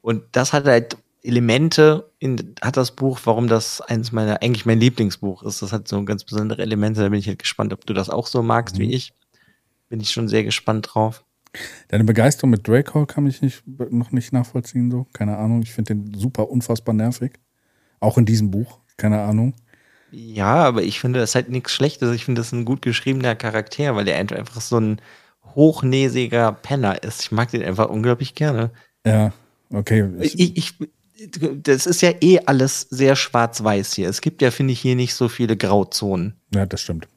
[0.00, 4.80] Und das hat halt Elemente in, hat das Buch, warum das eines meiner, eigentlich mein
[4.80, 5.62] Lieblingsbuch ist.
[5.62, 7.00] Das hat so ganz besondere Elemente.
[7.00, 8.80] Da bin ich halt gespannt, ob du das auch so magst mhm.
[8.80, 9.14] wie ich.
[9.88, 11.24] Bin ich schon sehr gespannt drauf.
[11.88, 15.06] Deine Begeisterung mit Draco kann ich nicht, noch nicht nachvollziehen, so.
[15.12, 15.62] Keine Ahnung.
[15.62, 17.32] Ich finde den super unfassbar nervig.
[18.00, 18.80] Auch in diesem Buch.
[18.96, 19.54] Keine Ahnung.
[20.10, 22.14] Ja, aber ich finde das ist halt nichts Schlechtes.
[22.14, 25.00] Ich finde das ein gut geschriebener Charakter, weil der einfach so ein
[25.54, 27.22] hochnäsiger Penner ist.
[27.22, 28.70] Ich mag den einfach unglaublich gerne.
[29.06, 29.32] Ja,
[29.70, 30.08] okay.
[30.20, 30.74] Ich, ich,
[31.62, 34.08] das ist ja eh alles sehr schwarz-weiß hier.
[34.08, 36.34] Es gibt ja, finde ich, hier nicht so viele Grauzonen.
[36.54, 37.08] Ja, das stimmt.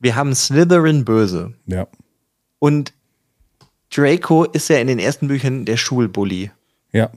[0.00, 1.54] Wir haben Slytherin böse.
[1.66, 1.86] Ja.
[2.58, 2.92] Und
[3.90, 6.50] Draco ist ja in den ersten Büchern der Schulbully.
[6.92, 7.10] Ja.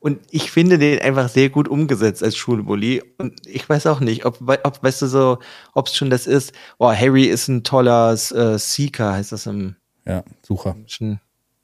[0.00, 3.02] Und ich finde den einfach sehr gut umgesetzt als Schulbully.
[3.16, 5.38] Und ich weiß auch nicht, ob, ob weißt du so,
[5.72, 9.76] ob es schon das ist, oh, Harry ist ein toller äh, Seeker, heißt das im
[10.04, 10.76] Ja, Sucher.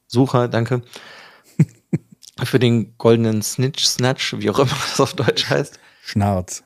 [0.06, 0.82] Sucher, danke
[2.42, 5.78] für den goldenen Snitch, Snatch, wie auch immer das auf Deutsch heißt.
[6.02, 6.64] Schnarz.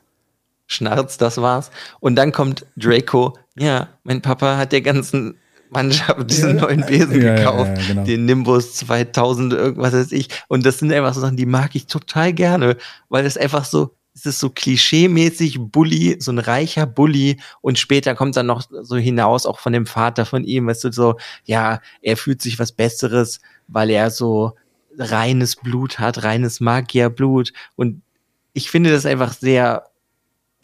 [0.67, 1.71] Schnarz, das war's.
[1.99, 3.37] Und dann kommt Draco.
[3.57, 5.37] Ja, mein Papa hat der ganzen
[5.75, 6.61] Mannschaft diesen ja.
[6.63, 7.77] neuen Besen ja, gekauft.
[7.77, 8.03] Ja, genau.
[8.03, 10.29] Den Nimbus 2000, irgendwas weiß ich.
[10.47, 12.77] Und das sind einfach so Sachen, die mag ich total gerne,
[13.09, 17.37] weil es einfach so, es ist so klischee-mäßig Bully, so ein reicher Bully.
[17.61, 20.91] Und später kommt dann noch so hinaus, auch von dem Vater von ihm, weißt du,
[20.91, 24.53] so, ja, er fühlt sich was Besseres, weil er so
[24.97, 27.51] reines Blut hat, reines Magierblut.
[27.75, 28.01] Und
[28.53, 29.83] ich finde das einfach sehr,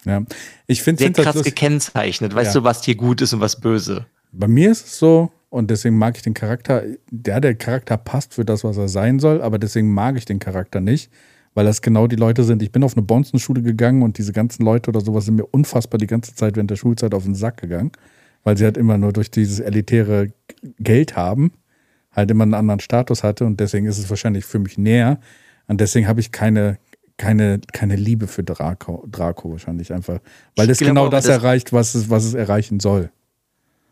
[0.06, 0.24] ja.
[0.68, 2.34] ich find, sehr krass gekennzeichnet.
[2.34, 2.62] Weißt ja.
[2.62, 4.06] du, was hier gut ist und was böse?
[4.32, 8.34] Bei mir ist es so, und deswegen mag ich den Charakter, der, der Charakter passt
[8.34, 11.12] für das, was er sein soll, aber deswegen mag ich den Charakter nicht,
[11.54, 12.64] weil das genau die Leute sind.
[12.64, 15.98] Ich bin auf eine Bonzenschule gegangen und diese ganzen Leute oder sowas sind mir unfassbar
[15.98, 17.92] die ganze Zeit während der Schulzeit auf den Sack gegangen,
[18.46, 20.30] weil sie halt immer nur durch dieses elitäre
[20.80, 21.52] Geld haben
[22.12, 25.20] halt immer einen anderen Status hatte und deswegen ist es wahrscheinlich für mich näher.
[25.68, 26.78] Und deswegen habe ich keine,
[27.18, 30.20] keine, keine Liebe für Draco, Draco wahrscheinlich einfach.
[30.56, 33.12] Weil es genau das, das, erreicht, was es, was es erreichen soll.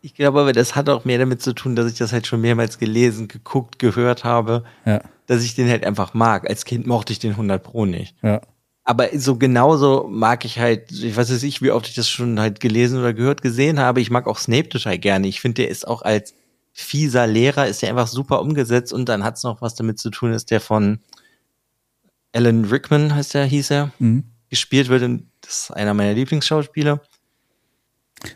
[0.02, 2.42] Ich glaube aber, das hat auch mehr damit zu tun, dass ich das halt schon
[2.42, 5.02] mehrmals gelesen, geguckt, gehört habe, ja.
[5.28, 6.50] dass ich den halt einfach mag.
[6.50, 8.16] Als Kind mochte ich den 100 Pro nicht.
[8.22, 8.42] Ja.
[8.86, 12.60] Aber so genauso mag ich halt, ich weiß nicht, wie oft ich das schon halt
[12.60, 14.02] gelesen oder gehört, gesehen habe.
[14.02, 15.28] Ich mag auch Snape total gerne.
[15.28, 16.34] Ich finde, der ist auch als
[16.72, 20.10] fieser Lehrer ist ja einfach super umgesetzt und dann hat es noch was damit zu
[20.10, 21.00] tun, ist der von
[22.34, 24.24] Alan Rickman, heißt der, hieß er, mhm.
[24.50, 27.02] gespielt wird und das ist einer meiner Lieblingsschauspieler.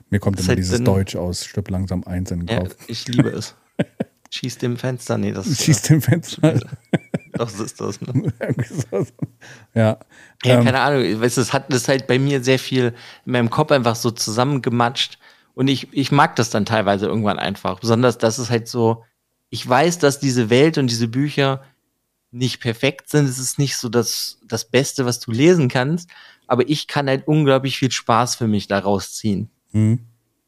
[0.10, 2.76] Mir kommt das immer dieses dann, Deutsch aus, stirb langsam eins in den Kopf.
[2.80, 3.56] Ja, ich liebe es.
[4.30, 6.60] Schießt dem Fenster, nee, das Schießt dem Fenster.
[7.34, 8.02] doch so ist das.
[8.02, 8.34] Ne?
[9.76, 10.00] ja.
[10.44, 11.22] Ja, Ähm, keine Ahnung.
[11.22, 12.96] Weißt, du, es hat das halt bei mir sehr viel
[13.26, 15.20] in meinem Kopf einfach so zusammengematscht.
[15.54, 17.80] Und ich, ich mag das dann teilweise irgendwann einfach.
[17.80, 19.04] Besonders, dass es halt so,
[19.50, 21.64] ich weiß, dass diese Welt und diese Bücher
[22.32, 23.30] nicht perfekt sind.
[23.30, 26.10] Es ist nicht so das, das Beste, was du lesen kannst.
[26.48, 29.50] Aber ich kann halt unglaublich viel Spaß für mich daraus ziehen.
[29.74, 30.00] Hm.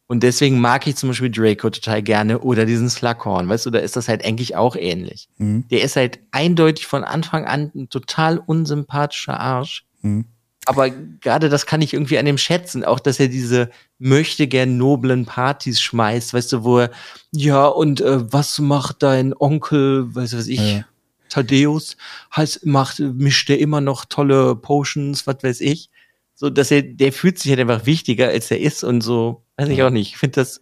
[0.08, 3.80] Und deswegen mag ich zum Beispiel Draco total gerne oder diesen Slughorn, weißt du, da
[3.80, 5.28] ist das halt eigentlich auch ähnlich.
[5.38, 5.68] Mhm.
[5.70, 9.84] Der ist halt eindeutig von Anfang an ein total unsympathischer Arsch.
[10.04, 10.26] Mhm.
[10.68, 14.78] Aber gerade das kann ich irgendwie an dem schätzen, auch dass er diese möchte gern
[14.78, 16.92] noblen Partys schmeißt, weißt du, wo er,
[17.32, 20.86] ja, und äh, was macht dein Onkel, weißt du was ich, Ja.
[21.30, 21.98] Thaddeus,
[22.36, 25.90] heißt, macht, mischt der immer noch tolle Potions, was weiß ich.
[26.36, 29.70] So, dass er, der fühlt sich halt einfach wichtiger, als er ist und so, weiß
[29.70, 30.10] ich auch nicht.
[30.12, 30.62] Ich finde das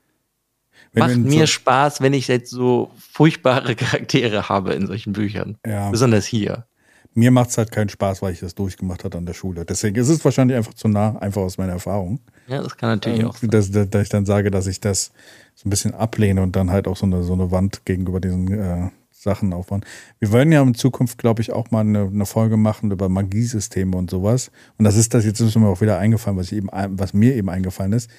[0.91, 5.57] Wenn macht mir so- Spaß, wenn ich jetzt so furchtbare Charaktere habe in solchen Büchern.
[5.65, 5.89] Ja.
[5.89, 6.67] Besonders hier.
[7.15, 9.65] Mir macht es halt keinen Spaß, weil ich das durchgemacht habe an der Schule.
[9.65, 12.19] Deswegen ist es wahrscheinlich einfach zu nah, einfach aus meiner Erfahrung.
[12.47, 13.51] Ja, das kann natürlich Ähm, auch sein.
[13.51, 15.11] dass, dass, dass ich dann sage, dass ich das
[15.53, 18.51] so ein bisschen ablehne und dann halt auch so eine, so eine Wand gegenüber diesen
[18.51, 18.89] äh,
[19.23, 19.83] Sachen aufbauen.
[20.19, 23.95] Wir wollen ja in Zukunft, glaube ich, auch mal eine, eine Folge machen über Magiesysteme
[23.97, 24.51] und sowas.
[24.77, 27.49] Und das ist das, jetzt ist mir auch wieder eingefallen, was, eben, was mir eben
[27.49, 28.09] eingefallen ist.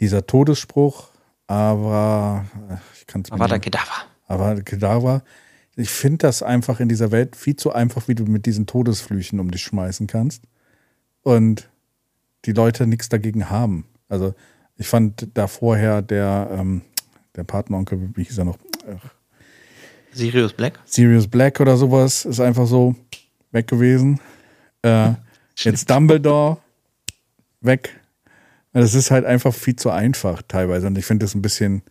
[0.00, 1.10] Dieser Todesspruch,
[1.46, 2.46] aber
[2.98, 4.04] ich kann es Aber da Kedavra.
[4.26, 5.22] aber Kedavra,
[5.76, 9.38] ich finde das einfach in dieser Welt viel zu einfach, wie du mit diesen Todesflüchen
[9.40, 10.42] um dich schmeißen kannst.
[11.22, 11.68] Und
[12.46, 13.86] die Leute nichts dagegen haben.
[14.08, 14.34] Also
[14.76, 16.82] ich fand da vorher der, ähm,
[17.34, 18.58] der Patenonkel, wie hieß er noch?
[18.88, 19.10] Ach,
[20.16, 20.80] Sirius Black?
[20.84, 22.94] Sirius Black oder sowas, ist einfach so
[23.52, 24.20] weg gewesen.
[24.82, 25.12] Äh,
[25.56, 26.58] jetzt Dumbledore
[27.60, 28.00] weg.
[28.72, 30.86] Das ist halt einfach viel zu einfach teilweise.
[30.86, 31.82] Und ich finde das ein bisschen,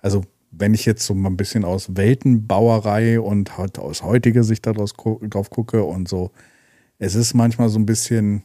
[0.00, 4.66] also wenn ich jetzt so mal ein bisschen aus Weltenbauerei und halt aus heutiger Sicht
[4.66, 6.30] daraus gu drauf gucke und so,
[6.98, 8.42] es ist manchmal so ein bisschen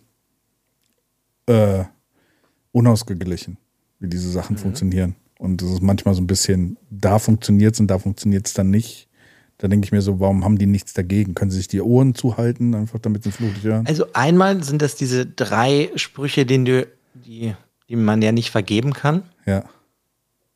[1.45, 1.83] äh,
[2.71, 3.57] unausgeglichen,
[3.99, 5.15] wie diese Sachen funktionieren.
[5.37, 8.69] Und es ist manchmal so ein bisschen, da funktioniert es und da funktioniert es dann
[8.69, 9.08] nicht.
[9.59, 11.35] Da denke ich mir so, warum haben die nichts dagegen?
[11.35, 13.85] Können sie sich die Ohren zuhalten, einfach damit sie Fluch hören?
[13.87, 17.53] Also einmal sind das diese drei Sprüche, denen du, die,
[17.89, 19.23] die man ja nicht vergeben kann.
[19.45, 19.65] Ja,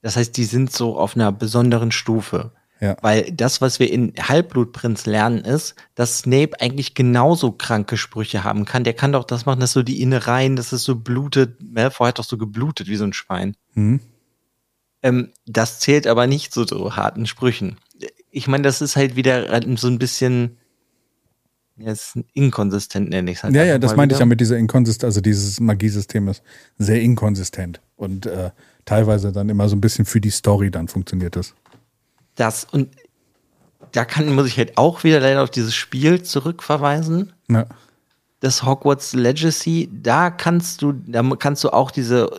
[0.02, 2.52] Das heißt, die sind so auf einer besonderen Stufe.
[2.80, 8.46] ja, Weil das, was wir in Halbblutprinz lernen, ist, dass Snape eigentlich genauso kranke Sprüche
[8.46, 8.86] haben kann.
[8.86, 11.58] Der kann doch das machen, dass so die Innereien, dass es so blutet.
[11.62, 13.58] Malfoy hat doch so geblutet wie so ein Schwein.
[13.74, 14.00] Hm?
[15.02, 17.76] Ähm, das zählt aber nicht zu so harten Sprüchen.
[18.34, 20.58] Ich meine, das ist halt wieder so ein bisschen
[21.78, 23.56] ist inkonsistent, nenne ich es halt.
[23.56, 26.44] ja, ja, das meinte ich ja mit dieser Inkonsistenz, also dieses Magiesystem ist
[26.78, 28.52] sehr inkonsistent und äh,
[28.86, 31.56] teilweise dann immer so ein bisschen für die Story dann funktioniert das.
[32.36, 32.90] Das und
[33.92, 37.34] da kann, muss ich halt auch wieder leider auf dieses Spiel zurückverweisen.
[37.50, 37.66] Ja,
[38.44, 42.30] das Hogwarts Legacy, da kannst du, da kannst du auch diese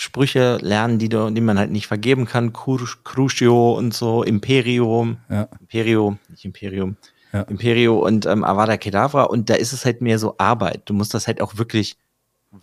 [0.00, 2.52] Sprüche lernen, die die man halt nicht vergeben kann.
[2.52, 6.96] Cru- Crucio und so, Imperium, ja, Imperio, nicht Imperium,
[7.32, 7.42] Ja.
[7.42, 9.24] Imperio und ähm, Avada Kedavra.
[9.24, 10.82] Und da ist es halt mehr so Arbeit.
[10.84, 11.96] Du musst das halt auch wirklich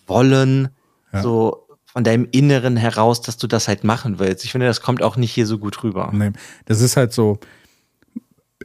[0.07, 0.69] wollen,
[1.11, 1.21] Ja.
[1.21, 4.45] so von deinem Inneren heraus, dass du das halt machen willst.
[4.45, 6.11] Ich finde, das kommt auch nicht hier so gut rüber.
[6.13, 6.31] nee.
[6.65, 7.39] Das ist halt so,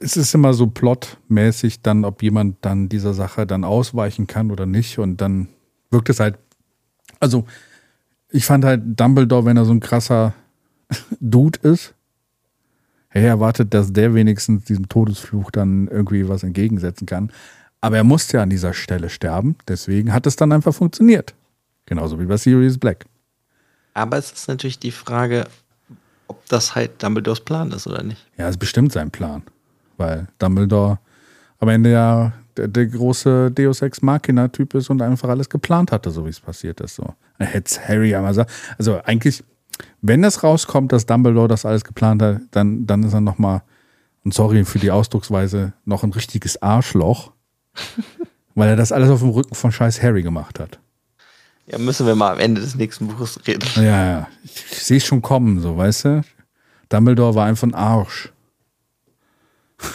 [0.00, 4.64] es ist immer so plotmäßig dann, ob jemand dann dieser Sache dann ausweichen kann oder
[4.66, 5.48] nicht und dann
[5.90, 6.38] wirkt es halt,
[7.18, 7.44] also
[8.30, 10.34] ich fand halt Dumbledore, wenn er so ein krasser
[11.20, 11.94] Dude ist,
[13.08, 17.32] hey, erwartet, dass der wenigstens diesem Todesfluch dann irgendwie was entgegensetzen kann.
[17.80, 21.34] Aber er musste ja an dieser Stelle sterben, deswegen hat es dann einfach funktioniert.
[21.86, 23.06] Genauso wie bei Sirius Black.
[23.94, 25.46] Aber es ist natürlich die Frage,
[26.28, 28.24] ob das halt Dumbledores Plan ist oder nicht.
[28.36, 29.42] Ja, ist bestimmt sein Plan.
[29.96, 30.98] Weil Dumbledore
[31.58, 36.10] am Ende ja der, der große Deus Ex Machina-Typ ist und einfach alles geplant hatte,
[36.10, 36.96] so wie es passiert ist.
[36.96, 37.14] So.
[37.40, 38.50] Hätte Harry einmal sagt.
[38.78, 39.42] Also eigentlich,
[40.02, 43.62] wenn es rauskommt, dass Dumbledore das alles geplant hat, dann, dann ist er nochmal,
[44.24, 47.32] und sorry für die Ausdrucksweise, noch ein richtiges Arschloch.
[48.54, 50.78] weil er das alles auf dem Rücken von scheiß Harry gemacht hat.
[51.66, 53.66] Ja, müssen wir mal am Ende des nächsten Buches reden.
[53.76, 54.28] Ja, ja.
[54.44, 56.22] Ich, ich sehe schon kommen, so, weißt du?
[56.88, 58.32] Dumbledore war einfach ein Arsch.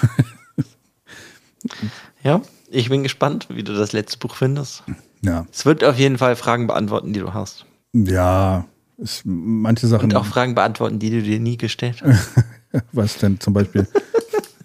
[2.21, 4.83] Ja, ich bin gespannt, wie du das letzte Buch findest.
[5.21, 5.45] Ja.
[5.51, 7.65] Es wird auf jeden Fall Fragen beantworten, die du hast.
[7.93, 8.65] Ja,
[8.97, 10.05] ist, manche Sachen.
[10.05, 12.29] Und auch Fragen beantworten, die du dir nie gestellt hast.
[12.91, 13.87] Was denn zum Beispiel?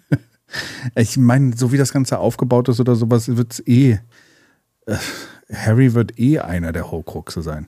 [0.95, 3.99] ich meine, so wie das Ganze aufgebaut ist oder sowas, wird es eh.
[4.85, 4.97] Äh,
[5.53, 7.67] Harry wird eh einer der Horcruxe sein.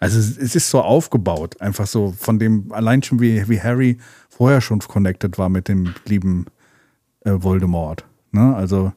[0.00, 3.98] Also es, es ist so aufgebaut, einfach so von dem, allein schon wie, wie Harry
[4.28, 6.46] vorher schon connected war mit dem lieben
[7.20, 8.04] äh, Voldemort.
[8.32, 8.54] Ne?
[8.54, 8.92] Also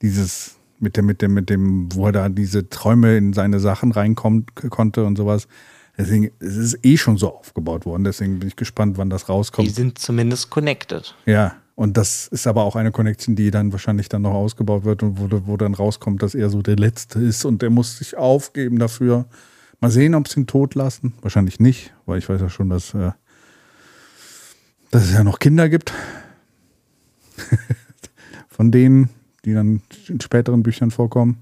[0.00, 3.92] dieses mit dem, mit dem, mit dem, wo er da diese Träume in seine Sachen
[3.92, 5.48] reinkommt konnte und sowas.
[5.98, 8.04] Deswegen es ist eh schon so aufgebaut worden.
[8.04, 9.66] Deswegen bin ich gespannt, wann das rauskommt.
[9.66, 11.14] Die sind zumindest connected.
[11.24, 15.02] Ja, und das ist aber auch eine Connection, die dann wahrscheinlich dann noch ausgebaut wird
[15.02, 18.16] und wo, wo dann rauskommt, dass er so der Letzte ist und der muss sich
[18.16, 19.26] aufgeben dafür.
[19.80, 21.12] Mal sehen, ob sie ihn tot lassen.
[21.20, 23.12] Wahrscheinlich nicht, weil ich weiß ja schon, dass, äh,
[24.90, 25.92] dass es ja noch Kinder gibt.
[28.48, 29.10] Von denen,
[29.46, 31.38] die dann in späteren Büchern vorkommen.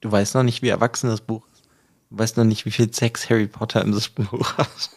[0.00, 1.64] Du weißt noch nicht, wie erwachsen das Buch ist.
[2.08, 4.90] Du weißt noch nicht, wie viel Sex Harry Potter in das Buch hat.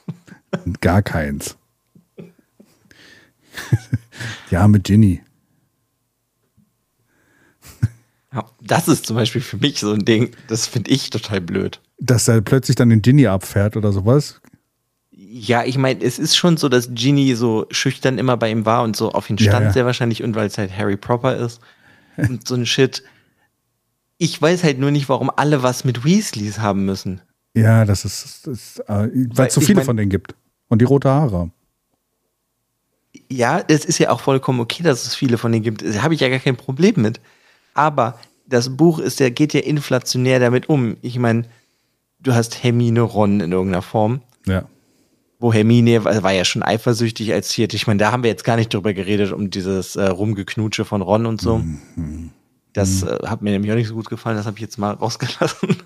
[0.79, 1.57] Gar keins.
[4.51, 5.21] ja, mit Ginny.
[8.33, 11.81] Ja, das ist zum Beispiel für mich so ein Ding, das finde ich total blöd.
[11.99, 14.39] Dass er plötzlich dann den Ginny abfährt oder sowas.
[15.09, 18.83] Ja, ich meine, es ist schon so, dass Ginny so schüchtern immer bei ihm war
[18.83, 19.73] und so auf ihn stand Ja, ja.
[19.73, 21.59] sehr wahrscheinlich und weil es halt Harry Proper ist
[22.29, 23.03] und so ein Shit.
[24.17, 27.21] Ich weiß halt nur nicht, warum alle was mit Weasleys haben müssen.
[27.53, 30.35] Ja, das ist, ist äh, weil es so ich viele mein- von denen gibt.
[30.69, 31.51] Und die rote Haare.
[33.29, 35.81] Ja, es ist ja auch vollkommen okay, dass es viele von denen gibt.
[35.83, 37.19] Da habe ich ja gar kein Problem mit.
[37.73, 40.97] Aber das Buch ist ja, geht ja inflationär damit um.
[41.01, 41.43] Ich meine,
[42.19, 44.21] du hast Hermine Ron in irgendeiner Form.
[44.45, 44.63] Ja.
[45.41, 47.75] Wo Hermine war, ja schon eifersüchtig als Vierte.
[47.75, 51.01] Ich meine, da haben wir jetzt gar nicht drüber geredet, um dieses äh, Rumgeknutsche von
[51.01, 51.63] Ron und so.
[52.73, 54.93] Das äh, hat mir nämlich auch nicht so gut gefallen, das habe ich jetzt mal
[54.93, 55.77] rausgelassen.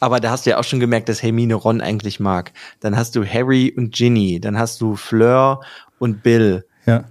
[0.00, 2.52] Aber da hast du ja auch schon gemerkt, dass Hermine Ron eigentlich mag.
[2.80, 5.60] Dann hast du Harry und Ginny, dann hast du Fleur
[6.00, 6.66] und Bill.
[6.86, 7.04] Ja.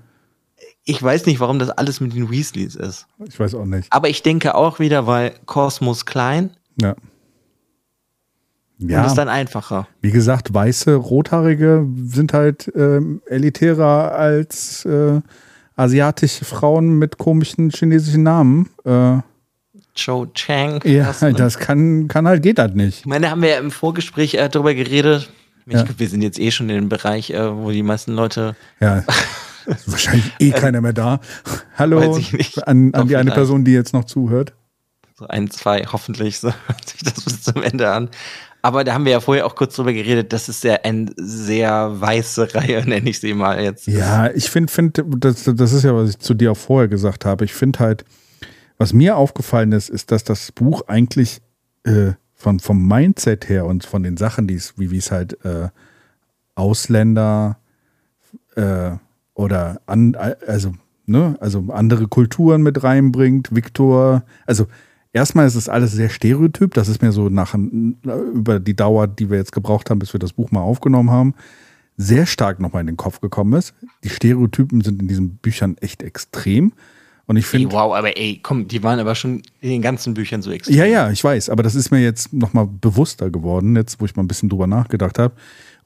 [0.83, 3.07] Ich weiß nicht, warum das alles mit den Weasleys ist.
[3.25, 3.87] Ich weiß auch nicht.
[3.91, 6.49] Aber ich denke auch wieder, weil Kosmos klein
[6.81, 6.95] Ja.
[8.81, 9.87] Und Ja, ist dann einfacher.
[10.01, 15.21] wie gesagt, weiße, rothaarige sind halt ähm, elitärer als äh,
[15.75, 18.69] asiatische Frauen mit komischen chinesischen Namen.
[18.85, 19.17] Äh,
[19.95, 20.81] Joe Chang.
[20.85, 21.33] ja, das, ne?
[21.33, 22.99] das kann, kann halt, geht halt nicht.
[22.99, 25.29] Ich meine, da haben wir ja im Vorgespräch äh, darüber geredet.
[25.65, 25.83] Ich Ja.
[25.83, 28.55] glaub, wir sind jetzt eh schon in dem Bereich, äh, wo die meisten Leute.
[28.79, 29.03] Ja.
[29.85, 31.19] Wahrscheinlich eh keiner mehr da.
[31.77, 31.99] Hallo
[32.65, 33.31] an, an die eine.
[33.31, 34.53] Person, die jetzt noch zuhört.
[35.17, 38.09] So ein, zwei, hoffentlich, so hört sich das bis zum Ende an.
[38.61, 41.99] Aber da haben wir ja vorher auch kurz drüber geredet, das ist ja eine sehr
[41.99, 43.87] weiße Reihe, nenne ich sie mal jetzt.
[43.87, 47.25] Ja, ich finde, find, das, das ist ja, was ich zu dir auch vorher gesagt
[47.25, 47.45] habe.
[47.45, 48.05] Ich finde halt,
[48.77, 51.41] was mir aufgefallen ist, ist, dass das Buch eigentlich
[51.83, 55.69] äh, von, vom Mindset her und von den Sachen, die wie es halt äh,
[56.55, 57.57] Ausländer
[58.55, 58.91] äh,
[59.33, 60.15] oder an,
[60.47, 60.73] also,
[61.05, 64.67] ne, also andere Kulturen mit reinbringt, Viktor, also
[65.13, 69.29] erstmal ist es alles sehr stereotyp, das ist mir so nach über die Dauer, die
[69.29, 71.33] wir jetzt gebraucht haben, bis wir das Buch mal aufgenommen haben,
[71.97, 73.73] sehr stark nochmal in den Kopf gekommen ist.
[74.03, 76.73] Die Stereotypen sind in diesen Büchern echt extrem.
[77.27, 80.41] Und ich finde, wow, aber ey, komm, die waren aber schon in den ganzen Büchern
[80.41, 80.75] so extrem.
[80.75, 84.15] ja, ja, ich weiß, aber das ist mir jetzt nochmal bewusster geworden, jetzt wo ich
[84.15, 85.35] mal ein bisschen drüber nachgedacht habe.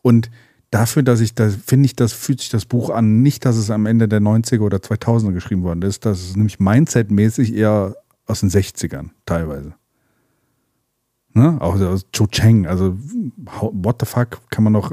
[0.02, 0.32] Und
[0.72, 3.70] dafür, dass ich da, finde ich, das fühlt sich das Buch an, nicht, dass es
[3.70, 7.96] am Ende der 90er oder 2000er geschrieben worden ist, das ist nämlich mindsetmäßig eher
[8.28, 9.74] aus den 60ern teilweise.
[11.34, 11.58] Ne?
[11.60, 12.98] Auch aus Cho Cheng, also
[13.72, 14.92] what the fuck kann man noch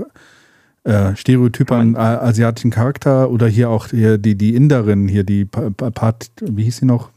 [0.85, 5.45] äh, Stereotype an äh, asiatischen Charakter oder hier auch hier die, die Inderin, hier die
[5.45, 7.11] Pa- Pa- Pat, wie hieß sie noch?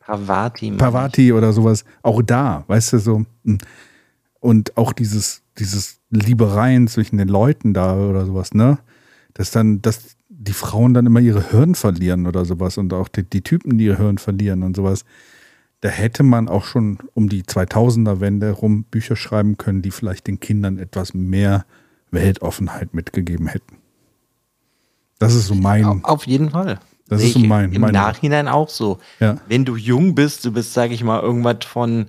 [0.00, 0.66] Pavati.
[0.70, 3.24] meine Pavati oder sowas, auch da, weißt du, so.
[3.44, 3.58] hm.
[4.40, 8.78] Und auch dieses, dieses Liebereien zwischen den Leuten da oder sowas, ne?
[9.34, 13.22] Dass dann, dass die Frauen dann immer ihre Hirn verlieren oder sowas und auch die,
[13.22, 15.04] die Typen, die ihr Hirn verlieren und sowas.
[15.82, 20.40] Da hätte man auch schon um die 2000er-Wende rum Bücher schreiben können, die vielleicht den
[20.40, 21.66] Kindern etwas mehr
[22.10, 23.76] Weltoffenheit mitgegeben hätten.
[25.18, 25.84] Das ist so mein.
[25.84, 26.78] Au- Auf jeden Fall.
[27.08, 28.98] Das Sehe ist so mein- Im meine- Nachhinein auch so.
[29.20, 29.36] Ja.
[29.48, 32.06] Wenn du jung bist, du bist, sag ich mal, irgendwas von,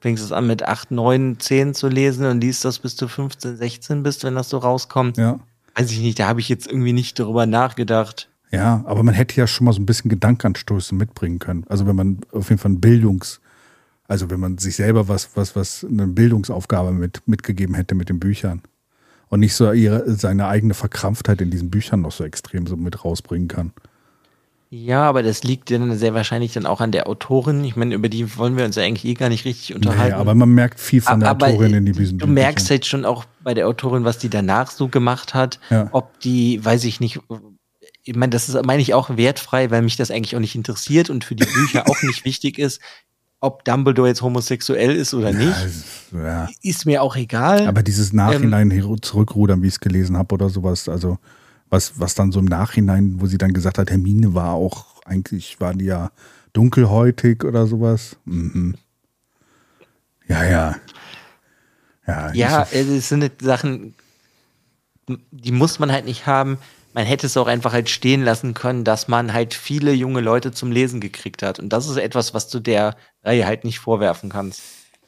[0.00, 3.56] fängst es an mit 8, 9, 10 zu lesen und liest das bis du 15,
[3.56, 5.16] 16 bist, wenn das so rauskommt.
[5.16, 5.38] Ja.
[5.76, 8.28] Weiß ich nicht, da habe ich jetzt irgendwie nicht darüber nachgedacht.
[8.54, 11.64] Ja, aber man hätte ja schon mal so ein bisschen Gedankenanstöße mitbringen können.
[11.68, 13.40] Also wenn man auf jeden Fall ein Bildungs,
[14.08, 18.20] also wenn man sich selber was, was, was eine Bildungsaufgabe mit, mitgegeben hätte mit den
[18.20, 18.62] Büchern.
[19.28, 23.04] Und nicht so ihre, seine eigene Verkrampftheit in diesen Büchern noch so extrem so mit
[23.04, 23.72] rausbringen kann.
[24.70, 27.62] Ja, aber das liegt dann sehr wahrscheinlich dann auch an der Autorin.
[27.62, 30.10] Ich meine, über die wollen wir uns ja eigentlich eh gar nicht richtig unterhalten.
[30.10, 32.18] Naja, aber man merkt viel von der Aber, Autorin in die Büchern.
[32.18, 35.60] Du merkst halt schon auch bei der Autorin, was die danach so gemacht hat.
[35.70, 35.88] Ja.
[35.92, 37.20] Ob die, weiß ich nicht,
[38.04, 41.10] ich meine, das ist, meine ich auch wertfrei, weil mich das eigentlich auch nicht interessiert
[41.10, 42.80] und für die Bücher auch nicht wichtig ist,
[43.40, 45.56] ob Dumbledore jetzt homosexuell ist oder nicht.
[46.12, 46.48] Ja.
[46.62, 47.66] Ist mir auch egal.
[47.66, 51.18] Aber dieses Nachhinein hero- zurückrudern, wie ich es gelesen habe oder sowas, also
[51.68, 55.60] was, was dann so im Nachhinein, wo sie dann gesagt hat, Hermine war auch eigentlich
[55.60, 56.10] waren die ja
[56.52, 58.16] dunkelhäutig oder sowas.
[58.24, 58.76] Mhm.
[60.26, 60.76] Ja, ja.
[62.06, 63.94] Ja, ja es sind Sachen,
[65.30, 66.58] die muss man halt nicht haben.
[66.94, 70.52] Man hätte es auch einfach halt stehen lassen können, dass man halt viele junge Leute
[70.52, 71.58] zum Lesen gekriegt hat.
[71.58, 74.62] Und das ist etwas, was du der Reihe halt nicht vorwerfen kannst.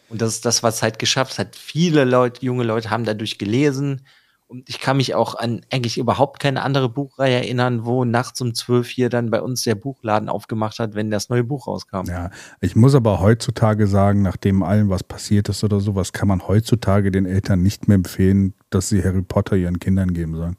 [0.09, 1.55] Und das ist das, was halt geschafft hat.
[1.55, 4.05] Viele Leute, junge Leute haben dadurch gelesen.
[4.49, 8.55] Und ich kann mich auch an eigentlich überhaupt keine andere Buchreihe erinnern, wo nachts um
[8.55, 12.07] zwölf hier dann bei uns der Buchladen aufgemacht hat, wenn das neue Buch rauskam.
[12.07, 12.31] Ja,
[12.61, 17.13] ich muss aber heutzutage sagen, nachdem allem was passiert ist oder sowas, kann man heutzutage
[17.13, 20.57] den Eltern nicht mehr empfehlen, dass sie Harry Potter ihren Kindern geben sollen.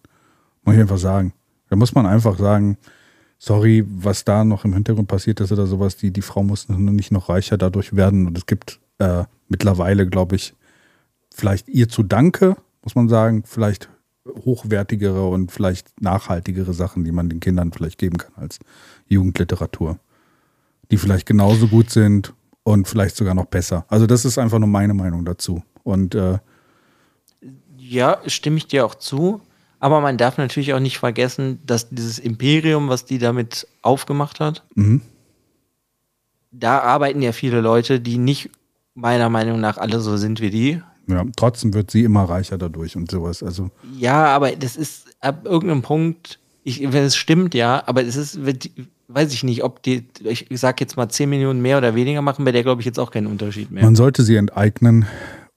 [0.67, 1.33] Muss ich einfach sagen.
[1.69, 2.77] Da muss man einfach sagen,
[3.37, 7.11] sorry, was da noch im Hintergrund passiert ist oder sowas, die, die Frau muss nicht
[7.11, 8.27] noch reicher dadurch werden.
[8.27, 10.55] Und es gibt äh, mittlerweile, glaube ich,
[11.33, 13.87] vielleicht ihr zu Danke, muss man sagen, vielleicht
[14.27, 18.59] hochwertigere und vielleicht nachhaltigere Sachen, die man den Kindern vielleicht geben kann als
[19.07, 19.99] Jugendliteratur.
[20.91, 22.33] Die vielleicht genauso gut sind
[22.63, 23.85] und vielleicht sogar noch besser.
[23.87, 25.63] Also das ist einfach nur meine Meinung dazu.
[25.83, 26.39] Und äh,
[27.77, 29.39] ja, stimme ich dir auch zu.
[29.79, 34.63] Aber man darf natürlich auch nicht vergessen, dass dieses Imperium, was die damit aufgemacht hat,
[34.75, 35.01] mhm.
[36.51, 38.49] da arbeiten ja viele Leute, die nicht
[38.95, 40.81] meiner Meinung nach alle so sind wie die.
[41.07, 43.43] Ja, trotzdem wird sie immer reicher dadurch und sowas.
[43.43, 48.17] Also ja, aber das ist ab irgendeinem Punkt, ich, wenn es stimmt, ja, aber es
[48.17, 48.39] ist,
[49.07, 52.43] weiß ich nicht, ob die, ich sag jetzt mal 10 Millionen mehr oder weniger machen,
[52.43, 53.83] bei der glaube ich jetzt auch keinen Unterschied mehr.
[53.83, 55.05] Man sollte sie enteignen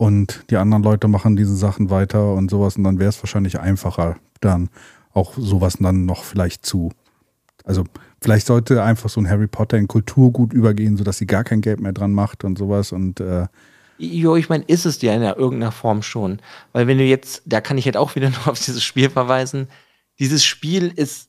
[0.00, 3.60] und die anderen Leute machen diese Sachen weiter und sowas und dann wäre es wahrscheinlich
[3.60, 4.70] einfacher, dann
[5.12, 6.90] auch sowas dann noch vielleicht zu.
[7.64, 7.84] Also
[8.22, 11.80] vielleicht sollte einfach so ein Harry Potter in Kulturgut übergehen, sodass sie gar kein Geld
[11.80, 13.46] mehr dran macht und sowas und äh,
[13.98, 16.38] Jo, ich meine, ist es ja in irgendeiner Form schon.
[16.72, 19.68] Weil wenn du jetzt, da kann ich halt auch wieder noch auf dieses Spiel verweisen,
[20.18, 21.28] dieses Spiel ist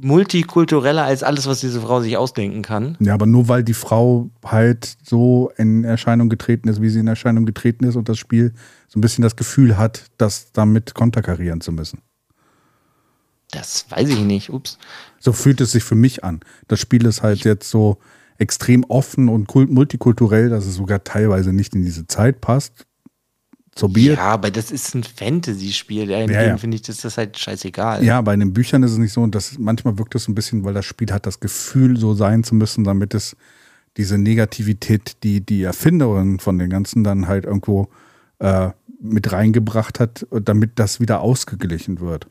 [0.00, 2.96] multikultureller als alles, was diese Frau sich ausdenken kann.
[3.00, 7.08] Ja, aber nur weil die Frau halt so in Erscheinung getreten ist, wie sie in
[7.08, 8.54] Erscheinung getreten ist und das Spiel
[8.88, 12.00] so ein bisschen das Gefühl hat, das damit konterkarieren zu müssen.
[13.50, 14.50] Das weiß ich nicht.
[14.50, 14.78] Ups.
[15.20, 16.40] So fühlt es sich für mich an.
[16.68, 17.98] Das Spiel ist halt jetzt so,
[18.38, 22.86] extrem offen und multikulturell, dass es sogar teilweise nicht in diese Zeit passt.
[23.78, 24.16] Sorbiert.
[24.16, 26.10] Ja, aber das ist ein Fantasy-Spiel.
[26.10, 26.56] In ja, ja.
[26.56, 28.04] finde ich, das ist halt scheißegal.
[28.04, 29.20] Ja, bei den Büchern ist es nicht so.
[29.22, 32.12] Und das, manchmal wirkt es so ein bisschen, weil das Spiel hat das Gefühl, so
[32.14, 33.36] sein zu müssen, damit es
[33.96, 37.88] diese Negativität, die die Erfinderin von den Ganzen dann halt irgendwo
[38.40, 42.26] äh, mit reingebracht hat, damit das wieder ausgeglichen wird.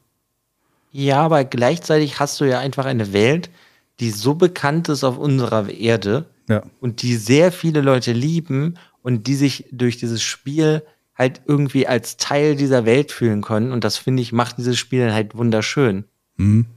[0.92, 3.50] Ja, aber gleichzeitig hast du ja einfach eine Welt,
[4.00, 6.64] die so bekannt ist auf unserer Erde ja.
[6.82, 10.84] und die sehr viele Leute lieben und die sich durch dieses Spiel
[11.18, 13.72] halt irgendwie als Teil dieser Welt fühlen können.
[13.72, 16.06] Und das finde ich, macht dieses Spiel halt wunderschön.
[16.38, 16.68] Mhm.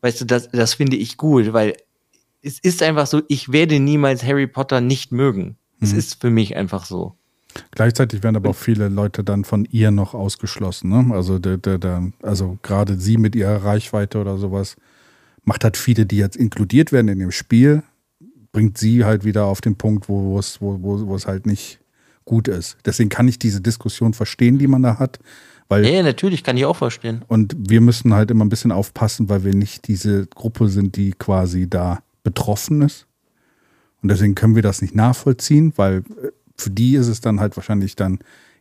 [0.00, 1.76] Weißt du, das, das finde ich gut, weil
[2.42, 5.56] es ist einfach so, ich werde niemals Harry Potter nicht mögen.
[5.78, 5.84] Mhm.
[5.86, 7.14] Es ist für mich einfach so.
[7.72, 10.88] Gleichzeitig werden aber auch viele Leute dann von ihr noch ausgeschlossen.
[10.88, 11.14] Ne?
[11.14, 14.76] Also, der, der, der, also gerade sie mit ihrer Reichweite oder sowas
[15.44, 17.82] macht halt viele, die jetzt inkludiert werden in dem Spiel,
[18.52, 21.81] bringt sie halt wieder auf den Punkt, wo es, wo, wo, wo es halt nicht
[22.24, 22.76] gut ist.
[22.84, 25.18] Deswegen kann ich diese Diskussion verstehen, die man da hat.
[25.68, 27.24] Weil, ja, natürlich kann ich auch verstehen.
[27.28, 31.12] Und wir müssen halt immer ein bisschen aufpassen, weil wir nicht diese Gruppe sind, die
[31.12, 33.06] quasi da betroffen ist.
[34.02, 37.56] Und deswegen können wir das nicht nachvollziehen, weil äh, für die ist es dann halt
[37.56, 38.18] wahrscheinlich dann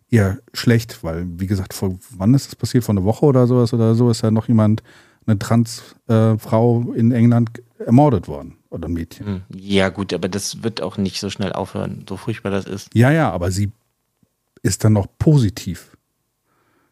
[0.10, 2.84] eher schlecht, weil, wie gesagt, vor, wann ist das passiert?
[2.84, 4.84] Vor einer Woche oder sowas oder so ist ja noch jemand
[5.26, 9.26] eine Transfrau äh, in England ermordet worden oder Mädchen.
[9.26, 9.42] Hm.
[9.54, 12.90] Ja, gut, aber das wird auch nicht so schnell aufhören, so furchtbar das ist.
[12.94, 13.72] Ja, ja, aber sie
[14.64, 15.92] ist dann noch positiv.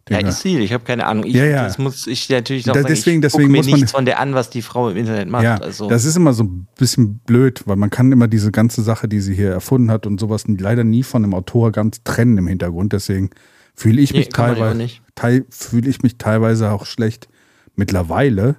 [0.09, 1.23] Ja, ist sie, ich habe keine Ahnung.
[1.25, 1.63] Ich, ja, ja.
[1.65, 4.05] Das muss ich natürlich auch da, sagen, deswegen, ich deswegen mir muss man, nichts von
[4.05, 5.43] der an, was die Frau im Internet macht.
[5.43, 5.87] Ja, also.
[5.87, 9.19] Das ist immer so ein bisschen blöd, weil man kann immer diese ganze Sache, die
[9.19, 12.91] sie hier erfunden hat und sowas leider nie von dem Autor ganz trennen im Hintergrund.
[12.93, 13.29] Deswegen
[13.75, 17.29] fühle ich mich nee, teilweise, teil, fühle ich mich teilweise auch schlecht,
[17.75, 18.55] mittlerweile,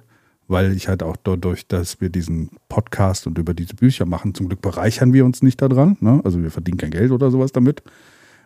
[0.51, 4.49] weil ich halt auch dadurch, dass wir diesen Podcast und über diese Bücher machen, zum
[4.49, 5.97] Glück bereichern wir uns nicht daran.
[6.01, 6.21] Ne?
[6.23, 7.81] Also wir verdienen kein Geld oder sowas damit.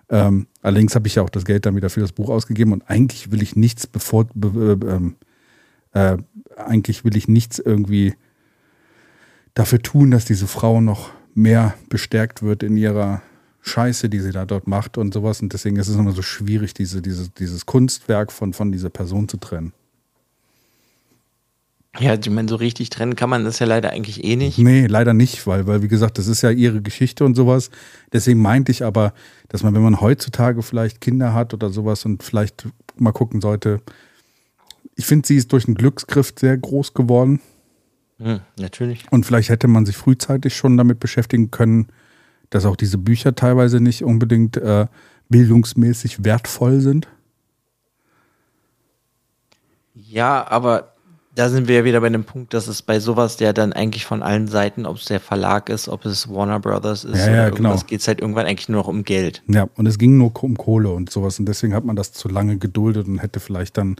[0.09, 2.83] Ähm, allerdings habe ich ja auch das Geld dann wieder für das Buch ausgegeben und
[2.87, 5.15] eigentlich will ich nichts bevor, be,
[5.93, 6.17] äh, äh,
[6.57, 8.13] eigentlich will ich nichts irgendwie
[9.55, 13.23] dafür tun, dass diese Frau noch mehr bestärkt wird in ihrer
[13.61, 15.41] Scheiße, die sie da dort macht und sowas.
[15.41, 19.27] Und deswegen ist es immer so schwierig, diese, diese, dieses Kunstwerk von, von dieser Person
[19.27, 19.73] zu trennen.
[21.99, 24.57] Ja, ich meine, so richtig trennen kann man das ja leider eigentlich eh nicht.
[24.57, 27.69] Nee, leider nicht, weil, weil, wie gesagt, das ist ja ihre Geschichte und sowas.
[28.11, 29.13] Deswegen meinte ich aber,
[29.47, 32.67] dass man, wenn man heutzutage vielleicht Kinder hat oder sowas und vielleicht
[32.97, 33.81] mal gucken sollte,
[34.95, 37.39] ich finde, sie ist durch einen Glücksgriff sehr groß geworden.
[38.19, 39.05] Hm, natürlich.
[39.11, 41.87] Und vielleicht hätte man sich frühzeitig schon damit beschäftigen können,
[42.49, 44.87] dass auch diese Bücher teilweise nicht unbedingt äh,
[45.29, 47.07] bildungsmäßig wertvoll sind.
[49.93, 50.94] Ja, aber
[51.35, 54.05] da sind wir ja wieder bei dem Punkt, dass es bei sowas ja dann eigentlich
[54.05, 57.49] von allen Seiten, ob es der Verlag ist, ob es Warner Brothers ist Ja, ja,
[57.49, 57.75] genau.
[57.85, 59.43] geht es halt irgendwann eigentlich nur noch um Geld.
[59.47, 61.37] Ja, und es ging nur um Kohle und sowas.
[61.37, 63.97] Und deswegen hat man das zu lange geduldet und hätte vielleicht dann.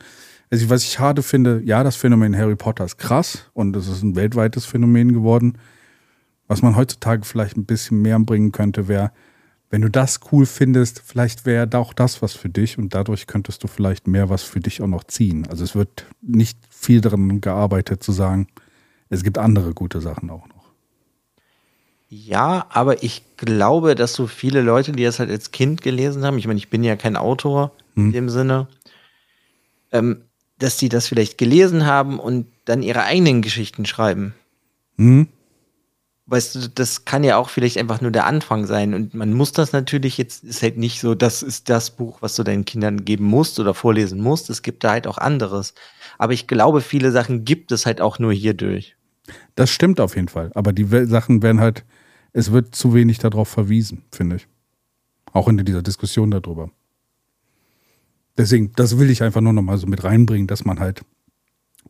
[0.49, 4.01] Also, was ich schade finde, ja, das Phänomen Harry Potter ist krass und es ist
[4.01, 5.57] ein weltweites Phänomen geworden.
[6.47, 9.11] Was man heutzutage vielleicht ein bisschen mehr bringen könnte, wäre,
[9.69, 13.27] wenn du das cool findest, vielleicht wäre da auch das was für dich und dadurch
[13.27, 15.47] könntest du vielleicht mehr was für dich auch noch ziehen.
[15.47, 18.47] Also es wird nicht viel daran gearbeitet zu sagen,
[19.09, 20.55] es gibt andere gute Sachen auch noch.
[22.07, 26.37] Ja, aber ich glaube, dass so viele Leute, die das halt als Kind gelesen haben,
[26.37, 28.67] ich meine, ich bin ja kein Autor in dem Sinne,
[29.91, 30.21] ähm,
[30.59, 34.35] dass die das vielleicht gelesen haben und dann ihre eigenen Geschichten schreiben.
[34.97, 35.27] Hm?
[36.27, 38.95] Weißt du, das kann ja auch vielleicht einfach nur der Anfang sein.
[38.95, 42.35] Und man muss das natürlich jetzt, ist halt nicht so, das ist das Buch, was
[42.35, 44.49] du deinen Kindern geben musst oder vorlesen musst.
[44.49, 45.75] Es gibt da halt auch anderes.
[46.17, 48.95] Aber ich glaube, viele Sachen gibt es halt auch nur hierdurch.
[49.53, 50.51] Das stimmt auf jeden Fall.
[50.55, 51.85] Aber die Sachen werden halt,
[52.33, 54.47] es wird zu wenig darauf verwiesen, finde ich.
[55.31, 56.71] Auch in dieser Diskussion darüber.
[58.37, 61.03] Deswegen, das will ich einfach nur noch mal so mit reinbringen, dass man halt,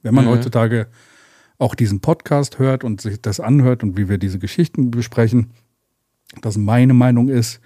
[0.04, 0.30] wenn man Mhm.
[0.30, 0.88] heutzutage
[1.58, 5.52] auch diesen Podcast hört und sich das anhört und wie wir diese Geschichten besprechen,
[6.42, 7.62] dass meine Meinung ist,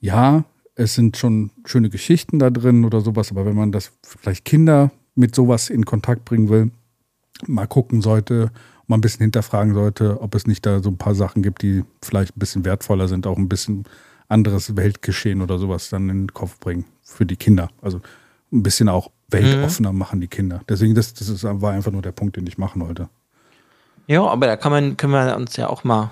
[0.00, 0.44] ja,
[0.74, 4.90] es sind schon schöne Geschichten da drin oder sowas, aber wenn man das vielleicht Kinder
[5.14, 6.70] mit sowas in Kontakt bringen will,
[7.46, 8.50] mal gucken sollte,
[8.86, 11.84] mal ein bisschen hinterfragen sollte, ob es nicht da so ein paar Sachen gibt, die
[12.02, 13.84] vielleicht ein bisschen wertvoller sind, auch ein bisschen
[14.28, 17.70] anderes Weltgeschehen oder sowas dann in den Kopf bringen für die Kinder.
[17.80, 18.00] Also
[18.56, 20.60] ein bisschen auch weltoffener machen die Kinder.
[20.68, 23.08] Deswegen, das, das ist, war einfach nur der Punkt, den ich machen wollte.
[24.06, 26.10] Ja, aber da kann man, können wir uns ja auch mal,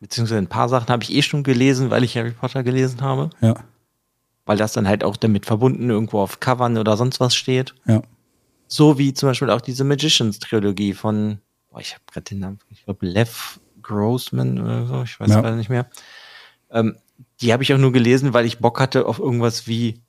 [0.00, 3.30] beziehungsweise ein paar Sachen habe ich eh schon gelesen, weil ich Harry Potter gelesen habe.
[3.40, 3.54] Ja,
[4.44, 7.74] Weil das dann halt auch damit verbunden irgendwo auf Covern oder sonst was steht.
[7.86, 8.02] ja.
[8.70, 11.38] So wie zum Beispiel auch diese Magicians-Trilogie von,
[11.70, 15.40] boah, ich habe gerade den Namen, ich glaube Lev Grossman oder so, ich weiß Ja.
[15.40, 15.86] gerade nicht mehr.
[16.70, 16.96] Ähm,
[17.40, 20.02] die habe ich auch nur gelesen, weil ich Bock hatte auf irgendwas wie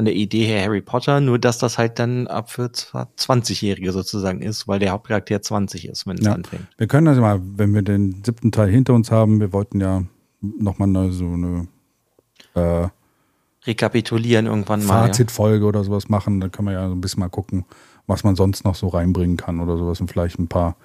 [0.00, 4.40] von der Idee her Harry Potter, nur dass das halt dann ab für 20-Jährige sozusagen
[4.40, 6.32] ist, weil der Hauptcharakter 20 ist, wenn es Ja.
[6.32, 6.68] anfängt.
[6.78, 10.04] Wir können also mal, wenn wir den siebten Teil hinter uns haben, wir wollten ja
[10.40, 11.68] nochmal so eine
[12.54, 12.88] äh,
[13.66, 15.02] Rekapitulieren irgendwann mal.
[15.02, 15.06] Ja.
[15.08, 16.40] Fazitfolge oder sowas machen.
[16.40, 17.66] Dann können wir ja so ein bisschen mal gucken,
[18.06, 20.76] was man sonst noch so reinbringen kann oder sowas und vielleicht ein paar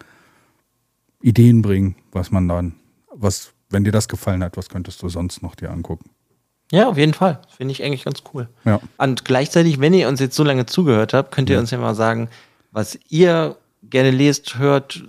[1.22, 2.76] Ideen bringen, was man dann,
[3.14, 6.10] was, wenn dir das gefallen hat, was könntest du sonst noch dir angucken?
[6.72, 7.40] Ja, auf jeden Fall.
[7.56, 8.48] Finde ich eigentlich ganz cool.
[8.66, 8.80] Ja.
[8.98, 11.96] Und gleichzeitig, wenn ihr uns jetzt so lange zugehört habt, könnt ihr uns ja mal
[11.96, 12.28] sagen,
[12.72, 15.04] was ihr gerne lest, hört.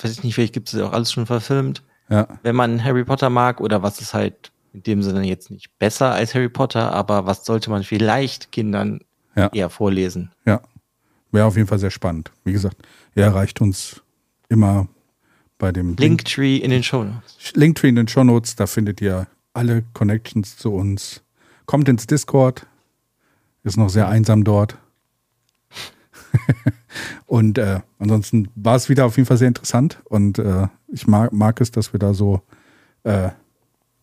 [0.00, 1.82] Weiß ich nicht, vielleicht gibt es ja auch alles schon verfilmt.
[2.08, 5.70] Ja, Wenn man Harry Potter mag oder was ist halt in dem Sinne jetzt nicht
[5.78, 9.00] besser als Harry Potter, aber was sollte man vielleicht Kindern
[9.34, 9.48] Ja.
[9.52, 10.30] eher vorlesen?
[10.46, 10.60] ja.
[11.32, 12.30] Wäre auf jeden Fall sehr spannend.
[12.44, 12.76] Wie gesagt,
[13.16, 14.00] er erreicht uns
[14.48, 14.86] immer
[15.58, 17.52] bei dem Linktree in den Show Notes.
[17.54, 18.54] Linktree in den Show Notes.
[18.54, 21.22] Da findet ihr alle Connections zu uns.
[21.66, 22.66] Kommt ins Discord.
[23.62, 24.76] Ist noch sehr einsam dort.
[27.26, 30.02] und äh, ansonsten war es wieder auf jeden Fall sehr interessant.
[30.04, 32.42] Und äh, ich mag, mag es, dass wir da so
[33.04, 33.30] äh,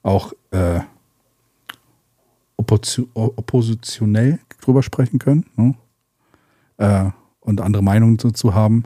[0.02, 0.80] auch äh,
[2.58, 5.46] opposi- oppositionell drüber sprechen können.
[5.56, 5.76] Ne?
[6.78, 7.12] Äh,
[7.42, 8.86] und andere Meinungen dazu haben.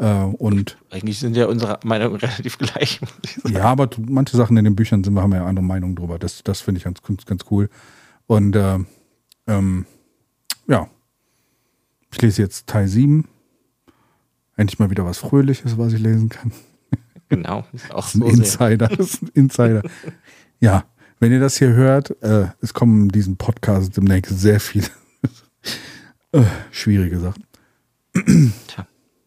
[0.00, 3.00] Äh, und Eigentlich sind ja unsere Meinungen relativ gleich.
[3.48, 6.18] ja, aber manche Sachen in den Büchern sind wir haben ja andere Meinungen drüber.
[6.18, 7.68] Das, das finde ich ganz, ganz, cool.
[8.26, 8.78] Und äh,
[9.46, 9.84] ähm,
[10.66, 10.88] ja,
[12.10, 13.28] ich lese jetzt Teil 7.
[14.56, 16.52] Endlich mal wieder was Fröhliches, was ich lesen kann.
[17.28, 17.64] Genau.
[17.72, 18.26] Ist auch Das ist ein so.
[18.26, 18.88] Insider.
[18.88, 19.82] Das ist ein Insider.
[20.60, 20.84] ja,
[21.18, 24.88] wenn ihr das hier hört, äh, es kommen in diesem Podcast demnächst sehr viele
[26.32, 27.44] äh, schwierige Sachen.
[28.66, 28.86] Tja,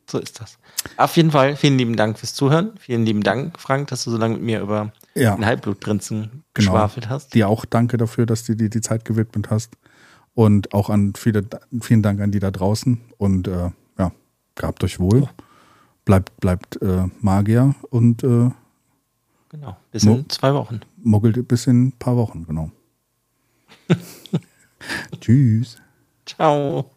[0.10, 0.58] so ist das.
[0.98, 2.72] Auf jeden Fall, vielen lieben Dank fürs Zuhören.
[2.80, 5.36] Vielen lieben Dank, Frank, dass du so lange mit mir über Ja.
[5.36, 6.42] den Halbblutprinzen Genau.
[6.54, 7.34] geschwafelt hast.
[7.34, 9.74] Dir auch danke dafür, dass du dir die Zeit gewidmet hast.
[10.36, 11.46] Und auch an viele,
[11.82, 13.00] vielen Dank an die da draußen.
[13.18, 13.70] Und äh,
[14.00, 14.12] ja,
[14.56, 15.28] gehabt euch wohl.
[16.06, 18.50] Bleibt, bleibt äh, Magier und äh,
[19.50, 19.78] Genau.
[19.92, 20.82] Bis in zwei Wochen.
[21.04, 22.72] muggelt bis in ein paar Wochen, genau.
[25.22, 25.78] Tschüss.
[26.26, 26.90] Ciao.